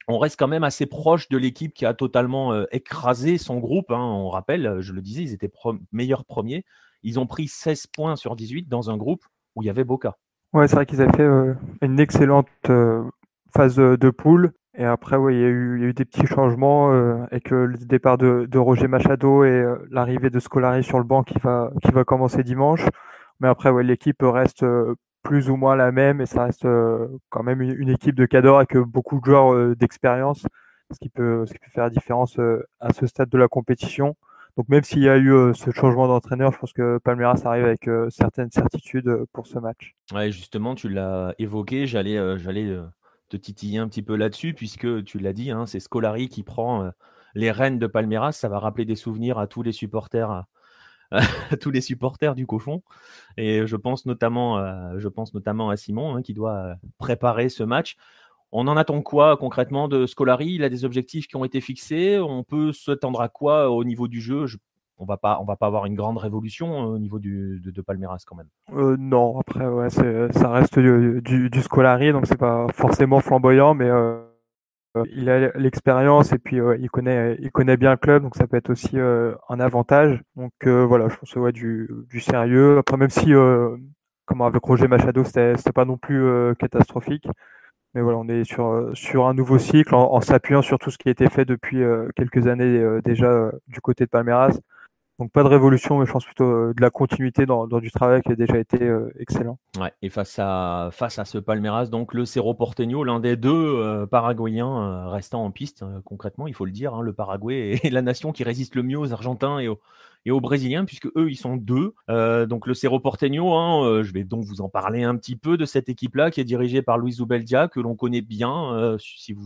on 0.08 0.18
reste 0.18 0.38
quand 0.38 0.48
même 0.48 0.64
assez 0.64 0.86
proche 0.86 1.28
de 1.28 1.38
l'équipe 1.38 1.74
qui 1.74 1.86
a 1.86 1.94
totalement 1.94 2.64
écrasé 2.70 3.38
son 3.38 3.58
groupe. 3.58 3.86
On 3.90 4.28
rappelle, 4.28 4.80
je 4.80 4.92
le 4.92 5.02
disais, 5.02 5.22
ils 5.22 5.32
étaient 5.32 5.50
meilleurs 5.90 6.24
premiers. 6.24 6.64
Ils 7.02 7.18
ont 7.18 7.26
pris 7.26 7.48
16 7.48 7.88
points 7.88 8.16
sur 8.16 8.36
18 8.36 8.68
dans 8.68 8.90
un 8.90 8.96
groupe 8.96 9.24
où 9.56 9.62
il 9.62 9.66
y 9.66 9.70
avait 9.70 9.84
Boca. 9.84 10.16
Ouais, 10.52 10.68
c'est 10.68 10.76
vrai 10.76 10.86
qu'ils 10.86 11.02
avaient 11.02 11.16
fait 11.16 11.58
une 11.82 11.98
excellente 11.98 12.46
phase 13.56 13.76
de 13.76 14.10
poule. 14.10 14.52
Et 14.78 14.84
après, 14.84 15.16
ouais, 15.16 15.34
il 15.34 15.40
y, 15.40 15.44
a 15.44 15.48
eu, 15.48 15.94
des 15.94 16.04
petits 16.04 16.26
changements 16.26 16.92
euh, 16.92 17.24
avec 17.30 17.48
le 17.50 17.72
départ 17.78 18.18
de, 18.18 18.58
Roger 18.58 18.88
Machado 18.88 19.42
et 19.44 19.48
euh, 19.48 19.76
l'arrivée 19.90 20.28
de 20.28 20.38
Scolari 20.38 20.84
sur 20.84 20.98
le 20.98 21.04
banc 21.04 21.22
qui 21.22 21.38
va, 21.38 21.70
qui 21.82 21.90
va 21.92 22.04
commencer 22.04 22.42
dimanche. 22.42 22.84
Mais 23.40 23.48
après, 23.48 23.70
ouais, 23.70 23.82
l'équipe 23.82 24.20
reste 24.20 24.64
euh, 24.64 24.94
plus 25.22 25.48
ou 25.48 25.56
moins 25.56 25.76
la 25.76 25.92
même 25.92 26.20
et 26.20 26.26
ça 26.26 26.44
reste 26.44 26.66
quand 27.30 27.42
même 27.42 27.62
une, 27.62 27.88
équipe 27.88 28.14
de 28.14 28.26
cadors 28.26 28.58
avec 28.58 28.76
beaucoup 28.76 29.18
de 29.18 29.24
joueurs 29.24 29.74
d'expérience, 29.74 30.46
ce, 30.92 30.98
qui 31.00 31.08
peut, 31.08 31.44
ce 31.46 31.52
qui 31.52 31.58
peut 31.58 31.70
faire 31.70 31.84
la 31.84 31.90
différence 31.90 32.38
à 32.78 32.92
ce 32.92 33.06
stade 33.06 33.28
de 33.28 33.38
la 33.38 33.48
compétition. 33.48 34.14
Donc 34.56 34.68
même 34.68 34.84
s'il 34.84 35.02
y 35.02 35.08
a 35.08 35.18
eu 35.18 35.52
ce 35.52 35.72
changement 35.72 36.06
d'entraîneur, 36.06 36.52
je 36.52 36.58
pense 36.58 36.72
que 36.72 36.98
Palmeiras 36.98 37.40
arrive 37.44 37.64
avec 37.64 37.90
certaines 38.10 38.52
certitudes 38.52 39.24
pour 39.32 39.48
ce 39.48 39.58
match. 39.58 39.96
Ouais, 40.14 40.30
justement, 40.30 40.76
tu 40.76 40.88
l'as 40.88 41.34
évoqué, 41.40 41.88
j'allais 41.88 42.38
j'allais 42.38 42.78
te 43.28 43.36
titiller 43.36 43.78
un 43.78 43.88
petit 43.88 44.02
peu 44.02 44.16
là-dessus, 44.16 44.54
puisque 44.54 45.04
tu 45.04 45.18
l'as 45.18 45.32
dit, 45.32 45.50
hein, 45.50 45.66
c'est 45.66 45.80
Scolari 45.80 46.28
qui 46.28 46.42
prend 46.42 46.84
euh, 46.84 46.90
les 47.34 47.50
rênes 47.50 47.78
de 47.78 47.86
Palmeiras. 47.86 48.32
Ça 48.32 48.48
va 48.48 48.58
rappeler 48.58 48.84
des 48.84 48.96
souvenirs 48.96 49.38
à 49.38 49.46
tous 49.46 49.62
les 49.62 49.72
supporters, 49.72 50.30
à, 50.30 50.46
tous 51.60 51.70
les 51.70 51.80
supporters 51.80 52.34
du 52.34 52.46
cochon. 52.46 52.82
Et 53.36 53.66
je 53.66 53.76
pense 53.76 54.06
notamment, 54.06 54.60
notamment 55.34 55.70
à 55.70 55.76
Simon, 55.76 56.16
hein, 56.16 56.22
qui 56.22 56.34
doit 56.34 56.56
euh, 56.56 56.74
préparer 56.98 57.48
ce 57.48 57.62
match. 57.62 57.96
On 58.52 58.68
en 58.68 58.76
attend 58.76 59.02
quoi 59.02 59.36
concrètement 59.36 59.88
de 59.88 60.06
Scolari? 60.06 60.54
Il 60.54 60.64
a 60.64 60.68
des 60.68 60.84
objectifs 60.84 61.26
qui 61.26 61.36
ont 61.36 61.44
été 61.44 61.60
fixés. 61.60 62.18
On 62.18 62.44
peut 62.44 62.72
s'attendre 62.72 63.20
à 63.20 63.28
quoi 63.28 63.70
au 63.70 63.84
niveau 63.84 64.08
du 64.08 64.20
jeu? 64.20 64.46
On 64.98 65.04
va 65.04 65.16
pas 65.16 65.38
on 65.40 65.44
va 65.44 65.56
pas 65.56 65.66
avoir 65.66 65.86
une 65.86 65.94
grande 65.94 66.18
révolution 66.18 66.82
euh, 66.82 66.94
au 66.94 66.98
niveau 66.98 67.18
du, 67.18 67.60
de, 67.60 67.82
Palmeiras 67.82 68.22
quand 68.26 68.36
même. 68.36 68.48
Euh, 68.74 68.96
non, 68.98 69.38
après 69.38 69.66
ouais, 69.66 69.90
ça 69.90 70.50
reste 70.50 70.78
du, 70.78 71.20
du, 71.22 71.50
du 71.50 71.62
Scolari, 71.62 72.12
donc 72.12 72.26
c'est 72.26 72.38
pas 72.38 72.66
forcément 72.72 73.20
flamboyant, 73.20 73.74
mais 73.74 73.88
euh, 73.88 74.18
il 75.14 75.28
a 75.28 75.50
l'expérience 75.58 76.32
et 76.32 76.38
puis 76.38 76.58
il 76.80 76.90
connaît 76.90 77.36
il 77.40 77.50
connaît 77.50 77.76
bien 77.76 77.90
le 77.90 77.96
club, 77.98 78.22
donc 78.22 78.34
ça 78.34 78.46
peut 78.46 78.56
être 78.56 78.70
aussi 78.70 78.96
un 78.98 79.60
avantage. 79.60 80.22
Donc 80.36 80.52
voilà, 80.64 81.08
je 81.08 81.16
pense 81.16 81.34
ouais, 81.36 81.52
du, 81.52 81.90
du 82.08 82.20
sérieux. 82.20 82.78
Après 82.78 82.96
même 82.96 83.10
si 83.10 83.32
comme 84.24 84.40
avec 84.40 84.64
Roger 84.64 84.88
Machado, 84.88 85.22
c'était 85.22 85.54
pas 85.74 85.84
non 85.84 85.98
plus 85.98 86.26
catastrophique. 86.58 87.28
Mais 87.94 88.00
voilà, 88.00 88.18
on 88.18 88.28
est 88.28 88.44
sur, 88.44 88.90
sur 88.94 89.26
un 89.26 89.34
nouveau 89.34 89.58
cycle 89.58 89.94
en, 89.94 90.12
en 90.12 90.20
s'appuyant 90.22 90.62
sur 90.62 90.78
tout 90.78 90.90
ce 90.90 90.98
qui 90.98 91.08
a 91.08 91.12
été 91.12 91.28
fait 91.28 91.44
depuis 91.44 91.82
quelques 92.14 92.46
années 92.46 92.82
déjà 93.04 93.52
du 93.68 93.82
côté 93.82 94.06
de 94.06 94.10
Palmeiras. 94.10 94.58
Donc 95.18 95.32
pas 95.32 95.42
de 95.42 95.48
révolution, 95.48 95.98
mais 95.98 96.04
je 96.04 96.12
pense 96.12 96.26
plutôt 96.26 96.44
euh, 96.44 96.74
de 96.74 96.82
la 96.82 96.90
continuité 96.90 97.46
dans, 97.46 97.66
du 97.66 97.90
travail 97.90 98.20
qui 98.20 98.32
a 98.32 98.36
déjà 98.36 98.58
été 98.58 98.82
euh, 98.82 99.10
excellent. 99.18 99.58
Ouais, 99.80 99.92
et 100.02 100.10
face 100.10 100.38
à, 100.38 100.90
face 100.92 101.18
à 101.18 101.24
ce 101.24 101.38
Palmeiras, 101.38 101.86
donc 101.86 102.12
le 102.12 102.26
Cerro 102.26 102.52
Porteño, 102.52 103.02
l'un 103.02 103.18
des 103.18 103.36
deux 103.36 103.50
euh, 103.50 104.06
Paraguayens 104.06 105.08
restant 105.08 105.42
en 105.42 105.50
piste, 105.50 105.84
concrètement, 106.04 106.46
il 106.46 106.54
faut 106.54 106.66
le 106.66 106.70
dire, 106.70 106.94
hein, 106.94 107.00
le 107.00 107.14
Paraguay 107.14 107.80
est 107.82 107.90
la 107.90 108.02
nation 108.02 108.30
qui 108.32 108.44
résiste 108.44 108.74
le 108.74 108.82
mieux 108.82 108.98
aux 108.98 109.14
Argentins 109.14 109.58
et 109.58 109.68
aux, 109.68 109.80
et 110.26 110.30
aux 110.30 110.40
Brésiliens, 110.42 110.84
puisque 110.84 111.06
eux, 111.16 111.30
ils 111.30 111.36
sont 111.36 111.56
deux. 111.56 111.94
donc 112.08 112.66
le 112.66 112.74
Cerro 112.74 113.00
Porteño, 113.00 113.54
hein, 113.54 114.02
je 114.02 114.12
vais 114.12 114.24
donc 114.24 114.44
vous 114.44 114.60
en 114.60 114.68
parler 114.68 115.02
un 115.02 115.16
petit 115.16 115.36
peu 115.36 115.56
de 115.56 115.64
cette 115.64 115.88
équipe-là, 115.88 116.30
qui 116.30 116.40
est 116.40 116.44
dirigée 116.44 116.82
par 116.82 116.98
Luis 116.98 117.20
Ubeldia, 117.20 117.68
que 117.68 117.80
l'on 117.80 117.94
connaît 117.94 118.22
bien, 118.22 118.96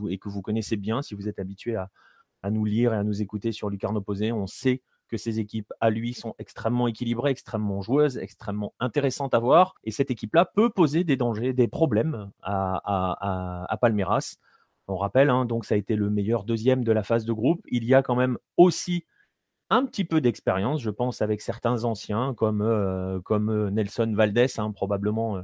et 0.09 0.19
que 0.19 0.29
vous 0.29 0.43
connaissez 0.43 0.77
bien, 0.77 1.03
si 1.03 1.15
vous 1.15 1.29
êtes 1.29 1.39
habitué 1.39 1.77
à, 1.77 1.91
à 2.43 2.51
nous 2.51 2.65
lire 2.65 2.95
et 2.95 2.97
à 2.97 3.05
nous 3.05 3.23
écouter 3.23 3.53
sur 3.53 3.69
Lucarno 3.69 4.01
Posé, 4.01 4.33
on 4.33 4.47
sait 4.47 4.83
que 5.11 5.17
ces 5.17 5.41
équipes 5.41 5.73
à 5.81 5.91
lui 5.91 6.15
sont 6.15 6.35
extrêmement 6.39 6.89
équilibrées, 6.89 7.33
extrêmement 7.33 7.83
joueuses, 7.83 8.17
extrêmement 8.19 8.73
intéressantes 8.81 9.35
à 9.35 9.39
voir. 9.39 9.75
Et 9.85 9.91
cette 9.91 10.11
équipe-là 10.11 10.45
peut 10.45 10.71
poser 10.71 11.05
des 11.05 11.17
dangers, 11.17 11.53
des 11.53 11.69
problèmes 11.69 12.31
à, 12.43 13.79
Palmeiras. 13.81 14.37
On 14.89 14.97
rappelle, 14.97 15.31
hein, 15.31 15.45
donc 15.45 15.65
ça 15.65 15.75
a 15.75 15.79
été 15.79 15.97
le 15.97 16.11
meilleur 16.11 16.45
deuxième 16.45 16.85
de 16.85 16.93
la 16.93 17.03
phase 17.03 17.25
de 17.25 17.33
groupe. 17.33 17.61
Il 17.71 17.85
y 17.85 17.95
a 17.95 18.03
quand 18.03 18.17
même 18.17 18.39
aussi 18.57 19.05
un 19.71 19.87
petit 19.87 20.05
peu 20.05 20.21
d'expérience, 20.21 20.83
je 20.83 20.91
pense, 20.91 21.23
avec 21.23 21.41
certains 21.41 21.85
anciens 21.85 22.35
comme, 22.35 22.63
euh, 22.63 23.21
euh, 23.31 23.71
Nelson 23.71 24.13
Valdez, 24.15 24.59
hein, 24.59 24.73
probablement 24.73 25.37
euh, 25.37 25.43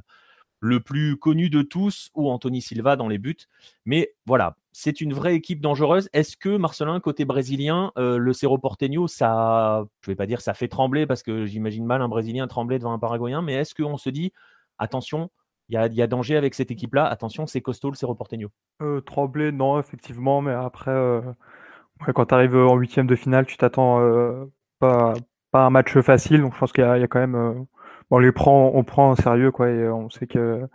le 0.60 0.80
plus 0.80 1.16
connu 1.16 1.48
de 1.48 1.62
tous, 1.62 2.10
ou 2.14 2.28
Anthony 2.30 2.60
Silva 2.60 2.96
dans 2.96 3.08
les 3.08 3.18
buts. 3.18 3.36
Mais 3.84 4.14
voilà, 4.26 4.56
c'est 4.78 5.00
une 5.00 5.14
vraie 5.14 5.34
équipe 5.34 5.60
dangereuse. 5.60 6.10
Est-ce 6.12 6.36
que 6.36 6.56
Marcelin, 6.56 7.00
côté 7.00 7.24
brésilien, 7.24 7.92
le 7.96 8.32
Cerro 8.32 8.58
Porteño, 8.58 9.08
ça, 9.08 9.84
je 10.02 10.10
vais 10.10 10.16
pas 10.16 10.26
dire 10.26 10.40
ça 10.40 10.52
fait 10.52 10.68
trembler 10.68 11.06
parce 11.06 11.22
que 11.22 11.46
j'imagine 11.46 11.86
mal 11.86 12.02
un 12.02 12.08
Brésilien 12.08 12.46
trembler 12.46 12.78
devant 12.78 12.92
un 12.92 12.98
Paraguayen, 12.98 13.40
mais 13.40 13.54
est-ce 13.54 13.74
qu'on 13.74 13.96
se 13.96 14.10
dit, 14.10 14.32
attention, 14.78 15.30
il 15.68 15.74
y, 15.74 16.02
a, 16.02 16.06
danger 16.06 16.36
avec 16.36 16.54
cette 16.54 16.70
équipe-là, 16.70 17.06
attention, 17.06 17.46
c'est 17.46 17.62
costaud 17.62 17.90
le 17.90 17.96
Cerro 17.96 18.14
Porteño? 18.14 18.50
Trembler, 19.06 19.50
non, 19.50 19.80
effectivement, 19.80 20.42
mais 20.42 20.52
après 20.52 21.22
quand 21.98 22.26
tu 22.26 22.34
arrives 22.34 22.56
en 22.56 22.76
huitième 22.76 23.06
de 23.06 23.16
finale, 23.16 23.46
tu 23.46 23.56
t'attends 23.56 24.00
euh, 24.00 24.44
pas, 24.78 25.14
pas 25.50 25.64
un 25.64 25.70
match 25.70 25.98
facile. 26.00 26.42
Donc 26.42 26.54
je 26.54 26.58
pense 26.58 26.72
qu'il 26.72 26.84
y, 26.84 26.86
a 26.86 27.08
quand 27.08 27.20
même. 27.20 27.34
Euh, 27.34 27.54
on 28.10 28.18
les 28.18 28.32
prend, 28.32 28.72
en 28.74 29.16
sérieux, 29.16 29.50
quoi, 29.50 29.68
et 29.68 29.88
on 29.88 30.10
sait 30.10 30.26
qu'il 30.26 30.68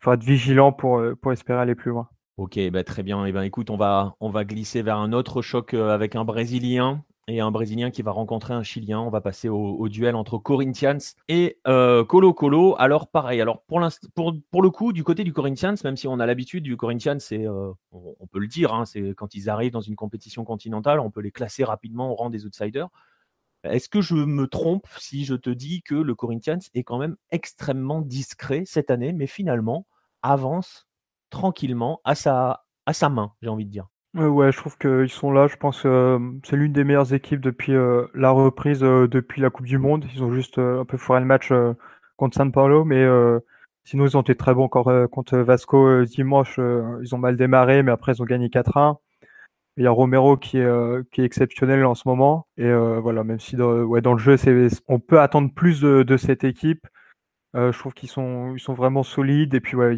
faut 0.00 0.12
être 0.12 0.22
vigilant 0.22 0.76
euh, 0.84 1.14
pour 1.14 1.32
espérer 1.32 1.60
aller 1.60 1.74
plus 1.74 1.90
loin. 1.90 2.08
Ok, 2.36 2.58
bah 2.70 2.82
très 2.82 3.04
bien. 3.04 3.24
Eh 3.26 3.32
ben, 3.32 3.42
écoute, 3.42 3.70
on 3.70 3.76
va, 3.76 4.16
on 4.18 4.28
va 4.28 4.44
glisser 4.44 4.82
vers 4.82 4.98
un 4.98 5.12
autre 5.12 5.40
choc 5.40 5.72
avec 5.72 6.16
un 6.16 6.24
Brésilien 6.24 7.04
et 7.28 7.40
un 7.40 7.52
Brésilien 7.52 7.92
qui 7.92 8.02
va 8.02 8.10
rencontrer 8.10 8.54
un 8.54 8.64
Chilien. 8.64 9.00
On 9.00 9.10
va 9.10 9.20
passer 9.20 9.48
au, 9.48 9.88
duel 9.88 10.16
entre 10.16 10.38
Corinthians 10.38 10.98
et 11.28 11.58
euh, 11.68 12.04
Colo 12.04 12.34
Colo. 12.34 12.74
Alors 12.78 13.08
pareil, 13.08 13.40
alors 13.40 13.62
pour, 13.62 13.80
pour, 14.16 14.34
pour, 14.50 14.62
le 14.62 14.70
coup, 14.70 14.92
du 14.92 15.04
côté 15.04 15.22
du 15.22 15.32
Corinthians, 15.32 15.76
même 15.84 15.96
si 15.96 16.08
on 16.08 16.18
a 16.18 16.26
l'habitude 16.26 16.64
du 16.64 16.76
Corinthians, 16.76 17.18
euh, 17.32 17.72
on, 17.92 18.26
peut 18.26 18.40
le 18.40 18.48
dire, 18.48 18.74
hein, 18.74 18.84
c'est 18.84 19.14
quand 19.14 19.34
ils 19.34 19.48
arrivent 19.48 19.72
dans 19.72 19.80
une 19.80 19.96
compétition 19.96 20.44
continentale, 20.44 20.98
on 20.98 21.12
peut 21.12 21.20
les 21.20 21.30
classer 21.30 21.62
rapidement 21.62 22.10
au 22.10 22.14
rang 22.16 22.30
des 22.30 22.46
outsiders. 22.46 22.88
Est-ce 23.62 23.88
que 23.88 24.02
je 24.02 24.16
me 24.16 24.46
trompe 24.46 24.86
si 24.98 25.24
je 25.24 25.34
te 25.34 25.50
dis 25.50 25.82
que 25.82 25.94
le 25.94 26.14
Corinthians 26.14 26.58
est 26.74 26.82
quand 26.82 26.98
même 26.98 27.16
extrêmement 27.30 28.02
discret 28.02 28.64
cette 28.66 28.90
année, 28.90 29.12
mais 29.12 29.28
finalement 29.28 29.86
avance 30.22 30.86
tranquillement 31.34 32.00
à 32.04 32.14
sa, 32.14 32.64
à 32.86 32.92
sa 32.92 33.08
main, 33.08 33.32
j'ai 33.42 33.48
envie 33.48 33.66
de 33.66 33.70
dire 33.70 33.88
je 34.14 34.56
trouve 34.56 34.78
qu'ils 34.78 35.10
sont 35.10 35.32
là. 35.32 35.48
Je 35.48 35.56
pense 35.56 35.82
que 35.82 36.18
c'est 36.44 36.56
l'une 36.56 36.72
des 36.72 36.84
meilleures 36.84 37.12
équipes 37.12 37.40
depuis 37.40 37.74
la 38.14 38.30
reprise 38.30 38.80
depuis 38.80 39.42
la 39.42 39.50
Coupe 39.50 39.66
du 39.66 39.78
Monde. 39.78 40.04
Ils 40.14 40.22
ont 40.22 40.32
juste 40.32 40.58
un 40.58 40.84
peu 40.84 40.96
foiré 40.96 41.20
le 41.20 41.26
match 41.26 41.52
contre 42.16 42.36
San 42.36 42.52
Paulo, 42.52 42.84
mais 42.84 43.04
sinon 43.84 44.06
ils 44.06 44.16
ont 44.16 44.20
été 44.20 44.36
très 44.36 44.54
bons 44.54 44.68
contre 44.68 45.38
Vasco 45.38 46.04
dimanche. 46.04 46.60
ils 47.02 47.14
ont 47.14 47.18
mal 47.18 47.36
démarré, 47.36 47.82
mais 47.82 47.90
après 47.90 48.12
ils 48.12 48.22
ont 48.22 48.26
gagné 48.26 48.48
4-1. 48.48 48.98
Il 49.76 49.82
y 49.82 49.88
a 49.88 49.90
Romero 49.90 50.36
qui 50.36 50.58
est, 50.58 51.18
exceptionnel 51.18 51.84
en 51.84 51.96
ce 51.96 52.06
moment. 52.06 52.46
Et 52.56 52.72
voilà, 52.72 53.24
même 53.24 53.40
si 53.40 53.56
dans, 53.56 53.82
ouais, 53.82 54.00
le 54.00 54.18
jeu, 54.18 54.36
on 54.86 55.00
peut 55.00 55.20
attendre 55.20 55.52
plus 55.52 55.80
de 55.80 56.16
cette 56.16 56.44
équipe. 56.44 56.86
Euh, 57.54 57.70
je 57.70 57.78
trouve 57.78 57.94
qu'ils 57.94 58.08
sont, 58.08 58.54
ils 58.54 58.60
sont 58.60 58.74
vraiment 58.74 59.04
solides 59.04 59.54
et 59.54 59.60
puis 59.60 59.76
ouais, 59.76 59.96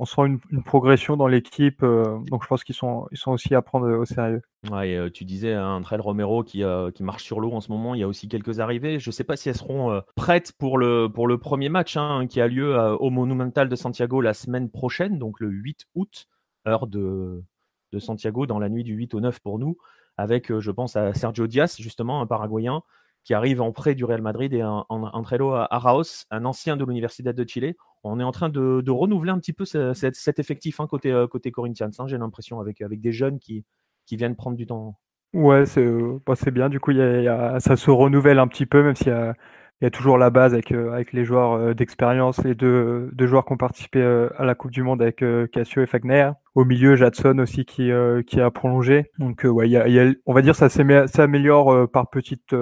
on 0.00 0.04
sent 0.04 0.22
une, 0.22 0.62
progression 0.64 1.16
dans 1.16 1.28
l'équipe. 1.28 1.82
Euh, 1.84 2.18
donc 2.28 2.42
je 2.42 2.48
pense 2.48 2.64
qu'ils 2.64 2.74
sont, 2.74 3.06
ils 3.12 3.18
sont 3.18 3.30
aussi 3.30 3.54
à 3.54 3.62
prendre 3.62 3.88
au 3.88 4.04
sérieux. 4.04 4.42
Ouais, 4.68 4.96
euh, 4.96 5.08
tu 5.08 5.24
disais 5.24 5.52
un 5.54 5.80
hein, 5.82 5.96
Romero 5.98 6.42
qui, 6.42 6.64
qui 6.94 7.02
marche 7.04 7.22
sur 7.22 7.38
l'eau 7.38 7.52
en 7.52 7.60
ce 7.60 7.70
moment. 7.70 7.94
Il 7.94 8.00
y 8.00 8.02
a 8.02 8.08
aussi 8.08 8.28
quelques 8.28 8.58
arrivées. 8.58 8.98
Je 8.98 9.10
ne 9.10 9.12
sais 9.12 9.22
pas 9.22 9.36
si 9.36 9.48
elles 9.48 9.56
seront 9.56 10.02
prêtes 10.16 10.52
pour 10.58 10.76
le, 10.76 11.08
pour 11.08 11.28
le 11.28 11.38
premier 11.38 11.68
match 11.68 11.96
hein, 11.96 12.26
qui 12.28 12.40
a 12.40 12.48
lieu 12.48 12.76
au 12.98 13.10
Monumental 13.10 13.68
de 13.68 13.76
Santiago 13.76 14.20
la 14.20 14.34
semaine 14.34 14.68
prochaine, 14.68 15.18
donc 15.18 15.38
le 15.38 15.48
8 15.48 15.86
août, 15.94 16.26
heure 16.66 16.88
de, 16.88 17.44
de 17.92 17.98
Santiago, 18.00 18.46
dans 18.46 18.58
la 18.58 18.68
nuit 18.68 18.82
du 18.82 18.94
8 18.94 19.14
au 19.14 19.20
9 19.20 19.38
pour 19.40 19.60
nous, 19.60 19.76
avec, 20.16 20.58
je 20.58 20.70
pense, 20.72 20.96
à 20.96 21.14
Sergio 21.14 21.46
Diaz, 21.46 21.76
justement, 21.78 22.20
un 22.20 22.26
Paraguayen 22.26 22.82
qui 23.24 23.34
arrive 23.34 23.60
en 23.60 23.72
prêt 23.72 23.94
du 23.94 24.04
Real 24.04 24.22
Madrid 24.22 24.52
et 24.52 24.60
un, 24.60 24.84
Andrelo 24.88 25.52
Araos, 25.52 26.24
un 26.30 26.44
ancien 26.44 26.76
de 26.76 26.84
l'Université 26.84 27.32
de 27.32 27.48
Chile. 27.48 27.74
On 28.04 28.18
est 28.18 28.24
en 28.24 28.32
train 28.32 28.48
de, 28.48 28.90
renouveler 28.90 29.30
un 29.30 29.38
petit 29.38 29.52
peu 29.52 29.64
cet, 29.64 30.38
effectif 30.38 30.80
hein, 30.80 30.86
côté, 30.86 31.12
euh, 31.12 31.26
côté 31.26 31.50
Corinthians, 31.52 31.90
hein, 31.98 32.06
j'ai 32.06 32.18
l'impression, 32.18 32.60
avec, 32.60 32.80
avec 32.80 33.00
des 33.00 33.12
jeunes 33.12 33.38
qui, 33.38 33.64
qui 34.06 34.16
viennent 34.16 34.36
prendre 34.36 34.56
du 34.56 34.66
temps. 34.66 34.98
Ouais, 35.32 35.64
c'est 35.66 35.80
euh, 35.80 36.20
bah, 36.26 36.34
bien. 36.52 36.68
Du 36.68 36.80
coup, 36.80 36.92
ça 36.92 37.76
se 37.76 37.90
renouvelle 37.90 38.38
un 38.38 38.48
petit 38.48 38.66
peu, 38.66 38.82
même 38.82 38.96
s'il 38.96 39.08
y 39.08 39.10
a, 39.10 39.34
il 39.82 39.86
y 39.86 39.88
a 39.88 39.90
toujours 39.90 40.16
la 40.16 40.30
base 40.30 40.54
avec, 40.54 40.70
euh, 40.70 40.92
avec 40.92 41.12
les 41.12 41.24
joueurs 41.24 41.54
euh, 41.54 41.74
d'expérience, 41.74 42.44
les 42.44 42.54
deux, 42.54 43.10
deux, 43.14 43.26
joueurs 43.26 43.44
qui 43.44 43.52
ont 43.52 43.56
participé 43.56 44.00
euh, 44.00 44.28
à 44.38 44.44
la 44.44 44.54
Coupe 44.54 44.70
du 44.70 44.84
Monde 44.84 45.02
avec 45.02 45.24
Cassio 45.50 45.82
et 45.82 45.86
Fagner. 45.86 46.30
Au 46.54 46.64
milieu, 46.64 46.94
Jadson 46.94 47.36
aussi 47.40 47.64
qui, 47.64 47.90
qui 48.28 48.40
a 48.40 48.50
prolongé. 48.52 49.10
Donc, 49.18 49.42
ouais, 49.42 49.68
il 49.68 49.72
y 49.72 49.98
a, 49.98 50.12
on 50.24 50.34
va 50.34 50.42
dire 50.42 50.54
ça 50.54 50.68
s'améliore 50.68 51.90
par 51.90 52.10
petites, 52.10 52.54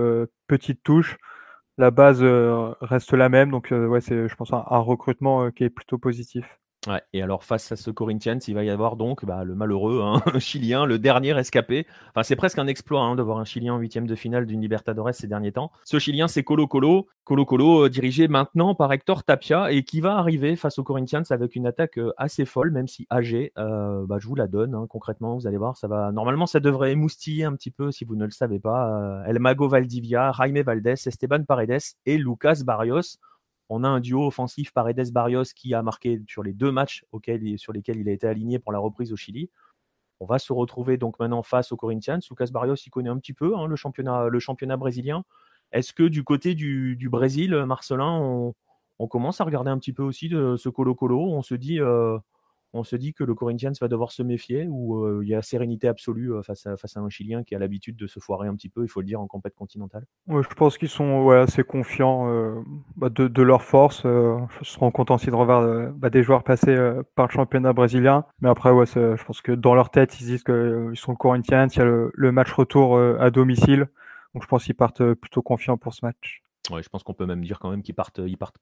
petites 0.46 0.82
touches. 0.82 1.18
La 1.76 1.90
base 1.90 2.22
reste 2.80 3.12
la 3.12 3.28
même. 3.28 3.50
Donc, 3.50 3.68
ouais, 3.72 4.00
c'est, 4.00 4.28
je 4.28 4.34
pense, 4.36 4.52
un 4.52 4.78
recrutement 4.78 5.50
qui 5.50 5.64
est 5.64 5.70
plutôt 5.70 5.98
positif. 5.98 6.59
Et 7.12 7.20
alors 7.20 7.44
face 7.44 7.70
à 7.72 7.76
ce 7.76 7.90
Corinthians, 7.90 8.38
il 8.48 8.54
va 8.54 8.64
y 8.64 8.70
avoir 8.70 8.96
donc 8.96 9.26
bah, 9.26 9.44
le 9.44 9.54
malheureux 9.54 10.00
hein, 10.02 10.22
Chilien, 10.38 10.86
le 10.86 10.98
dernier 10.98 11.38
escapé. 11.38 11.86
Enfin, 12.10 12.22
c'est 12.22 12.36
presque 12.36 12.58
un 12.58 12.66
exploit 12.66 13.02
hein, 13.02 13.16
de 13.16 13.22
un 13.22 13.44
Chilien 13.44 13.74
en 13.74 13.78
huitième 13.78 14.06
de 14.06 14.14
finale 14.14 14.46
d'une 14.46 14.62
Libertadores 14.62 15.14
ces 15.14 15.26
derniers 15.26 15.52
temps. 15.52 15.70
Ce 15.84 15.98
Chilien, 15.98 16.26
c'est 16.26 16.42
Colo 16.42 16.66
Colo. 16.66 17.06
Colo 17.24 17.44
Colo, 17.44 17.84
euh, 17.84 17.90
dirigé 17.90 18.28
maintenant 18.28 18.74
par 18.74 18.92
Hector 18.92 19.24
Tapia 19.24 19.70
et 19.70 19.84
qui 19.84 20.00
va 20.00 20.16
arriver 20.16 20.56
face 20.56 20.78
au 20.78 20.82
Corinthians 20.82 21.22
avec 21.28 21.54
une 21.54 21.66
attaque 21.66 21.98
euh, 21.98 22.12
assez 22.16 22.46
folle, 22.46 22.70
même 22.70 22.88
si 22.88 23.06
âgé. 23.10 23.52
Euh, 23.58 24.06
bah, 24.06 24.16
je 24.18 24.26
vous 24.26 24.34
la 24.34 24.46
donne 24.46 24.74
hein, 24.74 24.86
concrètement, 24.88 25.34
vous 25.34 25.46
allez 25.46 25.58
voir. 25.58 25.76
Ça 25.76 25.86
va. 25.86 26.12
Normalement, 26.12 26.46
ça 26.46 26.60
devrait 26.60 26.92
émoustiller 26.92 27.44
un 27.44 27.52
petit 27.52 27.70
peu 27.70 27.92
si 27.92 28.06
vous 28.06 28.16
ne 28.16 28.24
le 28.24 28.30
savez 28.30 28.58
pas. 28.58 29.22
El 29.26 29.38
Mago 29.38 29.68
Valdivia, 29.68 30.32
Jaime 30.32 30.62
Valdez, 30.62 30.94
Esteban 31.06 31.44
Paredes 31.44 31.94
et 32.06 32.16
Lucas 32.16 32.62
Barrios. 32.64 33.18
On 33.72 33.84
a 33.84 33.88
un 33.88 34.00
duo 34.00 34.26
offensif 34.26 34.72
Paredes-Barrios 34.72 35.54
qui 35.54 35.74
a 35.74 35.82
marqué 35.82 36.20
sur 36.26 36.42
les 36.42 36.52
deux 36.52 36.72
matchs 36.72 37.04
sur 37.56 37.72
lesquels 37.72 37.98
il 37.98 38.08
a 38.08 38.12
été 38.12 38.26
aligné 38.26 38.58
pour 38.58 38.72
la 38.72 38.80
reprise 38.80 39.12
au 39.12 39.16
Chili. 39.16 39.48
On 40.18 40.26
va 40.26 40.40
se 40.40 40.52
retrouver 40.52 40.96
donc 40.96 41.20
maintenant 41.20 41.44
face 41.44 41.70
aux 41.70 41.76
Corinthians. 41.76 42.18
Lucas 42.28 42.48
Barrios, 42.52 42.74
il 42.84 42.90
connaît 42.90 43.10
un 43.10 43.18
petit 43.18 43.32
peu 43.32 43.56
hein, 43.56 43.68
le, 43.68 43.76
championnat, 43.76 44.26
le 44.26 44.40
championnat 44.40 44.76
brésilien. 44.76 45.22
Est-ce 45.70 45.92
que 45.92 46.02
du 46.02 46.24
côté 46.24 46.56
du, 46.56 47.08
Brésil, 47.08 47.54
Marcelin, 47.64 48.18
on, 48.98 49.06
commence 49.06 49.40
à 49.40 49.44
regarder 49.44 49.70
un 49.70 49.78
petit 49.78 49.92
peu 49.92 50.02
aussi 50.02 50.28
de 50.28 50.56
ce 50.56 50.68
colo-colo 50.68 51.20
On 51.20 51.42
se 51.42 51.54
dit, 51.54 51.80
euh, 51.80 52.18
on 52.72 52.84
se 52.84 52.96
dit 52.96 53.12
que 53.12 53.24
le 53.24 53.34
Corinthians 53.34 53.72
va 53.80 53.88
devoir 53.88 54.12
se 54.12 54.22
méfier 54.22 54.66
ou 54.68 55.04
euh, 55.04 55.20
il 55.22 55.28
y 55.28 55.34
a 55.34 55.42
sérénité 55.42 55.88
absolue 55.88 56.32
euh, 56.32 56.42
face, 56.42 56.66
à, 56.66 56.76
face 56.76 56.96
à 56.96 57.00
un 57.00 57.08
Chilien 57.08 57.42
qui 57.42 57.54
a 57.54 57.58
l'habitude 57.58 57.96
de 57.96 58.06
se 58.06 58.20
foirer 58.20 58.46
un 58.46 58.54
petit 58.54 58.68
peu, 58.68 58.84
il 58.84 58.88
faut 58.88 59.00
le 59.00 59.06
dire, 59.06 59.20
en 59.20 59.26
compète 59.26 59.54
continentale? 59.54 60.06
Je 60.28 60.54
pense 60.54 60.78
qu'ils 60.78 60.88
sont 60.88 61.30
assez 61.30 61.64
confiants 61.64 62.30
euh, 62.30 62.60
bah, 62.96 63.08
de, 63.08 63.42
leur 63.42 63.62
force. 63.62 64.04
ils 64.04 64.66
seront 64.66 64.90
contents 64.90 65.16
aussi 65.16 65.26
de 65.26 65.34
revoir 65.34 65.92
bah, 65.94 66.10
des 66.10 66.22
joueurs 66.22 66.44
passés 66.44 66.76
par 67.14 67.26
le 67.26 67.32
championnat 67.32 67.72
brésilien. 67.72 68.24
Mais 68.40 68.48
après, 68.48 68.70
ouais, 68.70 68.86
je 68.86 69.24
pense 69.24 69.40
que 69.40 69.52
dans 69.52 69.74
leur 69.74 69.90
tête, 69.90 70.20
ils 70.20 70.26
disent 70.26 70.44
qu'ils 70.44 70.92
sont 70.94 71.12
le 71.12 71.16
Corinthians. 71.16 71.68
Il 71.74 71.78
y 71.78 71.82
a 71.82 71.84
le, 71.84 72.32
match 72.32 72.52
retour 72.52 72.98
à 72.98 73.30
domicile. 73.30 73.88
Donc 74.34 74.44
je 74.44 74.48
pense 74.48 74.64
qu'ils 74.64 74.76
partent 74.76 75.14
plutôt 75.14 75.42
confiants 75.42 75.76
pour 75.76 75.94
ce 75.94 76.04
match. 76.04 76.42
Ouais, 76.70 76.82
je 76.82 76.88
pense 76.88 77.02
qu'on 77.02 77.14
peut 77.14 77.26
même 77.26 77.42
dire 77.42 77.58
quand 77.58 77.70
même 77.70 77.82
qu'ils 77.82 77.94
partent, 77.94 78.20
ils 78.24 78.36
partent 78.36 78.58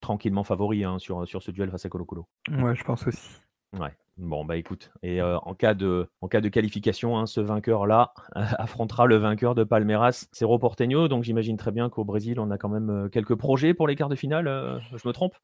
tranquillement 0.00 0.44
favoris 0.44 0.84
hein, 0.84 0.98
sur, 0.98 1.26
sur 1.26 1.42
ce 1.42 1.50
duel 1.50 1.70
face 1.70 1.86
à 1.86 1.88
Colo 1.88 2.04
Colo. 2.04 2.28
Ouais, 2.50 2.74
je 2.74 2.84
pense 2.84 3.06
aussi. 3.06 3.40
Ouais. 3.72 3.92
Bon, 4.18 4.46
bah 4.46 4.56
écoute, 4.56 4.90
et 5.02 5.20
en, 5.20 5.52
cas 5.52 5.74
de, 5.74 6.08
en 6.22 6.28
cas 6.28 6.40
de 6.40 6.48
qualification, 6.48 7.18
hein, 7.18 7.26
ce 7.26 7.38
vainqueur-là 7.40 8.14
affrontera 8.34 9.04
le 9.04 9.16
vainqueur 9.16 9.54
de 9.54 9.62
Palmeiras, 9.62 10.26
Cerro 10.32 10.58
Porteño. 10.58 11.08
Donc 11.08 11.22
j'imagine 11.22 11.58
très 11.58 11.70
bien 11.70 11.90
qu'au 11.90 12.04
Brésil, 12.04 12.40
on 12.40 12.50
a 12.50 12.56
quand 12.56 12.70
même 12.70 13.10
quelques 13.10 13.34
projets 13.34 13.74
pour 13.74 13.86
les 13.86 13.94
quarts 13.94 14.08
de 14.08 14.16
finale. 14.16 14.80
je 14.90 15.06
me 15.06 15.12
trompe? 15.12 15.34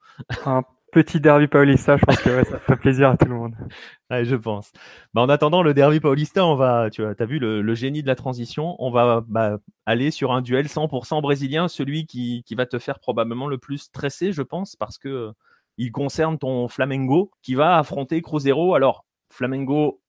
Un 0.46 0.62
petit 0.92 1.20
derby 1.20 1.48
paulista, 1.48 1.96
je 1.96 2.04
pense 2.04 2.18
que 2.18 2.44
ça 2.44 2.58
ferait 2.60 2.76
plaisir 2.76 3.10
à 3.10 3.16
tout 3.16 3.26
le 3.26 3.34
monde. 3.34 3.54
Ouais, 4.10 4.26
je 4.26 4.36
pense. 4.36 4.72
Bah, 5.14 5.22
en 5.22 5.30
attendant 5.30 5.62
le 5.62 5.72
derby 5.72 5.98
paulista, 5.98 6.44
on 6.44 6.54
va, 6.54 6.90
tu 6.90 7.02
as 7.02 7.24
vu 7.24 7.38
le, 7.38 7.74
génie 7.74 8.02
de 8.02 8.06
la 8.06 8.14
transition, 8.14 8.76
on 8.78 8.90
va 8.90 9.22
bah, 9.26 9.58
aller 9.86 10.10
sur 10.10 10.32
un 10.32 10.42
duel 10.42 10.66
100% 10.66 11.22
brésilien, 11.22 11.66
celui 11.66 12.04
qui, 12.04 12.42
qui 12.44 12.54
va 12.54 12.66
te 12.66 12.78
faire 12.78 12.98
probablement 12.98 13.46
le 13.46 13.56
plus 13.56 13.78
stresser, 13.78 14.32
je 14.32 14.42
pense, 14.42 14.76
parce 14.76 14.98
que 14.98 15.32
il 15.78 15.92
concerne 15.92 16.38
ton 16.38 16.68
Flamengo 16.68 17.30
qui 17.42 17.54
va 17.54 17.78
affronter 17.78 18.22
Cruzeiro. 18.22 18.74
Alors, 18.74 19.04
Flamengo 19.30 20.00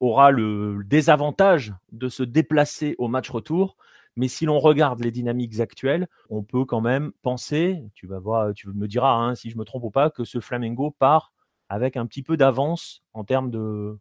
aura 0.00 0.30
le 0.30 0.82
désavantage 0.84 1.74
de 1.92 2.08
se 2.08 2.22
déplacer 2.22 2.94
au 2.98 3.08
match 3.08 3.30
retour. 3.30 3.76
Mais 4.16 4.28
si 4.28 4.44
l'on 4.44 4.58
regarde 4.58 5.02
les 5.02 5.10
dynamiques 5.10 5.60
actuelles, 5.60 6.06
on 6.28 6.42
peut 6.42 6.64
quand 6.66 6.82
même 6.82 7.12
penser, 7.22 7.82
tu 7.94 8.06
vas 8.06 8.18
voir, 8.18 8.52
tu 8.52 8.68
me 8.68 8.86
diras 8.86 9.14
hein, 9.14 9.34
si 9.34 9.48
je 9.48 9.56
me 9.56 9.64
trompe 9.64 9.84
ou 9.84 9.90
pas, 9.90 10.10
que 10.10 10.24
ce 10.24 10.40
Flamengo 10.40 10.90
part 10.90 11.32
avec 11.70 11.96
un 11.96 12.04
petit 12.06 12.22
peu 12.22 12.36
d'avance 12.36 13.02
en 13.14 13.24
termes 13.24 13.50
de 13.50 13.98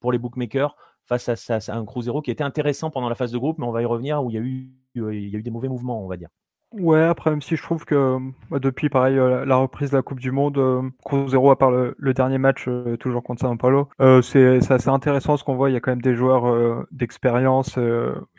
pour 0.00 0.12
les 0.12 0.18
bookmakers 0.18 0.76
face 1.06 1.50
à, 1.50 1.58
un 1.72 1.84
Cruzeiro 1.84 2.22
qui 2.22 2.30
était 2.30 2.44
intéressant 2.44 2.90
pendant 2.90 3.08
la 3.08 3.14
phase 3.14 3.32
de 3.32 3.38
groupe, 3.38 3.58
mais 3.58 3.66
on 3.66 3.72
va 3.72 3.82
y 3.82 3.86
revenir 3.86 4.22
où 4.22 4.30
il 4.30 4.34
y 4.34 4.38
a 4.38 4.42
eu, 4.42 4.70
il 4.94 5.28
y 5.28 5.34
a 5.34 5.38
eu 5.38 5.42
des 5.42 5.50
mauvais 5.50 5.68
mouvements, 5.68 6.04
on 6.04 6.08
va 6.08 6.16
dire. 6.16 6.28
Ouais, 6.72 7.02
après, 7.02 7.30
même 7.30 7.42
si 7.42 7.56
je 7.56 7.62
trouve 7.62 7.84
que 7.84 8.18
bah, 8.50 8.58
depuis, 8.58 8.88
pareil, 8.88 9.18
euh, 9.18 9.44
la 9.44 9.56
reprise 9.56 9.90
de 9.90 9.96
la 9.96 10.02
Coupe 10.02 10.20
du 10.20 10.30
Monde, 10.30 10.58
euh, 10.58 10.82
Cruzeiro, 11.04 11.50
à 11.50 11.58
part 11.58 11.70
le, 11.70 12.14
dernier 12.14 12.38
match, 12.38 12.64
euh, 12.66 12.96
toujours 12.96 13.22
contre 13.22 13.42
Sao 13.42 13.54
Paulo, 13.56 13.88
c'est 14.22 14.58
assez 14.70 14.88
intéressant 14.88 15.36
ce 15.36 15.44
qu'on 15.44 15.54
voit. 15.54 15.70
Il 15.70 15.74
y 15.74 15.76
a 15.76 15.80
quand 15.80 15.90
même 15.90 16.02
des 16.02 16.14
joueurs 16.14 16.84
d'expérience 16.90 17.78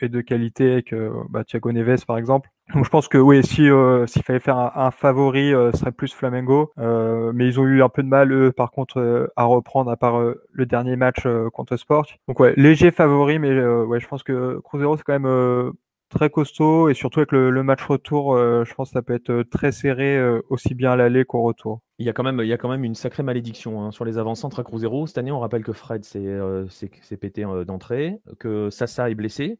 et 0.00 0.08
de 0.08 0.20
qualité, 0.20 0.72
avec 0.72 0.94
bah, 1.30 1.44
Thiago 1.44 1.72
Neves, 1.72 2.04
par 2.06 2.18
exemple. 2.18 2.50
Donc 2.74 2.84
je 2.84 2.90
pense 2.90 3.08
que 3.08 3.18
oui, 3.18 3.42
si 3.42 3.68
s'il 4.06 4.22
fallait 4.22 4.40
faire 4.40 4.56
un, 4.58 4.90
favori, 4.90 5.50
ce 5.50 5.78
serait 5.78 5.92
plus 5.92 6.12
Flamengo. 6.14 6.72
mais 6.76 7.46
ils 7.46 7.60
ont 7.60 7.64
eu 7.64 7.82
un 7.82 7.88
peu 7.88 8.02
de 8.02 8.08
mal, 8.08 8.32
eux, 8.32 8.52
par 8.52 8.70
contre, 8.70 9.30
à 9.36 9.44
reprendre, 9.44 9.90
à 9.90 9.96
part 9.96 10.20
le 10.20 10.66
dernier 10.66 10.96
match 10.96 11.26
contre 11.52 11.76
Sport. 11.76 12.06
Donc 12.28 12.40
ouais, 12.40 12.54
léger 12.56 12.90
favori, 12.90 13.38
mais 13.38 13.64
ouais, 13.64 14.00
je 14.00 14.08
pense 14.08 14.22
que 14.22 14.60
Cruzeiro, 14.64 14.96
c'est 14.96 15.04
quand 15.04 15.18
même 15.18 15.72
très 16.14 16.30
costaud 16.30 16.88
et 16.88 16.94
surtout 16.94 17.20
avec 17.20 17.32
le, 17.32 17.62
match 17.62 17.82
retour, 17.82 18.34
euh, 18.34 18.64
je 18.64 18.72
pense 18.74 18.88
que 18.88 18.94
ça 18.94 19.02
peut 19.02 19.14
être 19.14 19.30
euh, 19.30 19.44
très 19.44 19.72
serré 19.72 20.16
euh, 20.16 20.40
aussi 20.48 20.74
bien 20.74 20.92
à 20.92 20.96
l'aller 20.96 21.24
qu'au 21.24 21.42
retour. 21.42 21.80
Il 21.98 22.06
y, 22.06 22.08
a 22.08 22.12
quand 22.12 22.24
même, 22.24 22.84
une 22.84 22.94
sacrée 22.94 23.22
malédiction 23.22 23.82
hein, 23.82 23.90
sur 23.90 24.04
les 24.04 24.18
avant-centres 24.18 24.60
à 24.60 24.64
Cruzeiro. 24.64 25.06
Cette 25.06 25.18
année, 25.18 25.30
on 25.30 25.40
rappelle 25.40 25.62
que 25.62 25.72
Fred 25.72 26.04
s'est 26.04 27.16
pété 27.20 27.44
d'entrée, 27.66 28.18
que 28.40 28.70
Sassa 28.70 29.10
est 29.10 29.14
blessé 29.14 29.58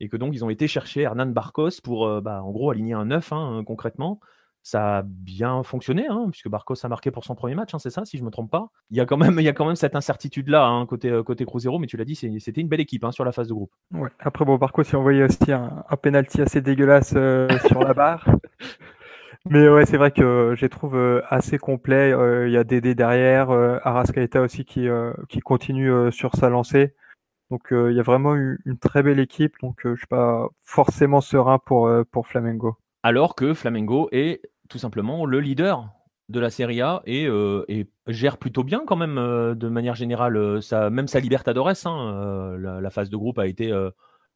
et 0.00 0.08
que 0.08 0.16
donc 0.16 0.34
ils 0.34 0.44
ont 0.44 0.50
été 0.50 0.66
chercher 0.66 1.02
Hernan 1.02 1.26
Barcos 1.26 1.80
pour 1.82 2.20
bah, 2.20 2.42
en 2.42 2.50
gros 2.50 2.70
aligner 2.70 2.94
un 2.94 3.06
9 3.06 3.32
hein, 3.32 3.62
concrètement 3.64 4.20
ça 4.64 4.98
a 4.98 5.02
bien 5.04 5.62
fonctionné, 5.62 6.06
hein, 6.08 6.26
puisque 6.30 6.48
Barcos 6.48 6.74
a 6.82 6.88
marqué 6.88 7.10
pour 7.10 7.22
son 7.22 7.34
premier 7.34 7.54
match, 7.54 7.74
hein, 7.74 7.78
c'est 7.78 7.90
ça, 7.90 8.06
si 8.06 8.16
je 8.16 8.22
ne 8.22 8.26
me 8.26 8.30
trompe 8.30 8.50
pas? 8.50 8.70
Il 8.90 8.96
y 8.96 9.00
a 9.00 9.04
quand 9.04 9.18
même, 9.18 9.38
il 9.38 9.44
y 9.44 9.48
a 9.48 9.52
quand 9.52 9.66
même 9.66 9.76
cette 9.76 9.94
incertitude-là 9.94 10.66
hein, 10.66 10.86
côté, 10.86 11.10
euh, 11.10 11.22
côté 11.22 11.44
Cruzeiro, 11.44 11.78
mais 11.78 11.86
tu 11.86 11.98
l'as 11.98 12.06
dit, 12.06 12.14
c'était 12.16 12.62
une 12.62 12.68
belle 12.68 12.80
équipe 12.80 13.04
sur 13.10 13.26
la 13.26 13.32
phase 13.32 13.48
de 13.48 13.52
groupe. 13.52 13.72
Ouais. 13.92 14.08
Après, 14.20 14.46
bon, 14.46 14.56
Barcos, 14.56 14.82
a 14.90 14.96
envoyé 14.96 15.22
aussi 15.22 15.52
un, 15.52 15.84
un 15.86 15.96
penalty 15.96 16.40
assez 16.40 16.62
dégueulasse 16.62 17.12
euh, 17.14 17.46
sur 17.66 17.80
la 17.80 17.92
barre. 17.92 18.26
Mais 19.50 19.68
ouais, 19.68 19.84
c'est 19.84 19.98
vrai 19.98 20.10
que 20.10 20.54
je 20.56 20.62
les 20.62 20.70
trouve 20.70 20.96
euh, 20.96 21.20
assez 21.28 21.58
complets. 21.58 22.12
Il 22.46 22.50
y 22.50 22.56
a 22.56 22.64
Dédé 22.64 22.94
derrière, 22.94 23.50
Arascaeta 23.50 24.40
aussi 24.40 24.64
qui, 24.64 24.88
qui 25.28 25.40
continue 25.40 26.10
sur 26.10 26.34
sa 26.36 26.48
lancée. 26.48 26.94
Donc 27.50 27.64
il 27.70 27.92
y 27.92 28.00
a 28.00 28.02
vraiment 28.02 28.34
une, 28.34 28.56
une 28.64 28.78
très 28.78 29.02
belle 29.02 29.20
équipe. 29.20 29.56
Donc 29.60 29.80
je 29.84 29.96
suis 29.96 30.06
pas 30.06 30.48
forcément 30.62 31.20
serein 31.20 31.58
pour, 31.58 31.90
pour 32.10 32.26
Flamengo. 32.26 32.78
Alors 33.02 33.34
que 33.34 33.52
Flamengo 33.52 34.08
est 34.12 34.40
tout 34.68 34.78
simplement 34.78 35.26
le 35.26 35.40
leader 35.40 35.90
de 36.28 36.40
la 36.40 36.50
Serie 36.50 36.80
A 36.80 37.02
et, 37.06 37.26
euh, 37.26 37.64
gère 38.06 38.38
plutôt 38.38 38.64
bien 38.64 38.82
quand 38.86 38.96
même 38.96 39.18
euh, 39.18 39.54
de 39.54 39.68
manière 39.68 39.94
générale. 39.94 40.36
Euh, 40.36 40.90
même 40.90 41.08
sa 41.08 41.20
Libertadores, 41.20 41.86
hein, 41.86 42.56
la, 42.58 42.90
phase 42.90 43.10
de 43.10 43.16
groupe 43.16 43.38
a 43.38 43.46
été 43.46 43.72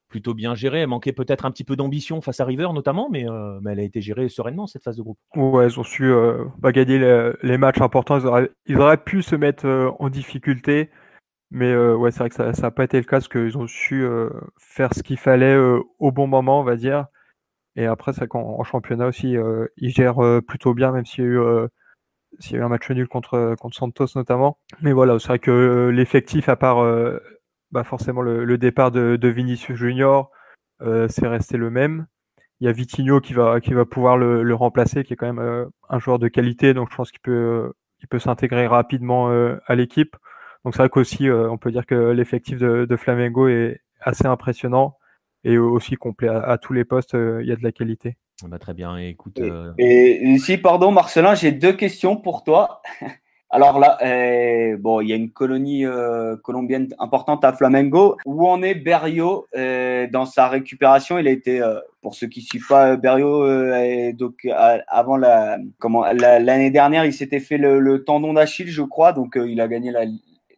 plutôt 0.09 0.35
bien 0.35 0.55
gérée. 0.55 0.81
Elle 0.81 0.89
manquait 0.89 1.13
peut-être 1.13 1.45
un 1.45 1.51
petit 1.51 1.65
peu 1.65 1.77
d'ambition 1.77 2.21
face 2.21 2.41
à 2.41 2.45
River 2.45 2.69
notamment, 2.75 3.09
mais, 3.11 3.27
mais, 3.63 3.73
elle 3.73 3.81
a 3.81 3.85
été 3.85 4.01
gérée 4.01 4.29
sereinement 4.29 4.67
cette 4.67 4.83
phase 4.83 4.97
de 4.97 5.03
groupe. 5.03 5.19
Ouais, 5.37 5.67
ils 5.69 5.81
ont 5.81 5.85
su 5.85 6.13
bah, 6.59 6.73
gagner 6.73 6.99
les, 7.43 7.59
matchs 7.59 7.81
importants. 7.81 8.19
Ils 8.67 8.79
auraient, 8.79 9.03
pu 9.03 9.23
se 9.23 9.37
mettre 9.37 9.95
en 9.99 10.09
difficulté. 10.11 10.91
Mais 11.51 11.75
ouais, 11.75 12.11
c'est 12.11 12.19
vrai 12.19 12.29
que 12.29 12.35
ça 12.35 12.53
n'a 12.53 12.71
pas 12.71 12.85
été 12.85 12.99
le 12.99 13.05
cas 13.05 13.17
parce 13.17 13.29
qu'ils 13.29 13.57
ont 13.57 13.67
su 13.67 14.07
faire 14.59 14.93
ce 14.95 15.03
qu'il 15.03 15.19
fallait 15.19 15.57
au 15.57 16.13
bon 16.13 16.27
moment, 16.27 16.61
on 16.61 16.65
va 16.65 16.77
dire. 16.77 17.07
Et 17.79 17.87
après, 17.87 18.13
c'est 18.13 18.27
qu'en 18.27 18.65
championnat 18.65 19.07
aussi, 19.07 19.37
euh, 19.37 19.69
il 19.77 19.91
gère 19.91 20.19
euh, 20.19 20.41
plutôt 20.41 20.75
bien, 20.75 20.91
même 20.91 21.07
s'il 21.07 21.23
y 21.23 21.29
euh, 21.29 21.69
y 22.51 22.55
a 22.57 22.59
eu 22.59 22.63
un 22.63 22.69
match 22.69 22.91
nul 22.91 23.07
contre, 23.07 23.55
Santos 23.71 24.07
notamment. 24.17 24.59
Mais 24.83 24.93
voilà, 24.93 25.17
c'est 25.21 25.29
vrai 25.29 25.39
que 25.39 25.89
l'effectif, 25.95 26.49
à 26.49 26.57
part 26.57 26.85
bah 27.71 27.85
forcément 27.85 28.21
le, 28.21 28.59
départ 28.59 28.91
de, 28.91 29.29
Vinicius 29.29 29.79
Junior, 29.79 30.33
c'est 30.81 31.29
resté 31.29 31.57
le 31.57 31.71
même. 31.71 32.07
Il 32.61 32.67
y 32.67 32.69
a 32.69 32.73
Vitinho 32.73 33.21
qui 33.21 33.33
va, 33.33 33.61
pouvoir 33.89 34.19
le, 34.19 34.55
remplacer, 34.55 35.05
qui 35.05 35.13
est 35.13 35.17
quand 35.17 35.33
même 35.33 35.71
un 35.89 35.99
joueur 36.01 36.19
de 36.19 36.27
qualité, 36.27 36.75
donc 36.75 36.91
je 36.91 36.97
pense 36.97 37.13
qu'il 37.13 37.21
peut, 37.21 37.73
s'intégrer 38.19 38.67
rapidement 38.67 39.29
à 39.67 39.75
l'équipe. 39.77 40.17
Donc 40.65 40.75
c'est 40.75 40.83
vrai 40.83 40.91
qu'aussi, 40.91 41.31
on 41.31 41.59
peut 41.59 41.71
dire 41.71 41.87
que 41.87 42.11
l'effectif 42.11 42.59
de 42.59 42.97
Flamengo 42.97 43.47
est 43.47 43.81
assez 44.01 44.27
impressionnant 44.27 44.97
et 45.45 45.59
aussi 45.59 45.95
complet 45.97 46.29
à, 46.29 46.59
tous 46.59 46.73
les 46.73 46.85
postes, 46.85 47.15
euh, 47.15 47.41
il 47.43 47.49
y 47.49 47.53
a 47.53 47.57
de 47.57 47.63
la 47.63 47.73
qualité. 47.73 48.17
Ah 48.43 48.49
bah, 48.49 48.59
très 48.59 48.75
bien, 48.75 48.97
écoute. 48.97 49.39
Et, 49.39 49.51
euh, 49.51 49.73
ici, 49.79 50.59
pardon, 50.59 50.91
Marcelin, 50.91 51.35
j'ai 51.35 51.53
deux 51.53 51.73
questions 51.73 52.17
pour 52.17 52.45
toi. 52.45 52.83
Alors 53.51 53.79
là, 53.79 53.97
euh, 54.03 54.77
bon, 54.77 55.01
il 55.01 55.09
y 55.09 55.13
a 55.15 55.17
une 55.17 55.31
colonie 55.31 55.87
colombienne 56.45 56.89
importante 56.99 57.47
à 57.47 57.55
Flamengo. 57.55 58.19
Où 58.27 58.47
en 58.47 58.63
est 58.63 58.75
Berrio 58.75 59.47
dans 59.55 60.27
sa 60.27 60.49
récupération? 60.49 61.19
Il 61.19 61.27
a 61.27 61.31
été, 61.31 61.63
pour 62.03 62.15
ceux 62.15 62.27
qui 62.27 62.43
suivent 62.43 62.67
pas 62.69 62.97
Berrio, 62.97 63.47
donc 64.13 64.47
avant 64.87 65.17
la, 65.17 65.57
comment, 65.79 66.05
l'année 66.13 66.71
dernière, 66.71 67.07
il 67.07 67.15
s'était 67.15 67.41
fait 67.41 67.57
le, 67.57 68.05
tendon 68.05 68.35
d'Achille, 68.35 68.69
je 68.69 68.83
crois. 68.83 69.15
Donc 69.15 69.39
il 69.43 69.63
a 69.63 69.67
gagné 69.67 69.93
la, 69.93 70.05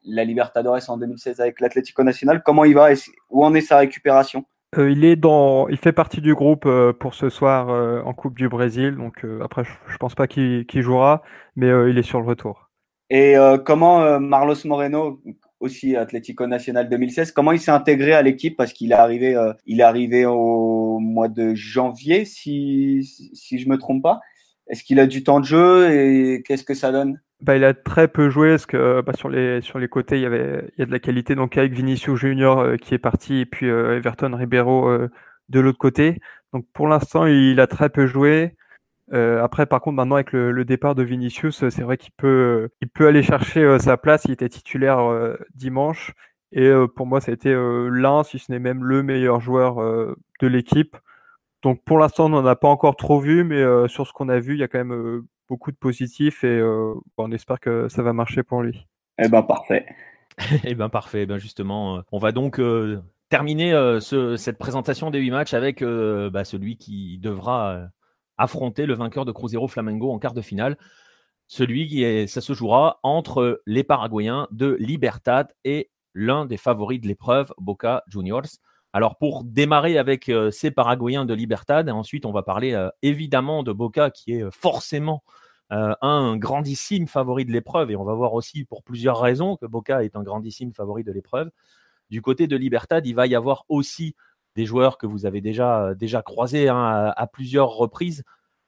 la 0.05 0.25
Libertadores 0.25 0.91
en 0.91 0.99
2016 0.99 1.41
avec 1.41 1.61
l'Atlético 1.61 2.03
Nacional. 2.03 2.43
Comment 2.45 2.65
il 2.65 2.75
va 2.75 2.89
Où 3.31 3.45
en 3.45 3.55
est 3.55 3.61
sa 3.61 3.79
récupération? 3.79 4.45
Euh, 4.79 4.91
il 4.91 5.05
est 5.05 5.17
dans, 5.17 5.69
il 5.69 5.77
fait 5.77 5.93
partie 5.93 6.21
du 6.21 6.35
groupe 6.35 6.65
euh, 6.67 6.93
pour 6.93 7.15
ce 7.15 7.29
soir 7.29 7.71
euh, 7.71 8.03
en 8.03 8.15
Coupe 8.15 8.37
du 8.37 8.49
Brésil. 8.49 8.95
Donc 8.97 9.27
après, 9.43 9.65
je, 9.65 9.97
pense 9.99 10.15
pas 10.15 10.29
qu'il 10.29 10.67
jouera, 10.75 11.23
mais 11.57 11.69
il 11.91 11.99
est 11.99 12.03
sur 12.03 12.21
le 12.21 12.27
retour. 12.27 12.71
Et 13.13 13.35
comment 13.67 14.21
Marlos 14.21 14.65
Moreno, 14.65 15.21
aussi 15.59 15.97
Atlético 15.97 16.47
Nacional 16.47 16.89
2016, 16.89 17.33
comment 17.33 17.51
il 17.51 17.59
s'est 17.59 17.73
intégré 17.73 18.13
à 18.13 18.23
l'équipe? 18.23 18.57
Parce 18.57 18.73
qu'il 18.73 18.93
est 18.93 18.95
arrivé, 18.95 20.27
au 20.27 20.99
mois 21.01 21.27
de 21.27 21.55
janvier, 21.57 22.25
si 22.25 23.03
si 23.35 23.59
je 23.59 23.69
me 23.69 23.79
trompe 23.79 24.03
pas. 24.03 24.21
Est-ce 24.69 24.85
qu'il 24.85 25.01
a 25.01 25.09
du 25.09 25.25
temps 25.25 25.41
de 25.41 25.45
jeu 25.45 25.91
et 25.91 26.43
qu'est-ce 26.45 26.63
que 26.63 26.75
ça 26.75 26.93
donne? 26.93 27.21
Bah, 27.43 27.57
il 27.57 27.65
a 27.65 27.73
très 27.75 28.09
peu 28.09 28.29
joué 28.29 28.51
parce 28.51 28.67
que 28.67 29.01
bah, 29.01 29.13
sur 29.15 29.29
les 29.31 29.61
sur 29.63 29.79
les 29.79 29.89
côtés 29.89 30.17
il 30.17 30.23
y 30.23 30.27
avait 30.27 30.71
il 30.77 30.81
y 30.81 30.83
a 30.83 30.87
de 30.87 30.91
la 30.93 30.99
qualité. 30.99 31.35
Donc 31.35 31.57
avec 31.57 31.73
Vinicius 31.73 32.19
Junior 32.19 32.59
euh, 32.61 32.77
qui 32.77 32.95
est 32.95 32.99
parti 32.99 33.39
et 33.41 33.47
puis 33.47 33.69
euh, 33.69 33.97
Everton 33.97 34.35
Ribeiro 34.35 34.89
euh, 34.89 35.09
de 35.49 35.61
l'autre 35.61 35.79
côté. 35.79 36.21
Donc 36.53 36.67
pour 36.73 36.89
l'instant 36.89 37.27
il 37.27 37.61
a 37.61 37.67
très 37.67 37.89
peu 37.91 38.07
joué. 38.07 38.57
Après 39.13 39.67
par 39.67 39.81
contre 39.81 39.97
maintenant 39.97 40.15
avec 40.17 40.33
le, 40.33 40.65
départ 40.65 40.95
de 40.95 41.03
Vinicius 41.03 41.69
c'est 41.69 41.83
vrai 41.83 41.97
qu'il 41.97 42.13
peut 42.13 42.69
il 42.81 42.89
peut 42.89 43.09
aller 43.09 43.23
chercher 43.23 43.79
sa 43.81 43.97
place. 43.97 44.25
Il 44.27 44.33
était 44.33 44.49
titulaire 44.49 44.99
dimanche. 45.55 46.13
Et 46.53 46.71
pour 46.95 47.07
moi 47.07 47.21
ça 47.21 47.33
a 47.33 47.35
été 47.35 47.53
l'un 47.53 48.23
si 48.23 48.39
ce 48.39 48.53
n'est 48.53 48.61
même 48.61 48.85
le 48.85 49.03
meilleur 49.03 49.41
joueur 49.41 49.77
de 50.41 50.47
l'équipe. 50.47 50.97
Donc 51.63 51.83
pour 51.85 51.99
l'instant 51.99 52.27
on 52.27 52.29
n'en 52.29 52.47
a 52.47 52.55
pas 52.55 52.69
encore 52.69 52.97
trop 52.97 53.19
vu 53.21 53.43
mais 53.43 53.65
sur 53.89 54.07
ce 54.07 54.13
qu'on 54.13 54.29
a 54.29 54.39
vu 54.39 54.55
il 54.55 54.61
y 54.61 54.63
a 54.63 54.69
quand 54.69 54.85
même 54.85 55.25
beaucoup 55.51 55.73
de 55.73 55.77
positifs 55.77 56.45
et 56.45 56.59
euh, 56.59 56.95
on 57.19 57.33
espère 57.33 57.59
que 57.59 57.89
ça 57.89 58.03
va 58.03 58.13
marcher 58.13 58.45
pour 58.45 58.63
lui. 58.63 58.87
Eh 59.19 59.29
ben 59.29 59.43
parfait. 59.43 59.85
eh 60.65 60.75
ben 60.77 60.89
parfait. 60.89 61.23
Eh 61.23 61.27
ben 61.27 61.39
justement, 61.39 61.97
euh, 61.97 62.01
on 62.13 62.19
va 62.19 62.31
donc 62.31 62.61
euh, 62.61 63.03
terminer 63.29 63.73
cette 64.01 64.59
présentation 64.59 65.11
des 65.11 65.19
huit 65.19 65.31
matchs 65.31 65.55
avec 65.55 65.85
bah, 65.85 66.45
celui 66.45 66.77
qui 66.77 67.19
devra 67.19 67.89
affronter 68.39 68.87
le 68.87 68.95
vainqueur 68.95 69.25
de 69.25 69.31
Cruzeiro 69.31 69.69
Flamengo 69.69 70.11
en 70.11 70.19
quart 70.19 70.35
de 70.35 70.41
finale. 70.41 70.77
Celui 71.47 71.87
qui 71.87 72.03
est, 72.03 72.27
ça 72.27 72.41
se 72.41 72.55
jouera 72.55 72.99
entre 73.05 73.63
les 73.67 73.85
Paraguayens 73.85 74.49
de 74.51 74.77
Libertad 74.81 75.53
et 75.65 75.91
l'un 76.15 76.45
des 76.45 76.57
favoris 76.57 77.01
de 77.01 77.07
l'épreuve, 77.07 77.53
Boca 77.59 78.03
Juniors. 78.09 78.49
Alors 78.93 79.17
pour 79.19 79.45
démarrer 79.45 79.99
avec 79.99 80.31
ces 80.51 80.71
Paraguayens 80.71 81.25
de 81.25 81.35
Libertad, 81.35 81.89
ensuite 81.89 82.27
on 82.27 82.33
va 82.33 82.43
parler 82.43 82.77
évidemment 83.03 83.63
de 83.63 83.73
Boca 83.73 84.11
qui 84.11 84.33
est 84.33 84.51
forcément 84.51 85.23
euh, 85.73 85.95
un 86.03 86.37
grandissime 86.37 87.07
favori 87.07 87.45
de 87.45 87.53
l'épreuve, 87.53 87.93
et 87.93 87.97
on 87.97 88.03
va 88.03 88.15
voir 88.15 88.35
aussi 88.35 88.65
pour 88.65 88.83
plusieurs 88.83 89.21
raisons 89.21 89.57
que 89.57 89.67
Boca 89.67 90.03
est 90.03 90.17
un 90.17 90.23
grandissime 90.25 90.73
favori 90.73 91.05
de 91.05 91.13
l'épreuve. 91.13 91.49
Du 92.11 92.23
côté 92.23 92.49
de 92.49 92.57
Libertad, 92.57 93.07
il 93.07 93.15
va 93.15 93.29
y 93.29 93.37
avoir 93.37 93.65
aussi 93.69 94.17
des 94.57 94.67
joueurs 94.67 94.99
que 94.99 95.07
vous 95.07 95.27
avez 95.27 95.41
déjà, 95.41 95.95
déjà 95.95 96.23
croisés 96.23 96.69
hein, 96.69 97.13
à, 97.17 97.27
plusieurs 97.29 97.69
reprises. 97.69 98.25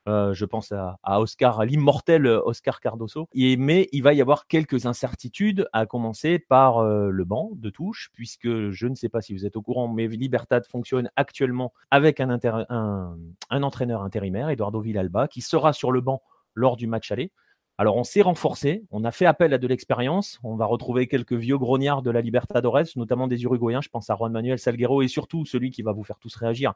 Euh, 0.09 0.35
je 0.35 0.45
pense 0.45 0.73
à, 0.73 0.99
Oscar, 1.21 1.65
l'immortel 1.65 2.27
Oscar 2.27 2.81
Cardoso. 2.81 3.29
mais 3.35 3.89
il 3.93 4.03
va 4.03 4.13
y 4.13 4.21
avoir 4.21 4.47
quelques 4.47 4.87
incertitudes, 4.87 5.69
à 5.73 5.87
commencer 5.87 6.39
par 6.39 6.79
euh, 6.79 7.11
le 7.11 7.25
banc 7.25 7.51
de 7.55 7.71
touche, 7.71 8.11
puisque 8.13 8.71
je 8.71 8.87
ne 8.87 8.95
sais 8.95 9.09
pas 9.09 9.21
si 9.21 9.33
vous 9.33 9.47
êtes 9.47 9.57
au 9.57 9.63
courant, 9.63 9.89
mais 9.89 10.09
Libertad 10.09 10.67
fonctionne 10.67 11.11
actuellement 11.17 11.73
avec 11.91 12.21
un, 12.21 12.39
un 12.69 13.63
entraîneur 13.63 14.03
intérimaire, 14.03 14.49
Eduardo 14.51 14.81
Villalba, 14.81 15.29
qui 15.29 15.41
sera 15.41 15.73
sur 15.73 15.93
le 15.93 16.01
banc 16.01 16.23
lors 16.55 16.77
du 16.77 16.87
match 16.87 17.11
aller. 17.13 17.33
Alors 17.79 17.97
on 17.97 18.05
s'est 18.05 18.23
renforcé, 18.23 18.85
on 18.91 19.05
a 19.05 19.11
fait 19.11 19.27
appel 19.27 19.55
à 19.55 19.59
de 19.59 19.67
l'expérience, 19.67 20.39
on 20.43 20.57
va 20.57 20.67
retrouver 20.67 21.07
quelques 21.09 21.33
vieux 21.33 21.59
grognards 21.59 22.03
de 22.03 22.11
la 22.11 22.21
Libertadores, 22.21 22.85
notamment 22.97 23.27
des 23.29 23.43
Uruguayens, 23.45 23.81
je 23.81 23.89
pense 23.89 24.11
à 24.11 24.17
Juan 24.17 24.31
Manuel 24.31 24.59
Salguero 24.59 25.03
et 25.03 25.09
surtout 25.09 25.47
celui 25.47 25.71
qui 25.71 25.83
va 25.83 25.93
vous 25.93 26.05
faire 26.05 26.19
tous 26.19 26.35
réagir, 26.37 26.75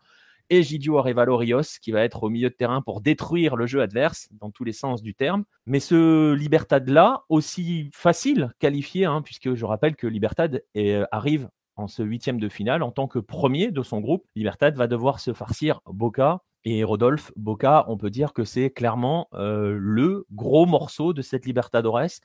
Egidio 0.48 0.98
Arevalo 0.98 1.36
Rios, 1.36 1.78
qui 1.80 1.90
va 1.90 2.02
être 2.02 2.22
au 2.22 2.28
milieu 2.28 2.48
de 2.48 2.54
terrain 2.54 2.80
pour 2.80 3.00
détruire 3.00 3.56
le 3.56 3.66
jeu 3.66 3.82
adverse 3.82 4.28
dans 4.32 4.50
tous 4.50 4.64
les 4.64 4.72
sens 4.72 5.02
du 5.02 5.14
terme. 5.14 5.44
Mais 5.66 5.80
ce 5.80 6.34
Libertad-là, 6.34 7.24
aussi 7.28 7.90
facile 7.92 8.52
qualifié, 8.58 9.04
hein, 9.04 9.22
puisque 9.22 9.54
je 9.54 9.64
rappelle 9.64 9.96
que 9.96 10.06
Libertad 10.06 10.62
euh, 10.76 11.04
arrive 11.10 11.48
en 11.76 11.88
ce 11.88 12.02
huitième 12.02 12.40
de 12.40 12.48
finale 12.48 12.82
en 12.82 12.90
tant 12.90 13.06
que 13.06 13.18
premier 13.18 13.70
de 13.70 13.82
son 13.82 14.00
groupe. 14.00 14.24
Libertad 14.34 14.76
va 14.76 14.86
devoir 14.86 15.20
se 15.20 15.32
farcir 15.32 15.80
Boca 15.86 16.42
et 16.66 16.82
Rodolphe 16.82 17.32
Boca. 17.36 17.84
On 17.88 17.96
peut 17.96 18.10
dire 18.10 18.32
que 18.32 18.44
c'est 18.44 18.70
clairement 18.70 19.28
euh, 19.34 19.78
le 19.80 20.26
gros 20.32 20.66
morceau 20.66 21.12
de 21.12 21.22
cette 21.22 21.46
Libertadores 21.46 22.20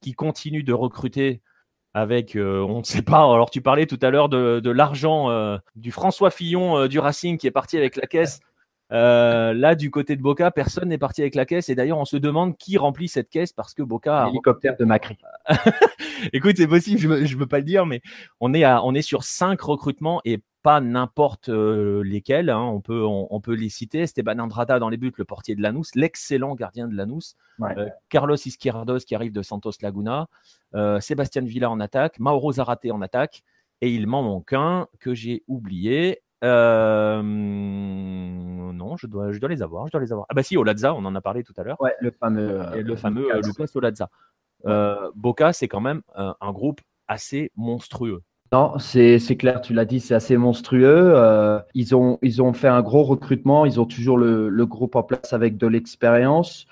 qui 0.00 0.14
continue 0.14 0.62
de 0.64 0.72
recruter 0.72 1.42
avec, 1.94 2.34
euh, 2.34 2.64
on 2.66 2.78
ne 2.78 2.84
sait 2.84 3.02
pas, 3.02 3.18
alors 3.18 3.50
tu 3.50 3.60
parlais 3.60 3.84
tout 3.86 3.98
à 4.00 4.08
l'heure 4.08 4.30
de, 4.30 4.70
l'argent 4.70 5.30
euh, 5.30 5.58
du 5.76 5.92
François 5.92 6.30
Fillon 6.30 6.86
du 6.86 6.98
Racing 6.98 7.36
qui 7.36 7.46
est 7.46 7.52
parti 7.52 7.76
avec 7.76 7.96
la 7.96 8.06
caisse. 8.06 8.40
Là, 8.92 9.74
du 9.74 9.90
côté 9.90 10.16
de 10.16 10.22
Boca, 10.22 10.50
personne 10.50 10.88
n'est 10.88 10.98
parti 10.98 11.22
avec 11.22 11.34
la 11.34 11.46
caisse. 11.46 11.68
Et 11.68 11.74
d'ailleurs, 11.74 11.98
on 11.98 12.04
se 12.04 12.16
demande 12.16 12.56
qui 12.56 12.78
remplit 12.78 13.08
cette 13.08 13.30
caisse 13.30 13.52
parce 13.52 13.74
que 13.74 13.82
Boca. 13.82 14.28
Hélicoptère 14.28 14.76
de 14.76 14.84
Macri. 14.84 15.18
Écoute, 16.32 16.56
c'est 16.56 16.68
possible, 16.68 17.00
je 17.00 17.34
ne 17.34 17.40
veux 17.40 17.46
pas 17.46 17.58
le 17.58 17.64
dire, 17.64 17.86
mais 17.86 18.00
on 18.40 18.54
est, 18.54 18.64
à, 18.64 18.84
on 18.84 18.94
est 18.94 19.02
sur 19.02 19.24
cinq 19.24 19.60
recrutements 19.62 20.20
et 20.24 20.42
pas 20.62 20.80
n'importe 20.80 21.48
euh, 21.48 22.02
lesquels. 22.02 22.50
Hein. 22.50 22.60
On, 22.60 22.80
peut, 22.80 23.04
on, 23.04 23.40
peut 23.40 23.54
les 23.54 23.68
citer. 23.68 24.00
Esteban 24.00 24.38
Andrada 24.38 24.78
dans 24.78 24.88
les 24.88 24.96
buts, 24.96 25.12
le 25.16 25.24
portier 25.24 25.54
de 25.56 25.62
Lanús, 25.62 25.90
l'excellent 25.94 26.54
gardien 26.54 26.88
de 26.88 26.94
Lanús. 26.94 27.36
Euh, 27.60 27.88
Carlos 28.08 28.36
Izquierdos 28.36 29.00
qui 29.00 29.14
arrive 29.14 29.32
de 29.32 29.42
Santos 29.42 29.72
Laguna. 29.82 30.28
Euh, 30.74 31.00
Sébastien 31.00 31.42
Villa 31.42 31.70
en 31.70 31.80
attaque. 31.80 32.18
Mauro 32.18 32.52
Zarate 32.52 32.86
en 32.90 33.02
attaque. 33.02 33.42
Et 33.80 33.92
il 33.92 34.06
m'en 34.06 34.22
manque 34.22 34.52
un 34.52 34.86
que 35.00 35.14
j'ai 35.14 35.42
oublié. 35.48 36.22
Non, 38.92 38.96
je 38.96 39.06
dois, 39.06 39.32
je 39.32 39.38
dois 39.38 39.48
les 39.48 39.62
avoir. 39.62 39.86
Je 39.86 39.92
dois 39.92 40.00
les 40.00 40.12
avoir. 40.12 40.26
Ah 40.28 40.34
bah 40.34 40.42
si, 40.42 40.56
Oladza, 40.56 40.94
on 40.94 41.04
en 41.04 41.14
a 41.14 41.20
parlé 41.20 41.42
tout 41.42 41.54
à 41.56 41.62
l'heure. 41.62 41.80
Ouais, 41.80 41.94
le 42.00 42.10
fameux, 42.10 42.60
le 42.76 42.96
fameux 42.96 43.28
Lucas 43.44 43.66
Oladza. 43.74 44.08
Boca, 45.14 45.52
c'est 45.52 45.68
quand 45.68 45.80
même 45.80 46.02
un 46.14 46.52
groupe 46.52 46.80
assez 47.08 47.50
monstrueux. 47.56 48.22
Non, 48.52 48.78
c'est 48.78 49.18
clair, 49.38 49.62
tu 49.62 49.72
l'as 49.72 49.86
dit, 49.86 49.98
c'est 49.98 50.14
assez 50.14 50.36
monstrueux. 50.36 51.14
Euh, 51.16 51.58
ils, 51.72 51.96
ont, 51.96 52.18
ils 52.20 52.42
ont 52.42 52.52
fait 52.52 52.68
un 52.68 52.82
gros 52.82 53.02
recrutement, 53.02 53.64
ils 53.64 53.80
ont 53.80 53.86
toujours 53.86 54.18
le, 54.18 54.50
le 54.50 54.66
groupe 54.66 54.94
en 54.94 55.02
place 55.02 55.32
avec 55.32 55.56
de 55.56 55.66
l'expérience. 55.66 56.66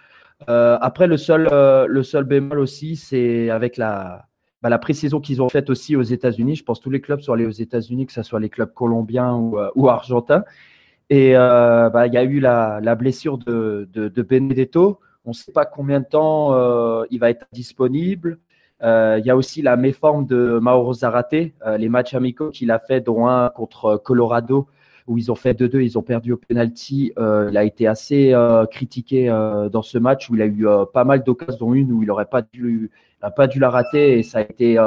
Euh, 0.51 0.77
après, 0.83 1.07
le 1.07 1.17
seul, 1.17 1.49
euh, 1.51 1.87
le 1.87 2.03
seul 2.03 2.25
bémol 2.25 2.59
aussi, 2.59 2.97
c'est 2.97 3.49
avec 3.49 3.79
la, 3.79 4.27
bah, 4.61 4.69
la 4.69 4.79
précision 4.79 5.21
qu'ils 5.21 5.41
ont 5.41 5.49
faite 5.49 5.71
aussi 5.71 5.97
aux 5.97 6.03
États-Unis. 6.03 6.57
Je 6.57 6.65
pense 6.65 6.81
que 6.81 6.85
tous 6.85 6.91
les 6.91 7.01
clubs 7.01 7.21
sont 7.21 7.33
allés 7.33 7.47
aux 7.47 7.51
États-Unis, 7.51 8.05
que 8.05 8.13
ce 8.13 8.23
soit 8.23 8.41
les 8.41 8.51
clubs 8.51 8.75
colombiens 8.75 9.35
ou, 9.35 9.59
ou 9.75 9.89
argentins. 9.89 10.45
Et 11.11 11.35
bah, 11.35 12.07
il 12.07 12.15
y 12.15 12.17
a 12.17 12.25
eu 12.25 12.41
la, 12.41 12.81
la 12.81 12.95
blessure 12.95 13.37
de, 13.37 13.89
de, 13.93 14.09
de 14.09 14.23
Benedetto. 14.23 15.01
On 15.25 15.31
ne 15.31 15.35
sait 15.35 15.53
pas 15.53 15.67
combien 15.67 16.01
de 16.01 16.07
temps 16.07 17.05
il 17.11 17.19
va 17.19 17.31
être 17.31 17.47
disponible. 17.53 18.39
Euh, 18.83 19.19
il 19.19 19.27
y 19.27 19.31
a 19.31 19.37
aussi 19.37 19.63
la 19.63 19.77
méforme 19.77 20.27
de 20.27 20.59
Mauro 20.61 20.95
Zarate, 20.95 21.35
euh, 21.67 21.77
les 21.77 21.89
matchs 21.89 22.15
amicaux 22.15 22.51
qu'il 22.51 22.71
a 22.71 22.79
fait, 22.79 23.01
dont 23.01 23.27
un 23.29 23.51
contre 23.51 23.99
Colorado, 24.03 24.69
où 25.07 25.19
ils 25.19 25.31
ont 25.31 25.35
fait 25.35 25.53
2-2, 25.59 25.83
ils 25.83 25.99
ont 25.99 26.03
perdu 26.03 26.33
au 26.33 26.37
penalty. 26.37 27.13
Euh, 27.19 27.49
il 27.51 27.57
a 27.57 27.65
été 27.65 27.87
assez 27.87 28.35
critiqué 28.71 29.27
dans 29.73 29.83
ce 29.83 29.99
match 29.99 30.31
où 30.31 30.35
il 30.35 30.43
a 30.43 30.47
eu 30.47 30.67
pas 30.93 31.05
mal 31.05 31.23
d'occasions, 31.23 31.67
dont 31.67 31.75
une 31.75 31.93
où 31.93 32.03
il 32.03 32.07
n'aurait 32.07 32.27
pas 32.27 32.43
dû, 32.43 32.91
pas 33.37 33.47
dû 33.47 33.59
la 33.59 33.71
rater 33.71 34.19
et 34.19 34.23
ça 34.23 34.39
a 34.39 34.43
été 34.43 34.79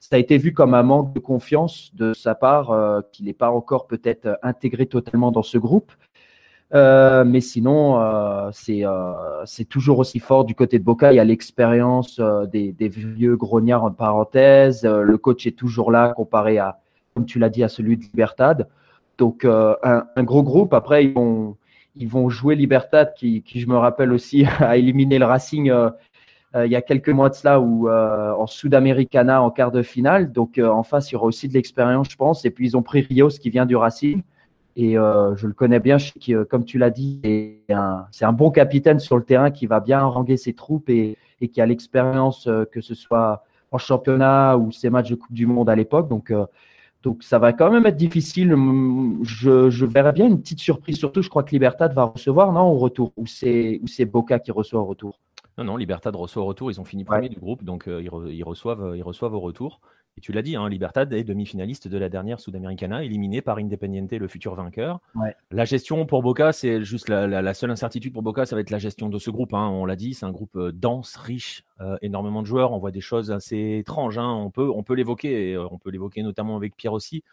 ça 0.00 0.16
a 0.16 0.18
été 0.18 0.38
vu 0.38 0.52
comme 0.52 0.74
un 0.74 0.82
manque 0.82 1.14
de 1.14 1.20
confiance 1.20 1.94
de 1.94 2.12
sa 2.12 2.34
part, 2.34 3.02
qu'il 3.12 3.26
n'est 3.26 3.32
pas 3.32 3.50
encore 3.50 3.86
peut-être 3.86 4.38
intégré 4.42 4.86
totalement 4.86 5.32
dans 5.32 5.42
ce 5.42 5.58
groupe. 5.58 5.92
Euh, 6.74 7.24
mais 7.24 7.40
sinon, 7.40 8.00
euh, 8.00 8.50
euh, 8.68 9.42
c'est 9.44 9.64
toujours 9.64 9.98
aussi 10.00 10.18
fort 10.18 10.44
du 10.44 10.54
côté 10.54 10.78
de 10.78 10.84
Boca. 10.84 11.12
Il 11.12 11.16
y 11.16 11.20
a 11.20 11.24
l'expérience 11.24 12.20
des, 12.50 12.74
vieux 12.88 13.36
grognards 13.36 13.84
en 13.84 13.90
parenthèse. 13.90 14.84
le 14.84 15.18
coach 15.18 15.46
est 15.46 15.56
toujours 15.56 15.90
là 15.90 16.12
comparé 16.14 16.58
à, 16.58 16.80
comme 17.14 17.26
tu 17.26 17.38
l'as 17.38 17.50
dit, 17.50 17.62
à 17.62 17.68
celui 17.68 17.96
de 17.96 18.02
Libertad. 18.02 18.68
Donc, 19.18 19.44
un, 19.44 20.06
un, 20.16 20.22
gros 20.24 20.42
groupe. 20.42 20.74
Après, 20.74 21.04
ils 21.04 21.12
vont, 21.12 21.56
ils 21.96 22.08
vont 22.08 22.28
jouer 22.28 22.56
Libertad, 22.56 23.14
qui, 23.14 23.42
qui, 23.42 23.60
je 23.60 23.68
me 23.68 23.76
rappelle 23.76 24.12
aussi, 24.12 24.44
a 24.58 24.76
éliminé 24.76 25.18
le 25.18 25.26
Racing 25.26 25.70
il 26.54 26.70
y 26.70 26.76
a 26.76 26.82
quelques 26.82 27.08
mois 27.08 27.30
de 27.30 27.34
cela, 27.34 27.60
ou 27.60 27.88
en 27.88 28.46
Sudamericana 28.46 29.42
en 29.42 29.50
quart 29.50 29.72
de 29.72 29.82
finale. 29.82 30.30
Donc, 30.30 30.58
en 30.58 30.82
face, 30.82 31.10
il 31.10 31.14
y 31.14 31.16
aura 31.16 31.26
aussi 31.26 31.48
de 31.48 31.54
l'expérience, 31.54 32.08
je 32.10 32.16
pense. 32.16 32.44
Et 32.44 32.50
puis, 32.50 32.66
ils 32.68 32.76
ont 32.76 32.82
pris 32.82 33.00
Rios, 33.00 33.28
qui 33.28 33.50
vient 33.50 33.66
du 33.66 33.76
Racing. 33.76 34.22
Et 34.76 34.98
euh, 34.98 35.36
je 35.36 35.46
le 35.46 35.52
connais 35.52 35.78
bien, 35.78 35.98
qui, 35.98 36.34
comme 36.50 36.64
tu 36.64 36.78
l'as 36.78 36.90
dit, 36.90 37.20
c'est 38.10 38.24
un, 38.24 38.32
bon 38.32 38.50
capitaine 38.50 38.98
sur 38.98 39.16
le 39.16 39.22
terrain 39.22 39.50
qui 39.50 39.66
va 39.66 39.80
bien 39.80 40.00
haranguer 40.00 40.36
ses 40.36 40.52
troupes 40.52 40.88
et, 40.90 41.16
qui 41.52 41.60
a 41.60 41.66
l'expérience, 41.66 42.46
euh, 42.46 42.64
que 42.64 42.80
ce 42.80 42.94
soit 42.94 43.44
en 43.70 43.78
championnat 43.78 44.56
ou 44.56 44.72
ses 44.72 44.88
matchs 44.88 45.10
de 45.10 45.14
Coupe 45.14 45.34
du 45.34 45.46
Monde 45.46 45.68
à 45.68 45.76
l'époque. 45.76 46.08
Donc, 46.08 46.30
euh, 46.30 46.46
ça 47.20 47.38
va 47.38 47.52
quand 47.52 47.70
même 47.70 47.86
être 47.86 47.96
difficile. 47.96 48.56
Je, 49.22 49.68
je 49.68 49.86
verrais 49.86 50.12
bien 50.12 50.26
une 50.26 50.40
petite 50.40 50.60
surprise. 50.60 50.96
Surtout, 50.96 51.22
je 51.22 51.28
crois 51.28 51.42
que 51.42 51.50
Libertad 51.50 51.92
va 51.92 52.04
recevoir, 52.04 52.50
non, 52.52 52.62
au 52.62 52.78
retour, 52.78 53.12
ou 53.16 53.26
c'est 53.26 54.04
Boca 54.06 54.38
qui 54.38 54.50
reçoit 54.50 54.80
au 54.80 54.86
retour? 54.86 55.18
Non, 55.58 55.64
non, 55.64 55.76
Libertad 55.76 56.14
reçoit 56.16 56.42
au 56.42 56.46
retour. 56.46 56.70
Ils 56.70 56.80
ont 56.80 56.84
fini 56.84 57.04
premier 57.04 57.28
du 57.28 57.38
groupe, 57.38 57.64
donc 57.64 57.84
ils, 57.86 58.10
ils, 58.30 58.44
reçoivent, 58.44 58.94
ils 58.96 59.02
reçoivent 59.02 59.34
au 59.34 59.40
retour. 59.40 59.80
Et 60.16 60.20
tu 60.20 60.32
l'as 60.32 60.42
dit, 60.42 60.54
hein, 60.54 60.68
Libertad 60.68 61.12
est 61.12 61.24
demi-finaliste 61.24 61.88
de 61.88 61.98
la 61.98 62.08
dernière 62.08 62.38
Sudamericana, 62.38 63.02
éliminé 63.02 63.42
par 63.42 63.58
Independiente, 63.58 64.12
le 64.12 64.28
futur 64.28 64.54
vainqueur. 64.54 65.00
La 65.50 65.64
gestion 65.64 66.06
pour 66.06 66.22
Boca, 66.22 66.52
c'est 66.52 66.84
juste 66.84 67.08
la, 67.08 67.54
seule 67.54 67.72
incertitude 67.72 68.12
pour 68.12 68.22
Boca, 68.22 68.46
ça 68.46 68.54
va 68.54 68.60
être 68.60 68.70
la 68.70 68.78
gestion 68.78 69.08
de 69.08 69.18
ce 69.18 69.30
groupe. 69.30 69.54
Hein. 69.54 69.68
On 69.68 69.84
l'a 69.86 69.96
dit, 69.96 70.14
c'est 70.14 70.26
un 70.26 70.30
groupe 70.30 70.56
euh, 70.56 70.72
dense, 70.72 71.16
riche, 71.16 71.64
euh, 71.80 71.96
énormément 72.00 72.42
de 72.42 72.46
joueurs. 72.46 72.72
On 72.72 72.78
voit 72.78 72.92
des 72.92 73.00
choses 73.00 73.32
assez 73.32 73.78
étranges. 73.80 74.18
Hein. 74.18 74.30
On 74.30 74.50
peut, 74.50 74.70
on 74.72 74.84
peut 74.84 74.94
l'évoquer, 74.94 75.54
euh, 75.54 75.66
on 75.70 75.78
peut 75.78 75.90
l'évoquer 75.90 76.22
notamment 76.22 76.56
avec 76.56 76.76
Pierre 76.76 76.92
aussi. 76.92 77.24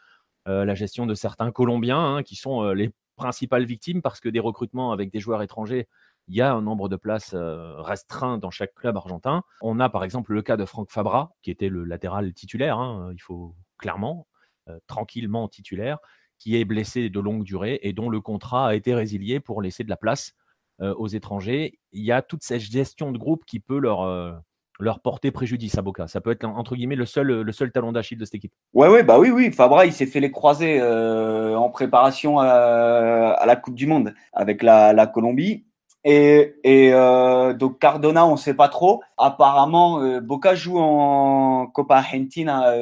la 0.48 0.74
gestion 0.74 1.06
de 1.06 1.14
certains 1.14 1.52
Colombiens 1.52 2.24
qui 2.24 2.36
sont 2.36 2.72
les 2.72 2.90
principales 3.16 3.66
victimes 3.66 4.02
parce 4.02 4.20
que 4.20 4.28
des 4.28 4.40
recrutements 4.40 4.92
avec 4.92 5.12
des 5.12 5.20
joueurs 5.20 5.44
étrangers 5.44 5.88
il 6.32 6.38
y 6.38 6.42
a 6.42 6.54
un 6.54 6.62
nombre 6.62 6.88
de 6.88 6.96
places 6.96 7.34
euh, 7.34 7.82
restreint 7.82 8.38
dans 8.38 8.52
chaque 8.52 8.74
club 8.74 8.96
argentin. 8.96 9.44
On 9.62 9.82
a 9.82 9.90
par 9.90 10.06
exemple 10.06 10.32
le 10.32 10.42
cas 10.42 10.56
de 10.56 10.64
Franck 10.64 10.90
Fabra, 10.90 11.34
qui 11.42 11.52
était 11.52 11.68
le 11.68 11.84
latéral 11.84 12.34
titulaire, 12.34 12.80
hein, 12.80 13.12
il 13.12 13.22
faut 13.22 13.54
clairement, 13.78 14.28
euh, 14.70 14.80
tranquillement 14.88 15.50
titulaire, 15.50 15.98
qui 16.40 16.56
est 16.56 16.64
blessé 16.64 17.10
de 17.10 17.20
longue 17.20 17.44
durée 17.44 17.80
et 17.84 17.92
dont 17.92 18.10
le 18.10 18.22
contrat 18.22 18.70
a 18.70 18.76
été 18.76 18.96
résilié 18.96 19.42
pour 19.42 19.62
laisser 19.62 19.84
de 19.84 19.90
la 19.90 19.98
place 19.98 20.32
euh, 20.80 20.94
aux 20.96 21.08
étrangers. 21.08 21.80
Il 21.92 22.06
y 22.06 22.14
a 22.14 22.22
toute 22.22 22.44
cette 22.44 22.62
gestion 22.62 23.12
de 23.12 23.18
groupe 23.18 23.44
qui 23.46 23.60
peut 23.60 23.80
leur, 23.80 24.42
leur 24.80 25.02
porter 25.02 25.32
préjudice 25.32 25.78
à 25.78 25.82
Boca. 25.82 26.08
Ça 26.08 26.22
peut 26.22 26.32
être 26.32 26.46
entre 26.46 26.78
guillemets 26.78 26.96
le 26.96 27.06
seul, 27.06 27.42
le 27.42 27.52
seul 27.52 27.74
talon 27.74 27.92
d'Achille 27.92 28.18
de 28.18 28.24
cette 28.24 28.36
équipe. 28.36 28.54
Ouais, 28.74 28.88
ouais, 28.88 29.04
bah 29.04 29.20
oui, 29.20 29.32
oui. 29.32 29.52
Fabra, 29.52 29.86
il 29.86 29.92
s'est 29.92 30.06
fait 30.06 30.22
les 30.22 30.32
croiser 30.32 30.82
en 30.82 31.70
préparation 31.70 32.40
à, 32.40 33.44
la 33.46 33.56
Coupe 33.58 33.76
du 33.76 33.86
Monde 33.86 34.14
avec 34.32 34.64
la, 34.64 34.94
la 34.94 35.08
Colombie. 35.08 35.66
Et, 36.04 36.56
et 36.64 36.94
euh, 36.94 37.54
donc 37.54 37.80
Cardona, 37.80 38.26
on 38.26 38.38
sait 38.38 38.56
pas 38.56 38.70
trop. 38.70 39.02
Apparemment, 39.18 40.02
euh, 40.02 40.20
Boca 40.20 40.56
joue 40.56 40.80
en 40.80 41.68
Copa 41.68 41.98
Argentina. 41.98 42.74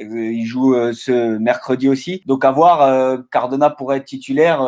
Euh, 0.00 0.06
il 0.32 0.44
joue 0.44 0.74
euh, 0.74 0.92
ce 0.92 1.38
mercredi 1.38 1.88
aussi. 1.88 2.22
Donc 2.26 2.44
à 2.44 2.50
voir, 2.50 2.82
euh, 2.82 3.18
Cardona 3.30 3.70
pourrait 3.70 3.98
être 3.98 4.06
titulaire. 4.06 4.60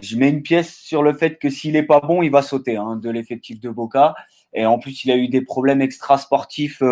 je 0.00 0.16
mets 0.16 0.30
une 0.30 0.42
pièce 0.42 0.74
sur 0.74 1.02
le 1.02 1.12
fait 1.12 1.38
que 1.38 1.50
s'il 1.50 1.76
est 1.76 1.82
pas 1.82 2.00
bon, 2.00 2.22
il 2.22 2.30
va 2.30 2.42
sauter 2.42 2.76
hein, 2.76 2.96
de 2.96 3.10
l'effectif 3.10 3.60
de 3.60 3.70
Boca. 3.70 4.14
Et 4.54 4.64
en 4.64 4.78
plus, 4.78 5.04
il 5.04 5.10
a 5.10 5.16
eu 5.16 5.28
des 5.28 5.42
problèmes 5.42 5.82
extra-sportifs 5.82 6.82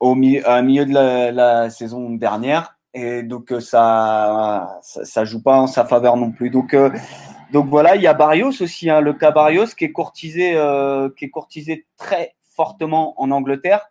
au 0.00 0.14
milieu, 0.14 0.42
milieu 0.62 0.86
de 0.86 0.94
la, 0.94 1.32
la, 1.32 1.70
saison 1.70 2.10
dernière. 2.10 2.78
Et 2.94 3.22
donc 3.22 3.52
ça, 3.60 4.78
ça, 4.80 5.04
ça, 5.04 5.24
joue 5.26 5.42
pas 5.42 5.58
en 5.58 5.66
sa 5.66 5.84
faveur 5.84 6.16
non 6.16 6.32
plus. 6.32 6.48
Donc 6.48 6.74
donc 7.52 7.68
voilà, 7.68 7.96
il 7.96 8.02
y 8.02 8.06
a 8.06 8.14
Barrios 8.14 8.60
aussi, 8.60 8.90
hein, 8.90 9.00
le 9.00 9.12
cas 9.12 9.30
Barrios 9.30 9.66
qui 9.76 9.84
est 9.84 9.92
courtisé, 9.92 10.56
euh, 10.56 11.08
qui 11.16 11.26
est 11.26 11.30
courtisé 11.30 11.86
très 11.96 12.34
fortement 12.54 13.20
en 13.20 13.30
Angleterre, 13.30 13.88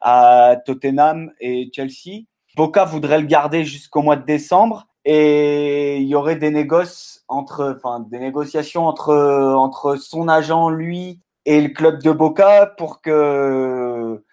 à 0.00 0.56
Tottenham 0.64 1.32
et 1.40 1.70
Chelsea. 1.72 2.24
Boca 2.56 2.84
voudrait 2.84 3.20
le 3.20 3.26
garder 3.26 3.64
jusqu'au 3.64 4.02
mois 4.02 4.16
de 4.16 4.24
décembre 4.24 4.86
et 5.04 5.98
il 5.98 6.08
y 6.08 6.14
aurait 6.14 6.36
des 6.36 6.50
des 6.50 8.18
négociations 8.18 8.86
entre 8.86 9.54
entre 9.56 9.96
son 9.96 10.26
agent 10.26 10.68
lui 10.70 11.20
et 11.44 11.60
le 11.60 11.68
club 11.68 12.02
de 12.02 12.10
Boca 12.10 12.66
pour 12.78 13.00
que 13.02 14.24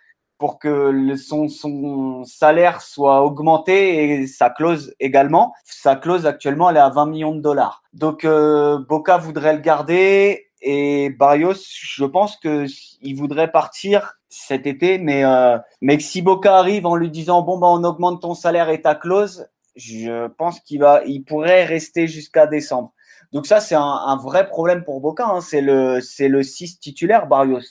pour 0.44 0.60
que 0.60 1.16
son, 1.16 2.26
salaire 2.26 2.82
soit 2.82 3.24
augmenté 3.24 4.04
et 4.04 4.28
sa 4.28 4.50
clause 4.50 4.94
également. 5.00 5.54
Sa 5.64 5.96
clause 5.96 6.26
actuellement, 6.26 6.70
elle 6.70 6.76
est 6.76 6.82
à 6.82 6.90
20 6.90 7.06
millions 7.06 7.34
de 7.34 7.40
dollars. 7.40 7.82
Donc 7.94 8.26
euh, 8.26 8.78
Boca 8.78 9.16
voudrait 9.16 9.54
le 9.54 9.62
garder 9.62 10.48
et 10.62 11.12
Barrios, 11.12 11.64
je 11.66 12.04
pense 12.04 12.36
que 12.36 12.66
il 13.02 13.16
voudrait 13.16 13.54
partir 13.54 14.16
cet 14.28 14.68
été, 14.68 14.98
mais 14.98 15.24
euh, 15.24 15.58
mais 15.80 15.98
si 16.02 16.22
Boca 16.22 16.58
arrive 16.58 16.86
en 16.88 16.98
lui 16.98 17.10
disant 17.10 17.42
bon 17.42 17.58
bah 17.58 17.68
on 17.70 17.86
augmente 17.86 18.22
ton 18.22 18.34
salaire 18.34 18.68
et 18.68 18.82
ta 18.82 18.96
clause, 18.96 19.48
je 19.78 20.28
pense 20.28 20.60
qu'il 20.60 20.82
va, 20.82 21.04
il 21.06 21.24
pourrait 21.24 21.64
rester 21.64 22.06
jusqu'à 22.06 22.48
décembre. 22.48 22.92
Donc 23.32 23.46
ça 23.48 23.62
c'est 23.62 23.76
un, 23.76 23.82
un, 23.82 24.18
vrai 24.18 24.50
problème 24.50 24.84
pour 24.84 25.00
Boca. 25.00 25.26
Hein. 25.26 25.40
C'est 25.40 25.62
le 25.62 26.02
c'est 26.02 26.28
le 26.28 26.44
6 26.44 26.82
titulaire 26.82 27.28
Barrios 27.28 27.64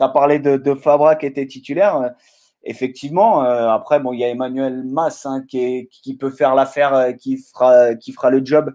tu 0.00 0.04
as 0.04 0.08
parlé 0.08 0.38
de, 0.38 0.74
Fabra 0.74 1.16
qui 1.16 1.26
était 1.26 1.46
titulaire. 1.46 2.12
effectivement, 2.64 3.40
après, 3.40 4.00
bon, 4.00 4.12
il 4.12 4.20
y 4.20 4.24
a 4.24 4.28
Emmanuel 4.28 4.84
Mass 4.84 5.26
hein, 5.26 5.44
qui, 5.48 5.88
peut 6.18 6.30
faire 6.30 6.54
l'affaire, 6.54 7.14
qui 7.18 7.38
fera, 7.38 7.94
qui 7.94 8.12
fera 8.12 8.30
le 8.30 8.44
job 8.44 8.74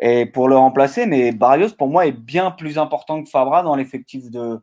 et 0.00 0.26
pour 0.26 0.48
le 0.48 0.56
remplacer. 0.56 1.06
Mais 1.06 1.32
Barrios, 1.32 1.74
pour 1.76 1.88
moi, 1.88 2.06
est 2.06 2.12
bien 2.12 2.50
plus 2.50 2.78
important 2.78 3.22
que 3.22 3.28
Fabra 3.28 3.62
dans 3.62 3.76
l'effectif 3.76 4.30
de, 4.30 4.60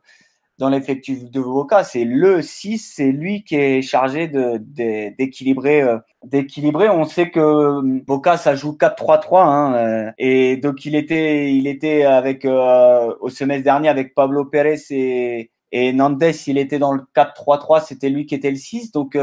dans 0.58 0.68
l'effectif 0.68 1.30
de 1.30 1.40
Boca. 1.40 1.84
C'est 1.84 2.04
le 2.04 2.42
6, 2.42 2.78
c'est 2.78 3.12
lui 3.12 3.44
qui 3.44 3.56
est 3.56 3.82
chargé 3.82 4.28
d'équilibrer. 4.28 5.82
Euh, 5.82 5.98
d'équilibrer. 6.24 6.88
On 6.88 7.04
sait 7.04 7.30
que 7.30 7.80
Boca, 8.04 8.36
ça 8.36 8.56
joue 8.56 8.72
4-3-3. 8.72 9.46
Hein, 9.46 9.74
euh, 9.74 10.10
et 10.18 10.56
donc, 10.56 10.84
il 10.84 10.96
était, 10.96 11.52
il 11.52 11.66
était 11.68 12.02
avec, 12.04 12.44
euh, 12.44 13.14
au 13.20 13.28
semestre 13.28 13.64
dernier 13.64 13.88
avec 13.88 14.14
Pablo 14.14 14.44
Pérez 14.44 14.80
et, 14.90 15.50
et 15.72 15.92
Nandes, 15.92 16.22
il 16.46 16.58
était 16.58 16.78
dans 16.78 16.92
le 16.92 17.02
4-3-3. 17.14 17.84
C'était 17.84 18.08
lui 18.08 18.26
qui 18.26 18.34
était 18.34 18.50
le 18.50 18.56
6. 18.56 18.92
Donc, 18.92 19.18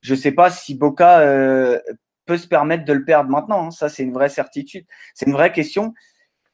je 0.00 0.14
sais 0.14 0.32
pas 0.32 0.50
si 0.50 0.74
Boca 0.74 1.20
peut 2.26 2.36
se 2.36 2.46
permettre 2.46 2.84
de 2.84 2.92
le 2.92 3.04
perdre 3.04 3.30
maintenant. 3.30 3.66
Hein. 3.66 3.70
Ça, 3.70 3.88
c'est 3.88 4.02
une 4.02 4.12
vraie 4.12 4.28
certitude. 4.28 4.86
C'est 5.14 5.26
une 5.26 5.32
vraie 5.32 5.52
question. 5.52 5.94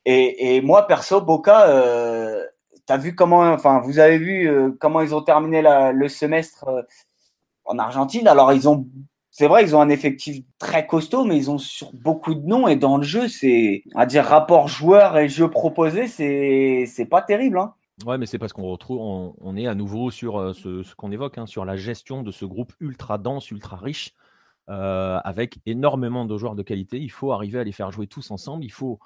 Et, 0.05 0.57
et 0.57 0.61
moi, 0.61 0.87
perso, 0.87 1.21
Boca, 1.21 1.69
euh, 1.69 2.45
as 2.89 2.97
vu 2.97 3.15
comment, 3.15 3.43
enfin, 3.53 3.81
vous 3.81 3.99
avez 3.99 4.19
vu 4.19 4.49
euh, 4.49 4.71
comment 4.81 5.01
ils 5.01 5.15
ont 5.15 5.23
terminé 5.23 5.63
le 5.93 6.09
semestre 6.09 6.69
euh, 6.69 6.83
en 7.65 7.79
Argentine? 7.79 8.27
Alors, 8.29 8.53
ils 8.53 8.69
ont, 8.69 8.87
c'est 9.31 9.47
vrai, 9.47 9.63
ils 9.63 9.77
ont 9.77 9.81
un 9.81 9.91
effectif 9.91 10.43
très 10.59 10.87
costaud, 10.87 11.25
mais 11.25 11.37
ils 11.37 11.51
ont 11.51 11.59
sur 11.59 11.93
beaucoup 11.93 12.35
de 12.35 12.47
noms 12.47 12.69
et 12.69 12.77
dans 12.77 12.97
le 12.97 13.03
jeu, 13.03 13.29
c'est, 13.29 13.83
à 13.95 14.07
dire 14.07 14.25
rapport 14.25 14.69
joueur 14.69 15.19
et 15.19 15.29
jeu 15.29 15.51
proposé, 15.51 16.07
c'est, 16.07 16.85
c'est 16.87 17.07
pas 17.07 17.23
terrible. 17.23 17.59
Hein. 17.59 17.75
Ouais, 18.07 18.17
mais 18.17 18.27
c'est 18.27 18.39
parce 18.39 18.53
qu'on 18.53 18.71
retrouve, 18.71 19.35
on, 19.41 19.57
est 19.57 19.67
à 19.67 19.75
nouveau 19.75 20.11
sur 20.13 20.39
euh, 20.39 20.53
ce, 20.53 20.95
qu'on 20.95 21.11
évoque, 21.11 21.37
hein, 21.37 21.47
sur 21.47 21.65
la 21.65 21.77
gestion 21.77 22.23
de 22.23 22.31
ce 22.31 22.45
groupe 22.45 22.73
ultra 22.81 23.19
dense, 23.19 23.51
ultra 23.51 23.77
riche. 23.77 24.15
Euh, 24.71 25.19
avec 25.25 25.61
énormément 25.65 26.27
de 26.27 26.37
joueurs 26.37 26.55
de 26.55 26.63
qualité. 26.63 27.01
Il 27.01 27.11
faut 27.11 27.33
arriver 27.33 27.59
à 27.59 27.65
les 27.65 27.73
faire 27.73 27.91
jouer 27.91 28.07
tous 28.07 28.31
ensemble. 28.31 28.65
Il 28.65 28.71
faut 28.71 28.99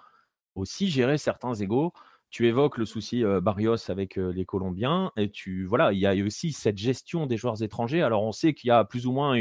aussi 0.56 0.88
gérer 0.90 1.18
certains 1.18 1.54
égaux. 1.54 1.92
Tu 2.30 2.48
évoques 2.48 2.78
le 2.78 2.84
souci 2.84 3.24
euh, 3.24 3.40
Barrios 3.40 3.90
avec 3.90 4.16
les 4.16 4.44
Colombiens 4.44 5.12
et 5.16 5.30
tu 5.30 5.64
voilà, 5.66 5.92
il 5.92 6.00
y 6.00 6.06
a 6.06 6.14
aussi 6.24 6.52
cette 6.52 6.78
gestion 6.78 7.26
des 7.26 7.36
joueurs 7.36 7.62
étrangers. 7.62 8.02
Alors 8.02 8.24
on 8.24 8.32
sait 8.32 8.54
qu'il 8.54 8.68
y 8.68 8.70
a 8.72 8.84
plus 8.84 9.06
ou 9.06 9.12
moins 9.12 9.38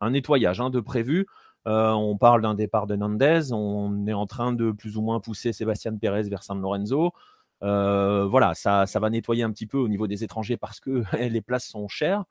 un 0.00 0.10
nettoyage 0.10 0.60
hein, 0.60 0.70
de 0.70 0.80
prévu. 0.80 1.26
on 1.66 2.16
parle 2.18 2.40
d'un 2.42 2.54
départ 2.54 2.86
de 2.86 2.96
Nandez. 2.96 3.52
On 3.52 4.06
est 4.06 4.14
en 4.14 4.26
train 4.26 4.52
de 4.54 4.72
plus 4.72 4.96
ou 4.96 5.02
moins 5.02 5.20
pousser 5.20 5.52
Sébastien 5.52 5.94
Pérez 5.98 6.22
vers 6.30 6.42
San 6.42 6.60
Lorenzo. 6.62 7.12
Voilà, 7.60 8.54
ça, 8.54 8.86
ça 8.86 9.00
va 9.00 9.10
nettoyer 9.10 9.42
un 9.42 9.50
petit 9.50 9.66
peu 9.66 9.78
au 9.78 9.88
niveau 9.88 10.06
des 10.06 10.24
étrangers 10.24 10.56
parce 10.56 10.80
que 10.80 11.02
les 11.18 11.40
places 11.40 11.66
sont 11.66 11.88
chères. 11.88 12.24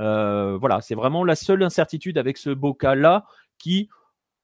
Euh, 0.00 0.56
voilà, 0.60 0.80
c'est 0.80 0.94
vraiment 0.94 1.24
la 1.24 1.34
seule 1.34 1.62
incertitude 1.62 2.18
avec 2.18 2.36
ce 2.36 2.50
Boca-là 2.50 3.24
qui, 3.58 3.88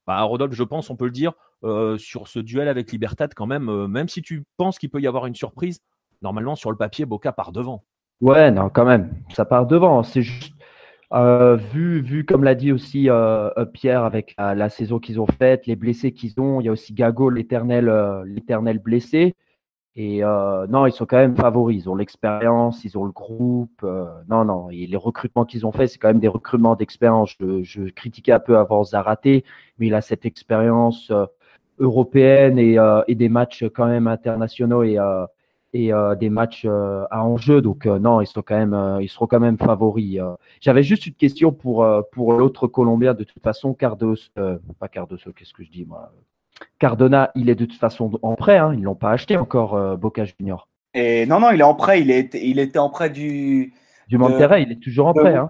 bah, 0.07 0.21
Rodolphe, 0.21 0.53
je 0.53 0.63
pense, 0.63 0.89
on 0.89 0.95
peut 0.95 1.05
le 1.05 1.11
dire, 1.11 1.33
euh, 1.63 1.97
sur 1.97 2.27
ce 2.27 2.39
duel 2.39 2.67
avec 2.67 2.91
Libertad, 2.91 3.33
quand 3.33 3.45
même, 3.45 3.69
euh, 3.69 3.87
même 3.87 4.09
si 4.09 4.21
tu 4.21 4.43
penses 4.57 4.79
qu'il 4.79 4.89
peut 4.89 5.01
y 5.01 5.07
avoir 5.07 5.25
une 5.27 5.35
surprise, 5.35 5.79
normalement, 6.21 6.55
sur 6.55 6.71
le 6.71 6.77
papier, 6.77 7.05
Boca 7.05 7.31
part 7.31 7.51
devant. 7.51 7.83
Ouais, 8.21 8.51
non, 8.51 8.69
quand 8.69 8.85
même, 8.85 9.11
ça 9.33 9.45
part 9.45 9.67
devant. 9.67 10.01
C'est 10.03 10.21
juste, 10.21 10.53
vu, 11.11 12.01
vu, 12.01 12.25
comme 12.25 12.43
l'a 12.43 12.55
dit 12.55 12.71
aussi 12.71 13.09
Pierre, 13.73 14.03
avec 14.03 14.33
la 14.37 14.69
saison 14.69 14.99
qu'ils 14.99 15.19
ont 15.19 15.27
faite, 15.27 15.67
les 15.67 15.75
blessés 15.75 16.13
qu'ils 16.13 16.39
ont, 16.39 16.61
il 16.61 16.65
y 16.65 16.69
a 16.69 16.71
aussi 16.71 16.93
Gago, 16.93 17.29
l'éternel 17.29 18.79
blessé. 18.79 19.35
Et 19.95 20.23
euh, 20.23 20.65
non, 20.67 20.87
ils 20.87 20.91
sont 20.91 21.05
quand 21.05 21.17
même 21.17 21.35
favoris. 21.35 21.83
Ils 21.83 21.89
ont 21.89 21.95
l'expérience, 21.95 22.83
ils 22.83 22.97
ont 22.97 23.05
le 23.05 23.11
groupe. 23.11 23.81
Euh, 23.83 24.05
non, 24.27 24.43
non. 24.43 24.69
Et 24.71 24.87
les 24.87 24.97
recrutements 24.97 25.45
qu'ils 25.45 25.65
ont 25.67 25.71
faits, 25.71 25.89
c'est 25.89 25.99
quand 25.99 26.07
même 26.07 26.19
des 26.19 26.27
recrutements 26.27 26.75
d'expérience. 26.75 27.35
Je, 27.39 27.61
je, 27.63 27.83
critiquais 27.91 28.31
un 28.31 28.39
peu 28.39 28.57
avant 28.57 28.83
Zaraté, 28.83 29.45
mais 29.77 29.87
il 29.87 29.93
a 29.93 30.01
cette 30.01 30.25
expérience 30.25 31.11
euh, 31.11 31.25
européenne 31.79 32.57
et, 32.57 32.79
euh, 32.79 33.01
et, 33.07 33.15
des 33.15 33.29
matchs 33.29 33.65
quand 33.75 33.85
même 33.87 34.07
internationaux 34.07 34.83
et, 34.83 34.97
euh, 34.97 35.25
et 35.73 35.91
des 36.19 36.29
matchs 36.29 36.65
à 36.65 37.25
enjeu. 37.25 37.61
Donc 37.61 37.85
non, 37.85 38.21
ils 38.21 38.27
sont 38.27 38.43
quand 38.43 38.57
même, 38.57 38.99
ils 39.01 39.09
seront 39.09 39.27
quand 39.27 39.39
même 39.39 39.57
favoris. 39.57 40.19
J'avais 40.61 40.83
juste 40.83 41.07
une 41.07 41.15
question 41.15 41.51
pour 41.51 41.85
pour 42.11 42.33
l'autre 42.33 42.67
Colombien. 42.67 43.13
De 43.15 43.23
toute 43.23 43.41
façon, 43.41 43.73
Cardos, 43.73 44.15
pas 44.79 44.87
Cardoso, 44.87 45.31
qu'est-ce 45.33 45.53
que 45.53 45.63
je 45.63 45.71
dis 45.71 45.85
moi? 45.85 46.11
Cardona, 46.79 47.31
il 47.35 47.49
est 47.49 47.55
de 47.55 47.65
toute 47.65 47.79
façon 47.79 48.11
en 48.21 48.35
prêt. 48.35 48.57
Hein. 48.57 48.71
Ils 48.73 48.79
ne 48.79 48.85
l'ont 48.85 48.95
pas 48.95 49.11
acheté 49.11 49.37
encore, 49.37 49.75
euh, 49.75 49.95
Boca 49.95 50.25
Junior. 50.25 50.67
Et 50.93 51.25
non, 51.25 51.39
non, 51.39 51.51
il 51.51 51.59
est 51.59 51.63
en 51.63 51.75
prêt. 51.75 52.01
Il, 52.01 52.11
est, 52.11 52.33
il 52.35 52.59
était 52.59 52.79
en 52.79 52.89
prêt 52.89 53.09
du. 53.09 53.73
Du 54.07 54.17
Monterrey, 54.17 54.63
il 54.63 54.71
est 54.71 54.83
toujours 54.83 55.07
en 55.07 55.13
prêt. 55.13 55.33
Hein. 55.33 55.47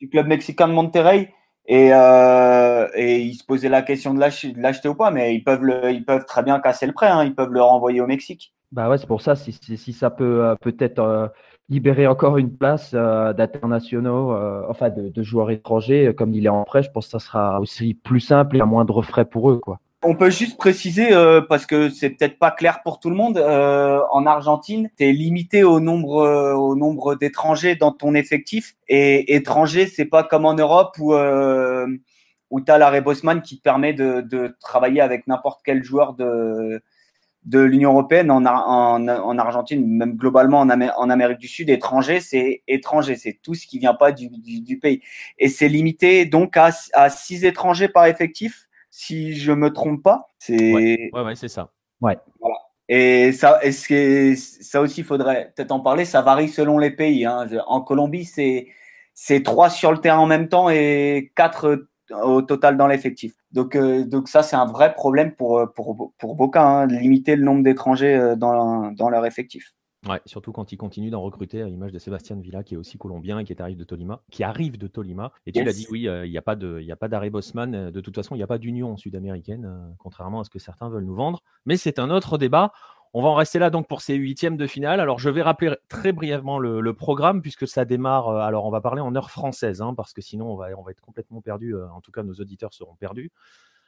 du 0.00 0.08
club 0.08 0.26
mexicain 0.26 0.68
de 0.68 0.72
Monterrey. 0.72 1.32
Et, 1.66 1.90
euh, 1.92 2.88
et 2.94 3.20
il 3.20 3.34
se 3.34 3.44
posait 3.44 3.68
la 3.68 3.82
question 3.82 4.14
de 4.14 4.20
l'acheter 4.20 4.88
ou 4.88 4.94
pas, 4.94 5.10
mais 5.10 5.34
ils 5.34 5.42
peuvent, 5.42 5.62
ils 5.90 6.04
peuvent 6.04 6.26
très 6.26 6.42
bien 6.42 6.60
casser 6.60 6.86
le 6.86 6.92
prêt. 6.92 7.08
Hein. 7.08 7.24
Ils 7.24 7.34
peuvent 7.34 7.52
le 7.52 7.62
renvoyer 7.62 8.00
au 8.00 8.06
Mexique. 8.06 8.54
Bah 8.70 8.88
ouais, 8.88 8.98
c'est 8.98 9.06
pour 9.06 9.22
ça. 9.22 9.34
Si, 9.34 9.52
si, 9.52 9.92
ça 9.92 10.10
peut 10.10 10.44
euh, 10.44 10.54
peut-être 10.56 11.32
libérer 11.68 12.06
encore 12.06 12.38
une 12.38 12.54
place 12.54 12.94
d'internationaux, 12.94 14.36
enfin 14.68 14.90
de, 14.90 15.08
de, 15.08 15.22
joueurs 15.22 15.50
étrangers, 15.50 16.14
comme 16.16 16.34
il 16.34 16.46
est 16.46 16.50
en 16.50 16.64
prêt, 16.64 16.82
je 16.82 16.90
pense 16.90 17.06
que 17.06 17.12
ça 17.12 17.18
sera 17.18 17.60
aussi 17.60 17.94
plus 17.94 18.20
simple 18.20 18.58
et 18.58 18.60
à 18.60 18.66
moindre 18.66 19.02
frais 19.02 19.24
pour 19.24 19.50
eux, 19.50 19.58
quoi. 19.58 19.80
On 20.06 20.14
peut 20.14 20.28
juste 20.28 20.58
préciser, 20.58 21.14
euh, 21.14 21.40
parce 21.40 21.64
que 21.64 21.88
c'est 21.88 22.10
peut-être 22.10 22.38
pas 22.38 22.50
clair 22.50 22.82
pour 22.82 23.00
tout 23.00 23.08
le 23.08 23.16
monde, 23.16 23.38
euh, 23.38 24.00
en 24.12 24.26
Argentine, 24.26 24.90
tu 24.98 25.04
es 25.04 25.12
limité 25.12 25.64
au 25.64 25.80
nombre, 25.80 26.18
euh, 26.18 26.52
au 26.54 26.76
nombre 26.76 27.14
d'étrangers 27.14 27.74
dans 27.74 27.90
ton 27.90 28.14
effectif. 28.14 28.74
Et 28.86 29.34
étranger, 29.34 29.86
c'est 29.86 30.04
pas 30.04 30.22
comme 30.22 30.44
en 30.44 30.54
Europe 30.54 30.96
où, 30.98 31.14
où 31.14 32.60
tu 32.60 32.70
as 32.70 32.78
l'arrêt 32.78 33.00
Bosman 33.00 33.40
qui 33.40 33.56
te 33.56 33.62
permet 33.62 33.94
de, 33.94 34.56
travailler 34.60 35.00
avec 35.00 35.26
n'importe 35.26 35.60
quel 35.64 35.82
joueur 35.82 36.12
de, 36.12 36.82
l'Union 37.50 37.92
européenne 37.92 38.30
en, 38.30 38.44
en, 38.44 39.08
en, 39.08 39.38
Argentine, 39.38 39.86
même 39.86 40.16
globalement 40.16 40.60
en, 40.60 41.10
Amérique 41.10 41.38
du 41.38 41.48
Sud, 41.48 41.70
étranger, 41.70 42.20
c'est 42.20 42.62
étranger, 42.68 43.16
c'est 43.16 43.38
tout 43.42 43.54
ce 43.54 43.66
qui 43.66 43.78
vient 43.78 43.94
pas 43.94 44.12
du, 44.12 44.28
pays. 44.82 45.00
Et 45.38 45.48
c'est 45.48 45.68
limité 45.68 46.26
donc 46.26 46.58
à 46.58 47.08
six 47.08 47.44
étrangers 47.46 47.88
par 47.88 48.04
effectif 48.04 48.68
si 48.96 49.34
je 49.34 49.50
me 49.50 49.72
trompe 49.72 50.04
pas. 50.04 50.30
C'est 50.38 50.72
ouais, 50.72 51.10
ouais, 51.12 51.34
c'est 51.34 51.48
ça. 51.48 51.72
Ouais. 52.00 52.16
Voilà. 52.40 52.54
Et 52.88 53.32
ça, 53.32 53.58
est-ce 53.60 53.88
que 53.88 54.36
ça 54.36 54.80
aussi, 54.80 55.02
faudrait 55.02 55.52
peut-être 55.56 55.72
en 55.72 55.80
parler. 55.80 56.04
Ça 56.04 56.22
varie 56.22 56.48
selon 56.48 56.78
les 56.78 56.92
pays. 56.92 57.24
Hein. 57.24 57.48
En 57.66 57.80
Colombie, 57.80 58.24
c'est 58.24 58.68
c'est 59.12 59.42
trois 59.42 59.68
sur 59.68 59.90
le 59.90 59.98
terrain 59.98 60.18
en 60.18 60.26
même 60.26 60.48
temps 60.48 60.70
et 60.70 61.32
quatre 61.34 61.88
au 62.22 62.42
total 62.42 62.76
dans 62.76 62.86
l'effectif. 62.86 63.34
Donc, 63.50 63.74
euh, 63.74 64.04
donc 64.04 64.28
ça, 64.28 64.44
c'est 64.44 64.56
un 64.56 64.66
vrai 64.66 64.94
problème 64.94 65.34
pour, 65.34 65.72
pour, 65.74 66.12
pour 66.16 66.36
Boca, 66.36 66.62
hein, 66.62 66.86
de 66.86 66.94
limiter 66.94 67.34
le 67.34 67.42
nombre 67.42 67.64
d'étrangers 67.64 68.14
euh, 68.14 68.36
dans, 68.36 68.92
dans 68.92 69.10
leur 69.10 69.26
effectif. 69.26 69.72
Ouais, 70.08 70.20
surtout 70.26 70.52
quand 70.52 70.72
il 70.72 70.76
continue 70.76 71.10
d'en 71.10 71.22
recruter 71.22 71.62
à 71.62 71.66
l'image 71.66 71.92
de 71.92 71.98
Sébastien 71.98 72.36
Villa, 72.36 72.62
qui 72.62 72.74
est 72.74 72.76
aussi 72.76 72.98
colombien 72.98 73.38
et 73.38 73.44
qui 73.44 73.52
est 73.52 73.60
arrive 73.60 73.78
de 73.78 73.84
Tolima, 73.84 74.20
qui 74.30 74.44
arrive 74.44 74.76
de 74.76 74.86
Tolima. 74.86 75.32
Et 75.46 75.52
tu 75.52 75.64
l'as 75.64 75.72
dit, 75.72 75.86
oui, 75.90 76.08
euh, 76.08 76.26
il 76.26 76.30
n'y 76.30 76.38
a 76.38 76.42
pas 76.42 76.56
de, 76.56 76.78
il 76.80 76.92
a 76.92 76.96
pas 76.96 77.08
d'arrêt 77.08 77.30
Bosman. 77.30 77.74
Euh, 77.74 77.90
de 77.90 78.00
toute 78.00 78.14
façon, 78.14 78.34
il 78.34 78.38
n'y 78.38 78.44
a 78.44 78.46
pas 78.46 78.58
d'union 78.58 78.96
sud-américaine, 78.96 79.64
euh, 79.64 79.92
contrairement 79.98 80.40
à 80.40 80.44
ce 80.44 80.50
que 80.50 80.58
certains 80.58 80.88
veulent 80.88 81.04
nous 81.04 81.14
vendre. 81.14 81.42
Mais 81.64 81.76
c'est 81.76 81.98
un 81.98 82.10
autre 82.10 82.36
débat. 82.38 82.72
On 83.14 83.22
va 83.22 83.28
en 83.28 83.34
rester 83.34 83.60
là 83.60 83.70
donc 83.70 83.86
pour 83.86 84.00
ces 84.00 84.14
huitièmes 84.14 84.56
de 84.56 84.66
finale. 84.66 84.98
Alors 85.00 85.20
je 85.20 85.30
vais 85.30 85.42
rappeler 85.42 85.74
très 85.88 86.12
brièvement 86.12 86.58
le, 86.58 86.92
programme 86.94 87.42
puisque 87.42 87.68
ça 87.68 87.84
démarre. 87.84 88.28
alors 88.28 88.64
on 88.66 88.70
va 88.70 88.80
parler 88.80 89.00
en 89.00 89.14
heure 89.14 89.30
française 89.30 89.80
hein, 89.80 89.94
parce 89.94 90.12
que 90.12 90.20
sinon 90.20 90.52
on 90.52 90.56
va, 90.56 90.70
on 90.76 90.82
va 90.82 90.90
être 90.90 91.00
complètement 91.00 91.40
perdu. 91.40 91.76
en 91.76 92.00
tout 92.00 92.10
cas, 92.10 92.24
nos 92.24 92.34
auditeurs 92.34 92.74
seront 92.74 92.96
perdus. 92.96 93.30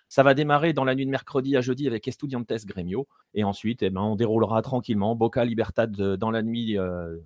Ça 0.08 0.22
va 0.22 0.34
démarrer 0.34 0.72
dans 0.72 0.84
la 0.84 0.94
nuit 0.94 1.06
de 1.06 1.10
mercredi 1.10 1.56
à 1.56 1.60
jeudi 1.60 1.86
avec 1.86 2.06
Estudiantes 2.06 2.52
Gremio. 2.64 3.08
Et 3.34 3.44
ensuite, 3.44 3.82
eh 3.82 3.90
ben, 3.90 4.02
on 4.02 4.16
déroulera 4.16 4.62
tranquillement 4.62 5.16
Boca 5.16 5.44
Libertad 5.44 5.98
euh, 6.00 6.16
dans 6.16 6.30
la 6.30 6.42
nuit, 6.42 6.78
euh, 6.78 7.16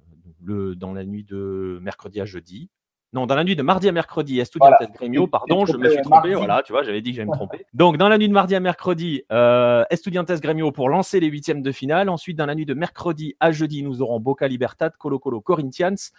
le, 0.42 0.74
dans 0.74 0.92
la 0.92 1.04
nuit 1.04 1.24
de 1.24 1.78
mercredi 1.82 2.20
à 2.20 2.24
jeudi. 2.24 2.70
Non, 3.12 3.26
dans 3.26 3.34
la 3.34 3.42
nuit 3.42 3.56
de 3.56 3.62
mardi 3.62 3.88
à 3.88 3.92
mercredi, 3.92 4.38
Estudiantes 4.38 4.92
Gremio, 4.94 5.26
pardon, 5.26 5.66
je 5.66 5.76
me 5.76 5.88
suis 5.88 6.02
trompé. 6.02 6.32
Voilà, 6.34 6.62
tu 6.62 6.72
vois, 6.72 6.84
j'avais 6.84 7.02
dit 7.02 7.10
que 7.10 7.16
j'allais 7.16 7.28
me 7.28 7.34
tromper. 7.34 7.66
Donc, 7.74 7.96
dans 7.96 8.08
la 8.08 8.18
nuit 8.18 8.28
de 8.28 8.32
mardi 8.32 8.54
à 8.54 8.60
mercredi, 8.60 9.24
euh, 9.32 9.84
Estudiantes 9.90 10.30
Gremio 10.40 10.70
pour 10.70 10.88
lancer 10.88 11.18
les 11.18 11.26
huitièmes 11.26 11.60
de 11.60 11.72
finale. 11.72 12.08
Ensuite, 12.08 12.38
dans 12.38 12.46
la 12.46 12.54
nuit 12.54 12.66
de 12.66 12.74
mercredi 12.74 13.34
à 13.40 13.50
jeudi, 13.50 13.82
nous 13.82 14.00
aurons 14.00 14.20
Boca 14.20 14.46
Libertad, 14.46 14.96
Colo 14.96 15.18
Colo 15.18 15.40
Corinthians. 15.40 16.12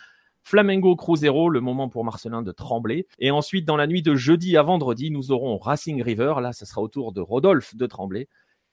Flamengo 0.44 0.96
Cruzeiro, 0.96 1.50
le 1.50 1.62
moment 1.62 1.90
pour 1.90 2.04
Marcelin 2.04 2.42
de 2.42 2.52
trembler. 2.52 3.08
Et 3.20 3.32
ensuite, 3.32 3.66
dans 3.66 3.78
la 3.78 3.88
nuit 3.88 4.02
de 4.02 4.16
jeudi 4.16 4.58
à 4.58 4.64
vendredi, 4.64 5.12
nous 5.12 5.32
aurons 5.32 5.58
Racing 5.58 6.02
River. 6.02 6.36
Là, 6.42 6.54
ce 6.54 6.66
sera 6.66 6.82
au 6.82 6.88
tour 6.88 7.14
de 7.14 7.22
Rodolphe 7.22 7.76
de 7.76 7.86
trembler. 7.86 8.28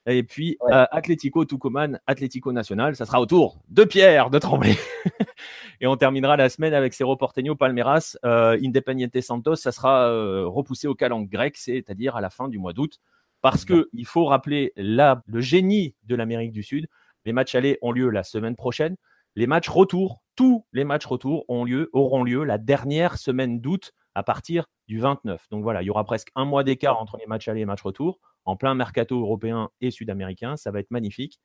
Et 0.07 0.23
puis, 0.23 0.57
ouais. 0.63 0.73
euh, 0.73 0.87
Atlético 0.91 1.45
Tucumán, 1.45 2.01
Atlético 2.07 2.53
Nacional, 2.53 2.97
ça 2.97 3.05
sera 3.05 3.21
au 3.21 3.27
tour 3.27 3.59
de 3.69 3.85
Pierre 3.85 4.31
de 4.31 4.39
trembler. 4.39 4.75
et 5.81 5.87
on 5.87 5.97
terminera 5.97 6.37
la 6.39 6.49
semaine 6.49 6.73
avec 6.73 6.95
Cerro 6.95 7.17
Porteño, 7.17 7.55
Palmeiras, 7.57 8.17
euh, 8.25 8.59
Independiente 8.63 9.21
Santos. 9.21 9.57
Ça 9.57 9.71
sera 9.71 10.09
euh, 10.09 10.47
repoussé 10.47 10.89
au 10.89 10.95
calenc 10.95 11.23
grec, 11.23 11.59
c'est-à-dire 11.59 12.17
à 12.17 12.23
la 12.23 12.31
fin 12.31 12.49
du 12.49 12.59
mois 12.59 12.73
d'août. 12.73 12.99
Parce 13.43 13.65
que 13.65 13.89
il 13.93 14.07
faut 14.07 14.25
rappeler 14.25 14.73
là, 14.77 15.23
le 15.27 15.41
génie 15.41 15.95
de 16.05 16.17
l'Amérique 16.17 16.53
du 16.53 16.63
Sud. 16.63 16.89
Les 17.25 17.33
matchs 17.33 17.55
allés 17.55 17.79
ont 17.83 17.93
lieu 17.93 18.09
la 18.09 18.23
semaine 18.23 18.57
prochaine. 18.57 18.97
Les 19.37 19.47
matchs 19.47 19.69
retour 19.69 20.23
tous 20.39 20.65
les 20.73 20.85
matchs 20.85 21.07
retour 21.07 21.45
auront 21.49 22.23
lieu, 22.23 22.45
la 22.45 22.59
dernière 22.59 23.19
semaine 23.19 23.61
d'août 23.61 23.93
à 24.15 24.23
partir 24.23 24.67
du 24.87 25.01
29. 25.01 25.49
Donc 25.51 25.65
voilà, 25.65 25.83
il 25.83 25.87
y 25.87 25.91
aura 25.91 26.05
presque 26.05 26.29
un 26.37 26.45
mois 26.45 26.63
d'écart 26.63 27.01
entre 27.01 27.17
les 27.17 27.27
matchs 27.27 27.49
aller 27.49 27.59
et 27.59 27.63
les 27.63 27.67
matchs 27.67 27.83
retour, 27.83 28.21
en 28.45 28.55
plein 28.55 28.77
mercato 28.77 29.21
européen 29.21 29.71
et 29.81 29.91
sud-américain. 29.91 30.57
Ça 30.57 30.71
va 30.71 30.79
être 30.79 30.93
magnifique. 30.93 31.41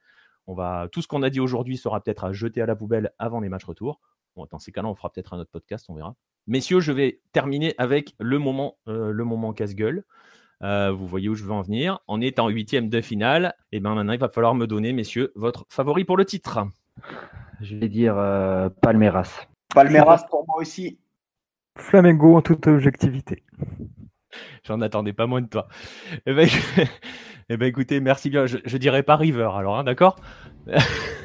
On 0.45 0.53
va, 0.53 0.89
tout 0.91 1.01
ce 1.01 1.07
qu'on 1.07 1.23
a 1.23 1.31
dit 1.31 1.39
aujourd'hui 1.39 1.75
sera 1.75 2.03
peut-être 2.03 2.23
à 2.23 2.33
jeter 2.33 2.61
à 2.61 2.67
la 2.67 2.75
poubelle 2.75 3.13
avant 3.17 3.39
les 3.39 3.49
matchs 3.49 3.63
retour. 3.63 3.99
Bon, 4.35 4.45
dans 4.51 4.59
ces 4.59 4.71
cas-là, 4.71 4.89
on 4.89 4.93
fera 4.93 5.09
peut-être 5.09 5.33
un 5.33 5.39
autre 5.39 5.49
podcast, 5.51 5.87
on 5.89 5.95
verra. 5.95 6.15
Messieurs, 6.45 6.79
je 6.79 6.91
vais 6.91 7.19
terminer 7.31 7.73
avec 7.79 8.13
le 8.19 8.37
moment, 8.37 8.77
euh, 8.87 9.11
moment 9.11 9.53
casse-gueule. 9.53 10.03
Euh, 10.61 10.91
vous 10.91 11.07
voyez 11.07 11.29
où 11.29 11.33
je 11.33 11.43
veux 11.43 11.51
en 11.51 11.63
venir. 11.63 11.97
On 12.07 12.21
est 12.21 12.37
en 12.37 12.47
huitième 12.47 12.89
de 12.89 13.01
finale. 13.01 13.55
Et 13.71 13.79
bien 13.79 13.95
maintenant, 13.95 14.13
il 14.13 14.19
va 14.19 14.29
falloir 14.29 14.53
me 14.53 14.67
donner, 14.67 14.93
messieurs, 14.93 15.31
votre 15.33 15.65
favori 15.67 16.05
pour 16.05 16.15
le 16.15 16.25
titre. 16.25 16.59
Je 17.61 17.75
vais 17.75 17.89
dire 17.89 18.17
euh, 18.17 18.69
Palmeiras. 18.81 19.47
Palmeiras 19.73 20.25
pour 20.29 20.45
moi 20.47 20.57
aussi. 20.57 20.99
Flamengo 21.77 22.35
en 22.35 22.41
toute 22.41 22.67
objectivité. 22.67 23.43
J'en 24.63 24.81
attendais 24.81 25.13
pas 25.13 25.27
moins 25.27 25.41
de 25.41 25.47
toi. 25.47 25.67
Eh 26.25 26.33
ben, 26.33 26.47
eh 27.49 27.57
ben 27.57 27.65
écoutez, 27.65 27.99
merci 27.99 28.29
bien. 28.29 28.45
Je, 28.45 28.57
je 28.63 28.77
dirais 28.77 29.03
pas 29.03 29.15
River, 29.15 29.49
alors, 29.55 29.77
hein, 29.77 29.83
d'accord? 29.83 30.17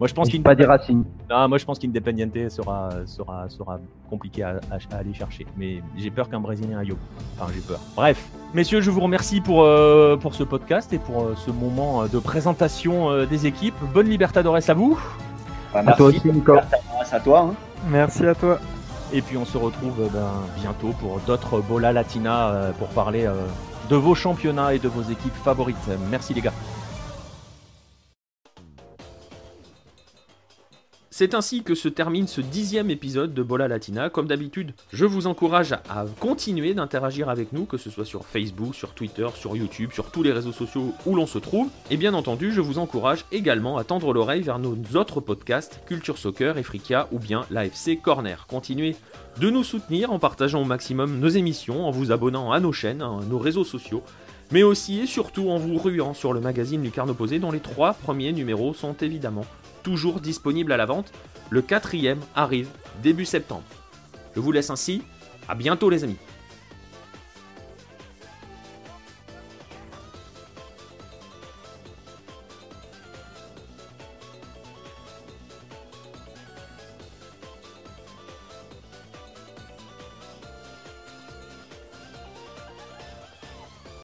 Moi, 0.00 0.08
je 0.08 0.14
pense 0.14 0.30
qu'il 0.30 0.42
pas 0.42 0.54
des 0.54 0.64
Racing. 0.64 1.04
Non, 1.28 1.46
moi, 1.46 1.58
je 1.58 1.64
pense 1.66 1.78
qu'Independiente 1.78 2.48
sera, 2.48 2.88
sera, 3.04 3.50
sera 3.50 3.78
compliqué 4.08 4.42
à, 4.42 4.58
aller 4.92 5.12
chercher. 5.12 5.46
Mais 5.58 5.82
j'ai 5.98 6.10
peur 6.10 6.30
qu'un 6.30 6.40
Brésilien 6.40 6.78
aille 6.78 6.92
au 6.92 6.96
Enfin, 7.38 7.52
j'ai 7.54 7.60
peur. 7.60 7.78
Bref, 7.94 8.26
messieurs, 8.54 8.80
je 8.80 8.90
vous 8.90 9.00
remercie 9.00 9.42
pour, 9.42 9.62
euh, 9.62 10.16
pour 10.16 10.34
ce 10.34 10.42
podcast 10.42 10.90
et 10.94 10.98
pour 10.98 11.20
euh, 11.20 11.34
ce 11.36 11.50
moment 11.50 12.06
de 12.06 12.18
présentation 12.18 13.10
euh, 13.10 13.26
des 13.26 13.46
équipes. 13.46 13.74
Bonne 13.92 14.08
Libertadores 14.08 14.70
à 14.70 14.72
vous. 14.72 14.98
Bah, 15.74 15.82
merci, 15.82 15.90
à 15.92 15.96
toi 15.96 16.06
aussi, 16.06 16.22
à 17.12 17.20
toi. 17.20 17.40
Hein. 17.40 17.54
Merci 17.90 18.26
à 18.26 18.34
toi. 18.34 18.58
Et 19.12 19.20
puis 19.20 19.36
on 19.36 19.44
se 19.44 19.58
retrouve 19.58 20.08
ben, 20.14 20.30
bientôt 20.62 20.94
pour 20.98 21.20
d'autres 21.26 21.60
Bola 21.60 21.92
Latina 21.92 22.72
pour 22.78 22.88
parler 22.88 23.28
de 23.90 23.96
vos 23.96 24.14
championnats 24.14 24.72
et 24.72 24.78
de 24.78 24.88
vos 24.88 25.02
équipes 25.02 25.34
favorites. 25.34 25.76
Merci 26.10 26.32
les 26.32 26.40
gars. 26.40 26.52
C'est 31.20 31.34
ainsi 31.34 31.62
que 31.62 31.74
se 31.74 31.90
termine 31.90 32.26
ce 32.26 32.40
dixième 32.40 32.88
épisode 32.88 33.34
de 33.34 33.42
Bola 33.42 33.68
Latina. 33.68 34.08
Comme 34.08 34.26
d'habitude, 34.26 34.72
je 34.90 35.04
vous 35.04 35.26
encourage 35.26 35.72
à 35.72 36.06
continuer 36.18 36.72
d'interagir 36.72 37.28
avec 37.28 37.52
nous, 37.52 37.66
que 37.66 37.76
ce 37.76 37.90
soit 37.90 38.06
sur 38.06 38.24
Facebook, 38.24 38.74
sur 38.74 38.94
Twitter, 38.94 39.28
sur 39.34 39.54
YouTube, 39.54 39.90
sur 39.92 40.10
tous 40.10 40.22
les 40.22 40.32
réseaux 40.32 40.50
sociaux 40.50 40.94
où 41.04 41.14
l'on 41.14 41.26
se 41.26 41.36
trouve. 41.36 41.68
Et 41.90 41.98
bien 41.98 42.14
entendu, 42.14 42.52
je 42.52 42.62
vous 42.62 42.78
encourage 42.78 43.26
également 43.32 43.76
à 43.76 43.84
tendre 43.84 44.14
l'oreille 44.14 44.40
vers 44.40 44.58
nos 44.58 44.74
autres 44.94 45.20
podcasts, 45.20 45.82
Culture 45.84 46.16
Soccer, 46.16 46.56
Efrica 46.56 47.06
ou 47.12 47.18
bien 47.18 47.44
l'AFC 47.50 48.00
Corner. 48.00 48.46
Continuez 48.48 48.96
de 49.38 49.50
nous 49.50 49.62
soutenir 49.62 50.12
en 50.12 50.18
partageant 50.18 50.62
au 50.62 50.64
maximum 50.64 51.18
nos 51.18 51.28
émissions, 51.28 51.84
en 51.84 51.90
vous 51.90 52.12
abonnant 52.12 52.50
à 52.50 52.60
nos 52.60 52.72
chaînes, 52.72 53.02
à 53.02 53.18
nos 53.28 53.38
réseaux 53.38 53.64
sociaux 53.64 54.02
mais 54.52 54.62
aussi 54.62 55.00
et 55.00 55.06
surtout 55.06 55.48
en 55.50 55.58
vous 55.58 55.78
ruant 55.78 56.12
sur 56.14 56.32
le 56.32 56.40
magazine 56.40 56.82
Lucarne 56.82 57.10
Opposé 57.10 57.38
dont 57.38 57.52
les 57.52 57.60
trois 57.60 57.92
premiers 57.92 58.32
numéros 58.32 58.74
sont 58.74 58.94
évidemment 58.94 59.44
toujours 59.82 60.20
disponible 60.20 60.72
à 60.72 60.76
la 60.76 60.86
vente. 60.86 61.12
Le 61.50 61.62
quatrième 61.62 62.20
arrive 62.34 62.68
début 63.02 63.24
septembre. 63.24 63.64
Je 64.34 64.40
vous 64.40 64.52
laisse 64.52 64.70
ainsi. 64.70 65.02
À 65.48 65.54
bientôt 65.54 65.90
les 65.90 66.04
amis. 66.04 66.18